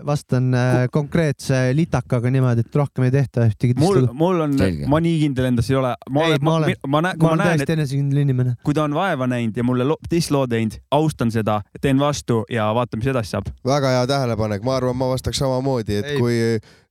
[0.04, 4.18] vastan äh, konkreetse litakaga niimoodi, et rohkem ei tehta ühtegi mul, dislugu.
[4.20, 4.56] mul on
[4.92, 5.94] ma nii kindel endas ei ole.
[6.10, 8.54] ma olen, ma ma ma näen, ma kui ma olen näen, täiesti et enesekindel inimene.
[8.64, 12.42] kui ta on vaeva näinud ja mulle lo- diss loo teinud, austan seda, teen vastu
[12.52, 13.48] ja vaatame, mis edasi saab.
[13.64, 16.20] väga hea tähelepanek, ma arvan, ma vastaks samamoodi, et Ei.
[16.20, 16.36] kui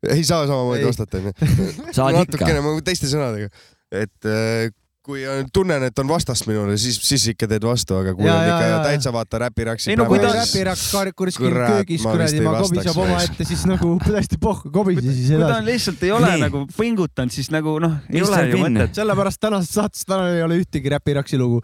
[0.06, 1.32] ei saa samamoodi vastata onju.
[2.20, 3.50] Natukene ma teiste sõnadega,
[3.92, 4.70] et äh,
[5.08, 8.34] kui on- tunnen, et on vastast minule, siis, siis ikka teed vastu, aga kui Ja,
[8.36, 8.80] on ja, ikka ja, ja.
[8.84, 10.84] täitsa vaata räpiraksi Ei no kui ta räpiraks
[11.16, 13.30] kuskil Kurat, köögis ma kuradi, ma kobiseb oma selleks.
[13.32, 15.70] ette, siis nagu täiesti pohhu, kobise siis kui ta edasi on.
[15.72, 16.42] lihtsalt ei ole Nii.
[16.44, 18.28] nagu pingutanud, siis nagu noh, ei Mr.
[18.28, 18.98] ole ju mõtet.
[19.00, 21.64] sellepärast tänases saates täna ei ole ühtegi räpiraksi lugu.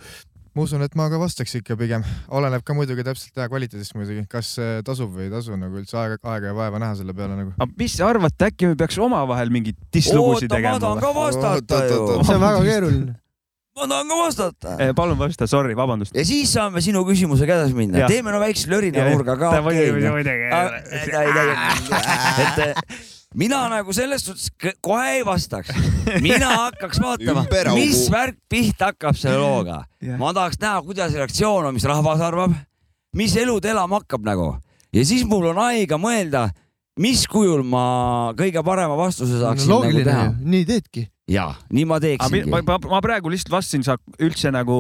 [0.54, 2.04] Ma usun, et ma ka vastaks ikka pigem,
[2.34, 5.98] oleneb ka muidugi täpselt hea kvaliteedist muidugi, kas see tasub või ei tasu nagu üldse
[5.98, 7.56] aega, aega ja vaeva näha selle peale nagu.
[7.58, 11.14] aga mis sa arvad, äkki me peaks omavahel mingeid diss-lugusid oota, ma tegema tahan ka
[11.18, 12.02] vastata ju.
[12.22, 13.16] see on väga keeruline.
[13.76, 14.76] Ma tahan ka vastata.
[14.80, 16.14] Eh, palun vasta, sorry, vabandust.
[16.16, 18.08] ja siis saame sinu küsimusega edasi minna.
[18.12, 19.52] Teeme no väikse lörinanurga ka.
[22.44, 22.74] et eh,
[23.36, 24.52] mina nagu selles suhtes
[24.82, 25.74] kohe ei vastaks.
[26.22, 29.84] mina hakkaks vaatama mis värk pihta hakkab selle looga.
[30.20, 32.54] Ma tahaks näha, kuidas reaktsioon on, mis rahvas arvab,
[33.18, 34.54] mis elud elama hakkab nagu.
[34.94, 36.52] Ja siis mul on aega mõelda,
[37.02, 37.86] mis kujul ma
[38.38, 40.30] kõige parema vastuse saaksin nagu loogiline teha.
[40.38, 41.08] nii teedki.
[41.32, 42.60] Ja nii ma teeksingi ma,.
[42.68, 44.76] ma, ma praegu lihtsalt vastasin, sa üldse nagu,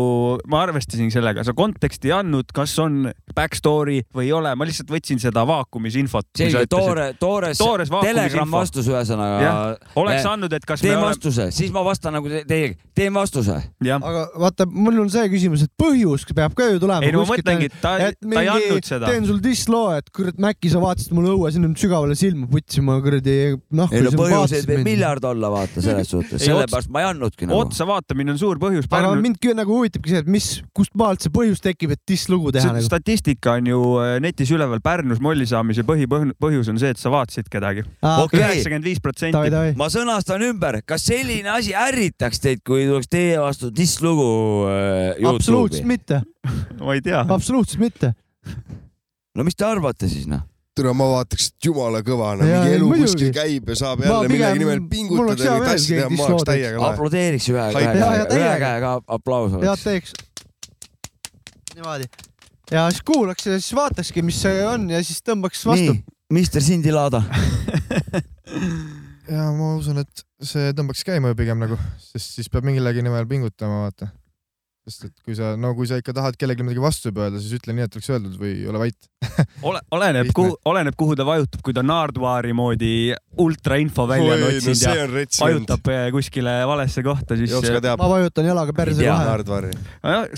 [0.52, 4.68] ma arvestasin sellega, sa konteksti ei andnud, kas on back story või ei ole, ma
[4.68, 6.28] lihtsalt võtsin seda vaakumis infot.
[6.38, 8.60] selge, toore, toores, Toores vaakumis Telegram info.
[8.60, 9.54] vastus ühesõnaga
[10.00, 13.16] oleks andnud, et kas me teen oleme, vastuse, siis ma vastan nagu te- teie, teen
[13.16, 13.56] vastuse.
[13.94, 17.08] aga vaata, mul on see küsimus, et põhjus peab ka ju tulema.
[17.08, 19.08] ei no ma mõtlengi, et ta, ta ei andnud seda.
[19.08, 23.00] teen sul dissloo, et kurat, Mäkki, sa vaatasid mulle õue, sinna sügavale silma putsi, ma
[23.00, 23.96] kuradi nahku.
[23.96, 27.64] ei no põhjuseid võib miljard olla, vaata selles suhtes, sellepärast ma ei andnudki nagu.
[27.64, 28.88] otsa vaatamine on suur põhjus.
[28.90, 32.54] aga mind küll nagu huvitabki see, et mis, kust maalt see põhjus tekib, et disslugu
[32.54, 32.88] teha see nagu.
[32.88, 37.50] statistika on ju äh, netis üleval, Pärnus molli saamise põhipõhjus on see, et sa vaatasid
[37.52, 37.86] kedagi.
[38.02, 38.42] Okei.
[38.42, 39.76] üheksakümmend viis protsenti.
[39.80, 44.30] ma sõnastan ümber, kas selline asi ärritaks teid, kui tuleks teie vastu disslugu
[44.70, 45.92] äh, absoluutselt Youtube'i?
[45.96, 46.24] mitte,
[46.84, 47.26] ma ei tea.
[47.28, 48.14] absoluutselt mitte.
[49.36, 50.46] no mis te arvate siis noh?
[50.78, 53.12] tule, ma vaataks, et jumala kõva, no mingi elu muidugi.
[53.12, 56.82] kuskil käib ja saab jälle millegi nimel pingutada ja tassi kui teha, ma oleks täiega
[56.82, 56.98] lahe.
[56.98, 59.84] aplodeeriks ühe, käega ühe käega aplaus head oleks.
[59.84, 60.14] teeks.
[61.76, 62.10] niimoodi.
[62.72, 66.00] ja siis kuulaks ja siis vaatakski, mis see on ja siis tõmbaks vastu
[66.34, 67.22] Mister Sindi Laada.
[69.34, 73.28] ja ma usun, et see tõmbaks käima ju pigem nagu, sest siis peab millegi nimel
[73.30, 74.10] pingutama, vaata.
[74.84, 77.76] Sest et kui sa, no kui sa ikka tahad kellelegi midagi vastu öelda, siis ütle
[77.76, 79.08] nii, et oleks öeldud või ole vait.
[79.70, 82.94] ole, oleneb, kuhu, oleneb, kuhu ta vajutab, kui ta Nardwaari moodi
[83.40, 85.08] ultrainfo välja on no otsinud see ja
[85.40, 87.56] vajutab eh, kuskile valesse kohta, siis.
[87.56, 89.28] Ma vajutan jalaga perse kohe.
[89.32, 89.74] Nardvari.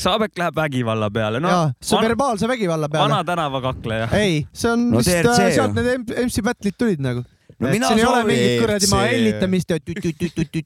[0.06, 3.24] Saabek läheb vägivalla peale, no jaa, see on verbaalse vägivalla peale vana.
[3.26, 4.12] tänavakakleja.
[4.20, 7.26] ei, see on No vist äh, sealt need MC battle'id tulid nagu.
[7.56, 9.12] No et mina siin ei ole mingit kuradi ma TRC.
[9.14, 9.78] hellitamist ja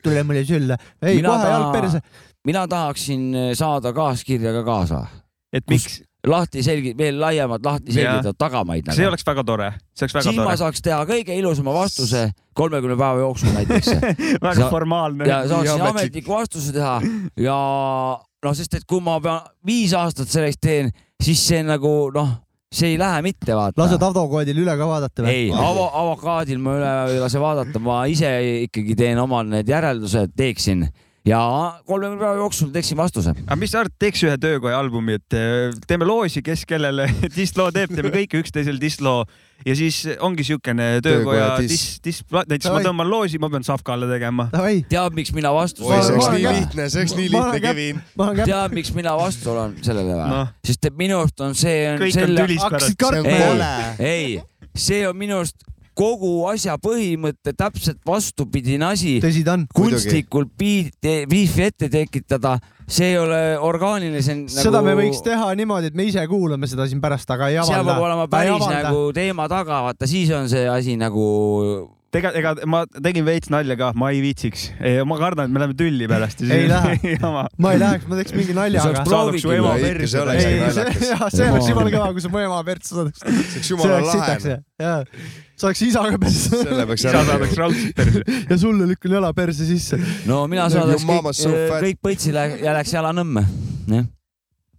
[0.04, 0.78] tule mulle sülle.
[1.06, 2.02] ei, kohe jalg perse.
[2.48, 5.06] Mina tahaksin saada kaaskirja ka kaasa.
[5.54, 6.02] et miks?
[6.28, 8.92] lahti selgi-, veel laiemalt lahti selgitada tagamaid.
[8.96, 10.58] see oleks väga tore, see oleks väga siis ma tore.
[10.64, 12.26] saaks teha kõige ilusama vastuse
[12.60, 13.94] kolmekümne päeva jooksul näiteks.
[14.50, 15.28] Väga formaalne.
[15.28, 16.98] ja saaksin ametliku vastuse teha
[17.40, 17.56] ja
[18.20, 20.92] noh, sest et kui ma pean viis aastat selleks teen,
[21.24, 22.34] siis see nagu noh,
[22.74, 23.80] see ei lähe mitte vaata.
[23.80, 25.36] lased advokaadil üle ka vaadata või?
[25.36, 28.34] ei, avo-, avokaadil ma üle ei lase vaadata, ma ise
[28.66, 30.90] ikkagi teen omal need järeldused, teeksin
[31.28, 31.42] ja
[31.86, 33.34] kolmekümne päeva jooksul teeksin vastuse.
[33.46, 37.10] aga mis sa arvad, teeks ühe töökoja albumi, et eh, teeme loosi, kes kellele
[37.40, 39.26] distloo teeb, teeme kõik üksteisele distloo
[39.66, 44.48] ja siis ongi siukene töökoja diss., diss, näiteks ma tõmban loosi, ma pean Savkale tegema.
[44.54, 48.04] tead, miks mina vastu Oi, see oleks nii lihtne, see oleks nii lihtne, Kevin.
[48.46, 50.46] tead, miks mina vastu olen sellele või no.?
[50.66, 52.94] sest et minu arust on see on Kõik on selle...
[53.00, 54.40] kartma ei jälle., ei,
[54.78, 55.68] see on minu arust
[56.00, 59.18] kogu asja põhimõte täpselt vastupidine asi.
[59.76, 62.56] kunstlikult biiti, biifi ette tekitada,
[62.88, 64.90] see ei ole orgaaniline, see on seda nagu...
[64.90, 67.94] me võiks teha niimoodi, et me ise kuulame seda siin pärast, aga ei seal avalda.
[67.94, 71.30] peab olema päris nagu teema taga, vaata siis on see asi nagu.
[72.18, 74.70] ega, ega ma tegin veits nalja ka, ma ei viitsiks,
[75.08, 76.42] ma kardan, et me läheme tülli pärast.
[76.46, 77.18] ei lähe.
[77.64, 79.04] ma ei läheks, ma teeks mingi nalja, aga.
[79.06, 79.46] saadaks
[81.36, 83.22] see oleks jumala kõva, kui sa mu ema persse saadaks.
[83.22, 84.52] see oleks jumala lahe.
[85.60, 86.62] saaks isaga perse.
[86.64, 88.38] Selle peaks Isa saadaks raudselt perse.
[88.50, 90.00] ja sulle lükkan jala perse sisse.
[90.30, 93.44] no mina saadaks Your mama's kõik kõik põitsile ja läks jalanõmme,
[93.94, 94.08] jah.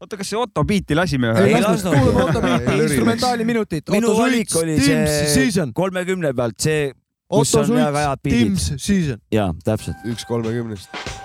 [0.02, 1.62] oota, kas see Otto Beati lasime ei ühe?
[1.62, 3.94] lasknud, kuulame Otto Beati instrumentaali minutit.
[3.94, 6.90] minu valik oli see kolmekümne pealt, see,
[7.30, 8.66] Otto on väga head Suits.
[8.68, 9.18] Teams Season.
[9.32, 9.96] jaa, täpselt.
[10.04, 11.19] üks kolmekümnest.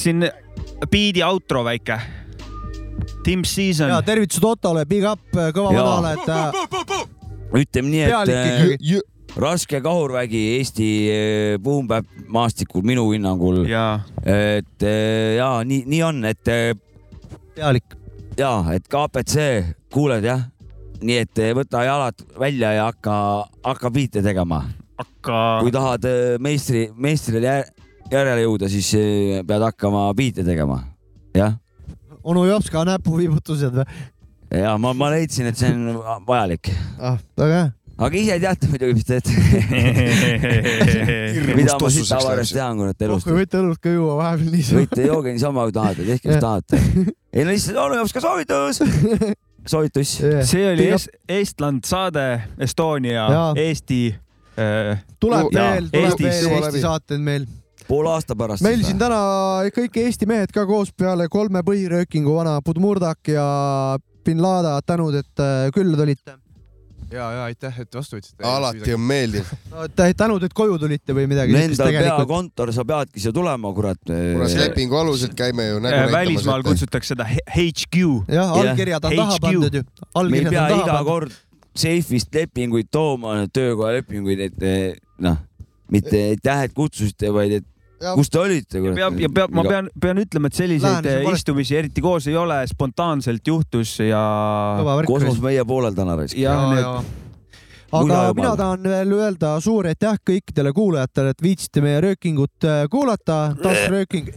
[0.00, 0.24] Siin
[0.90, 2.00] beat'i outro väike.
[3.24, 3.90] Team Season.
[3.92, 5.84] ja tervitused Ottole, big up, kõva Jaa.
[5.84, 7.02] vanale, et äh,
[7.60, 9.00] ütleme nii, et äh,
[9.40, 13.66] raske kahurvägi Eesti äh, boom-bap maastikul minu hinnangul.
[14.24, 16.54] et äh, ja nii, nii on, et.
[17.54, 17.98] pealik.
[18.40, 19.50] ja, et KPC,
[19.92, 20.48] kuuled jah?
[21.00, 23.14] nii et äh, võta jalad välja ja hakka,
[23.64, 24.62] hakka biite tegema.
[25.00, 25.36] hakka.
[25.62, 27.64] kui tahad äh, meistri, meistrile
[28.10, 30.82] järele jõuda, siis äh, pead hakkama biite tegema.
[31.36, 31.58] jah,
[32.22, 33.84] onu Jopska näpuviibutused või?
[34.62, 36.72] ja ma, ma leidsin, et see on vajalik.
[36.98, 37.68] ah, väga hea.
[38.06, 39.30] aga ise teate muidugi, mis teete.
[41.58, 43.36] mida ma siit tavaliselt tean, kurat, elust kui.
[43.42, 44.82] võite õlut ka juua vahepeal niisama.
[44.82, 46.82] võite jooge niisama, kui tahate, tehke, mis tahate.
[47.36, 48.82] ei no lihtsalt onu jaoks ka soovitus.
[49.72, 50.16] soovitus.
[50.50, 52.26] see oli es Estland saade,
[52.58, 54.02] Estonia Eesti.
[55.22, 57.46] tuleb veel, tuleb veel Eesti saateid meil.
[57.90, 58.64] Poole aasta pärast.
[58.66, 59.22] meil siin täna
[59.74, 63.46] kõik Eesti mehed ka koos peale kolme põhiröökingu vana Budmurdak ja
[64.24, 66.36] bin Lada, tänud, et äh, külla tulite.
[67.10, 68.44] ja, ja aitäh, et vastu võtsite.
[68.46, 69.50] alati on meeldiv.
[69.96, 71.56] tänud, et koju tulite või midagi.
[71.56, 74.00] Nendel peakontor, sa peadki siia tulema, kurat.
[74.06, 76.16] kurat, lepingu alusel käime ju nägu näitamas.
[76.18, 78.08] välismaal kutsutakse seda HQ.
[78.28, 79.86] jah, allkirjad on taha pandud ju.
[80.30, 81.38] me ei pea iga kord
[81.76, 85.38] seifist lepinguid tooma, töökoha lepinguid, et eh, noh,
[85.90, 87.69] mitte aitäh, et kutsusite, vaid et
[88.14, 88.98] kus te olite, kurat.
[88.98, 91.40] peab ja peab, ma pean, pean ütlema, et selliseid on valesti.
[91.40, 94.22] istumisi eriti koos ei ole, spontaanselt juhtus ja.
[95.06, 96.38] kosmos meie poolel täna raisk.
[96.40, 97.18] ja need
[97.90, 102.84] aga Mulla mina tahan veel öelda suur aitäh kõikidele kuulajatele, et viitsite meie röökingut äh,
[102.90, 104.30] kuulata, taas rööking.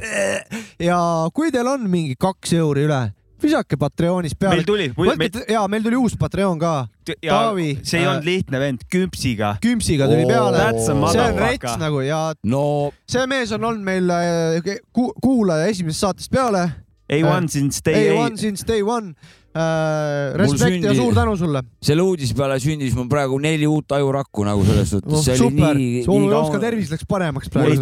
[0.81, 0.99] ja
[1.34, 3.02] kui teil on mingi kaks euri üle,
[3.43, 4.55] visake Patreonis peale.
[4.61, 6.87] Meil tuli- võtke, ja meil tuli uus Patreon ka.
[7.21, 9.57] ja Taavi, see ei olnud lihtne vend, küpsiga.
[9.63, 10.63] Küpsiga tuli peale.
[10.83, 15.99] See on rets nagu ja no see mees on olnud meil äh, ku- kuulaja esimesest
[16.07, 16.65] saatest peale.
[17.13, 19.13] A1 since day A1 since day one.
[19.53, 21.61] Respekt ja suur tänu sulle.
[21.84, 25.77] selle uudise peale sündis mul praegu neli uut ajurakku nagu selles suhtes see oli super,
[25.77, 27.77] nii, sul Oskar tervis läks paremaks praegu.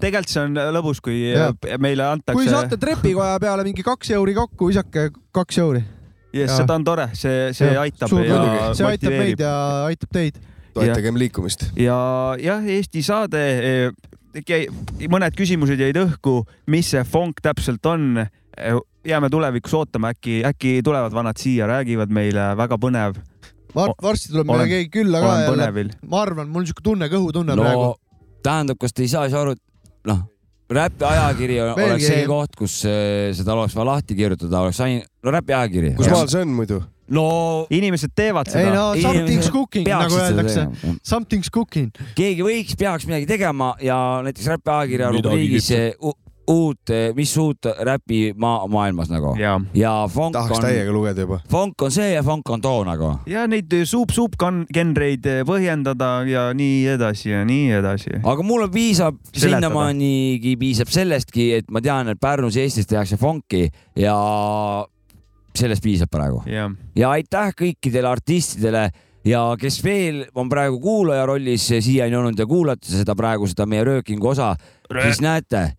[0.00, 1.52] tegelikult, see on lõbus, kui Jah.
[1.76, 2.80] meile kui saate antakse.
[2.86, 5.82] trepikoja peale mingi kaks euri kokku, visake kaks euri.
[6.32, 8.40] Yes, seda on tore, see, see aitab ja
[8.72, 9.44] see aitab meid motiveerib.
[9.44, 9.54] ja
[9.90, 10.40] aitab teid.
[10.76, 11.66] toetagem liikumist.
[11.76, 11.98] ja
[12.40, 13.42] jah, Eesti saade,
[15.10, 18.24] mõned küsimused jäid õhku, mis see funk täpselt on.
[19.06, 23.20] Jääme tulevikus ootama, äkki, äkki tulevad vanad siia, räägivad meile, väga põnev.
[23.74, 27.54] Var-, varsti tuleb meile keegi külla ka jälle ma arvan, mul on siuke tunne, kõhutunne
[27.56, 27.90] no praegu.
[28.42, 30.24] tähendab, kas te ei saa siis aru, et noh,
[30.70, 34.80] räpi ajakiri Veelgi oleks see ei- koht, kus eh, seda oleks vaja lahti kirjutada, oleks
[34.84, 35.92] ainult, no räpi ajakiri.
[35.98, 36.80] kus maal see on muidu?
[37.10, 37.26] no
[37.74, 38.74] inimesed teevad ei seda.
[38.74, 40.66] no something's cooking nagu öeldakse.
[41.06, 41.90] Something's cooking.
[42.18, 43.96] keegi võiks, peaks midagi tegema ja
[44.26, 45.70] näiteks räpi ajakirja rubriigis
[46.50, 49.34] uut, mis uut räpi maa, maailmas nagu.
[49.38, 51.40] ja, ja funk tahaks on, täiega lugeda juba.
[51.50, 53.12] funk on see ja funk on too nagu.
[53.30, 54.38] ja neid suup-suup
[54.74, 58.16] genreid põhjendada ja nii edasi ja nii edasi.
[58.22, 63.68] aga mulle piisab, sinnamaanigi piisab sellestki, et ma tean, et Pärnus ja Eestis tehakse funki
[63.98, 64.16] ja
[65.56, 66.42] sellest piisab praegu.
[66.50, 68.88] jah, ja aitäh kõikidele artistidele
[69.26, 73.84] ja kes veel on praegu kuulaja rollis siiani olnud ja kuulate seda praegu seda meie
[73.84, 74.54] röökingu osa,
[75.02, 75.70] siis näete,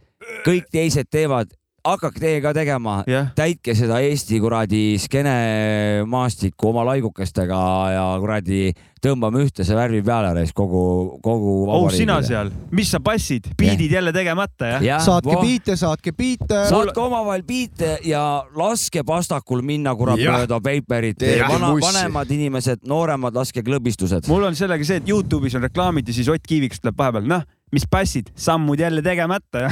[0.45, 1.51] kõik teised teevad,
[1.81, 7.61] hakake teie ka tegema Jah., täitke seda Eesti kuradi skeene maastikku oma laigukestega
[7.95, 8.69] ja kuradi
[9.01, 10.81] tõmbame ühte see värvi peale reis kogu,
[11.25, 14.85] kogu oh sina seal, mis sa passid, biidid jälle tegemata jah?
[14.85, 15.41] Jah, saatke voh.
[15.41, 16.59] biite, saatke biite.
[16.69, 21.17] saatke omavahel biite ja laske pastakul minna kurat mööda paperit.
[21.21, 24.29] Tehke Vana, vanemad inimesed, nooremad, laske klõbistused.
[24.29, 27.49] mul on sellega see, et Youtube'is on reklaamid ja siis Ott Kiiviks tuleb vahepeal, noh,
[27.72, 29.72] mis passid, sammud jälle tegemata ja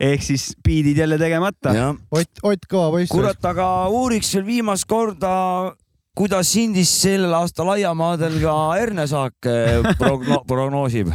[0.00, 1.72] ehk siis biidid jälle tegemata.
[2.10, 3.10] Ott, Ott kõva poiss.
[3.12, 5.72] kurat, aga uuriks veel viimast korda,
[6.16, 11.12] kuidas Hindis sellel aastal aiamaadel ka hernesaak eh, progno prognoosib.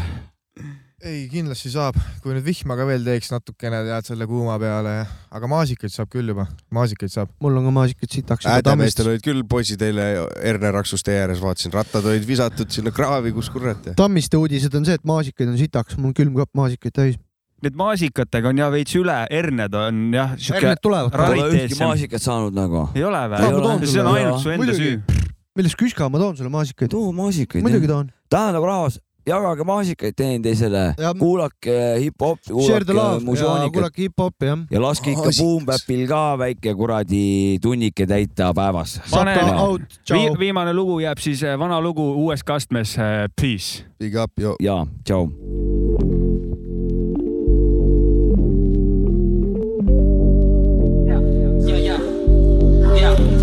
[1.02, 4.94] ei, kindlasti saab, kui nüüd vihma ka veel teeks natukene, tead selle kuuma peale,
[5.34, 7.32] aga maasikaid saab küll juba, maasikaid saab.
[7.42, 8.48] mul on ka maasikaid sitaks.
[8.50, 13.34] hädameestel olid küll poisid eile Erne Raksus tee ääres, vaatasin, rattad olid visatud sinna kraavi,
[13.36, 13.92] kus kurat.
[13.98, 17.20] Tammiste uudised on see, et maasikaid on sitaks, mul on külmkapp maasikaid täis.
[17.62, 20.32] Need maasikatega on ja veits üle, herned on jah.
[20.50, 21.14] Herned tulevad.
[21.14, 22.88] Pole ühtki maasikat saanud nagu.
[22.98, 23.90] ei ole Aa, ma toon või?
[23.92, 24.96] see on ainult su enda Muidugi.
[24.98, 25.28] süü.
[25.60, 26.90] millest küska, ma toon sulle maasikaid.
[26.90, 27.62] too maasikaid.
[27.62, 28.10] muidugi toon.
[28.34, 28.98] tähendab rahvas,
[29.28, 30.84] jagage maasikaid teineteisele,
[31.20, 34.60] kuulake hip-hopi, kuulake love ja musioonikat kuulake hip-hopi jah.
[34.72, 39.00] ja laske ikka Boom-Bapil ka väike kuradi tunnike täita päevas.
[39.12, 40.40] pane out, Vi, tšau.
[40.40, 42.98] viimane lugu jääb siis eh, vana lugu uues kastmes,
[43.42, 43.86] Peace.
[44.00, 44.56] Big up, jo.
[44.60, 45.28] ja tšau.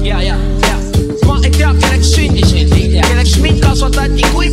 [0.05, 0.77] ja, ja, ja,
[1.27, 2.69] ma ei tea, kelleks sündisin,
[3.03, 4.48] kelleks mind kasvatati, kuid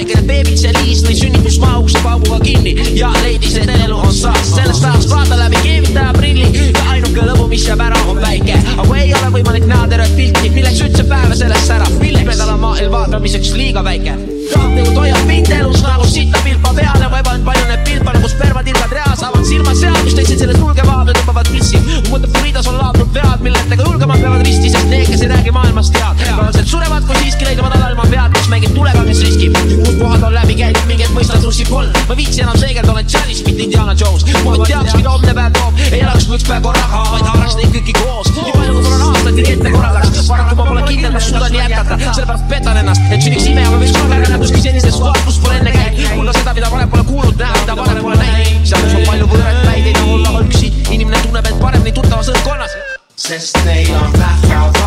[0.00, 4.54] väikene beebitse liis lõi sünnitusmaa ukse pauguga kinni ja leidis, et elu on saas.
[4.54, 8.56] sellest ajast vaata läbi keevitaja prilli ja ainuke lõbu, mis jääb ära, on päike.
[8.78, 11.98] aga ei ole võimalik näha tervet pilti, milleks üldse päeva sellest särab.
[12.00, 14.16] pilvedel on maailm vaatamiseks liiga väike.
[14.54, 18.96] raamatuid hoiab mind elus nagu sita pilpa peal ja eban palju need pilpa nagu spermatilgad
[18.96, 19.22] reas.
[19.28, 21.76] avan silmad seal, kus teised selles nurgevaad ja tõmbavad pissi.
[22.08, 26.00] mõtleb, Fridas on laadnud vead, milletega julgemad peavad risti, sest need, kes ei räägi maailmast
[26.00, 29.56] head, tavaliselt surevad, kui siiski leiduvad alalma pead, mängib tulega, kes riskib.
[29.70, 31.96] muud kohad on läbi käidud, mingeid mõistad russi polnud.
[32.08, 34.24] ma ei viitsi enam seegelda, olen Janis, mitte Indiana Jones.
[34.44, 37.70] ma teaks, mida homne päev toob, ei elaks kui üks päev korraga, vaid haaraks neid
[37.76, 38.32] kõiki koos.
[38.34, 41.58] nii palju, kui mul on aastaid nii ette korraldaks, paraku ma pole kindel, kas suudan
[41.60, 45.58] jätkata, sellepärast petan ennast, et sünniks ime, aga võiks korraga kus senisest kohast, kus pole
[45.60, 46.02] enne käinud.
[46.16, 48.66] kuulda seda, mida varem pole kuulnud, näha, mida varem pole näinud.
[48.72, 52.34] seal, kus on palju võõraid päid, ei taha olla üksi, inimene tunneb end paremini tuttavas
[52.34, 52.78] õhkkonnas.
[53.20, 54.79] sest neil on pähkavad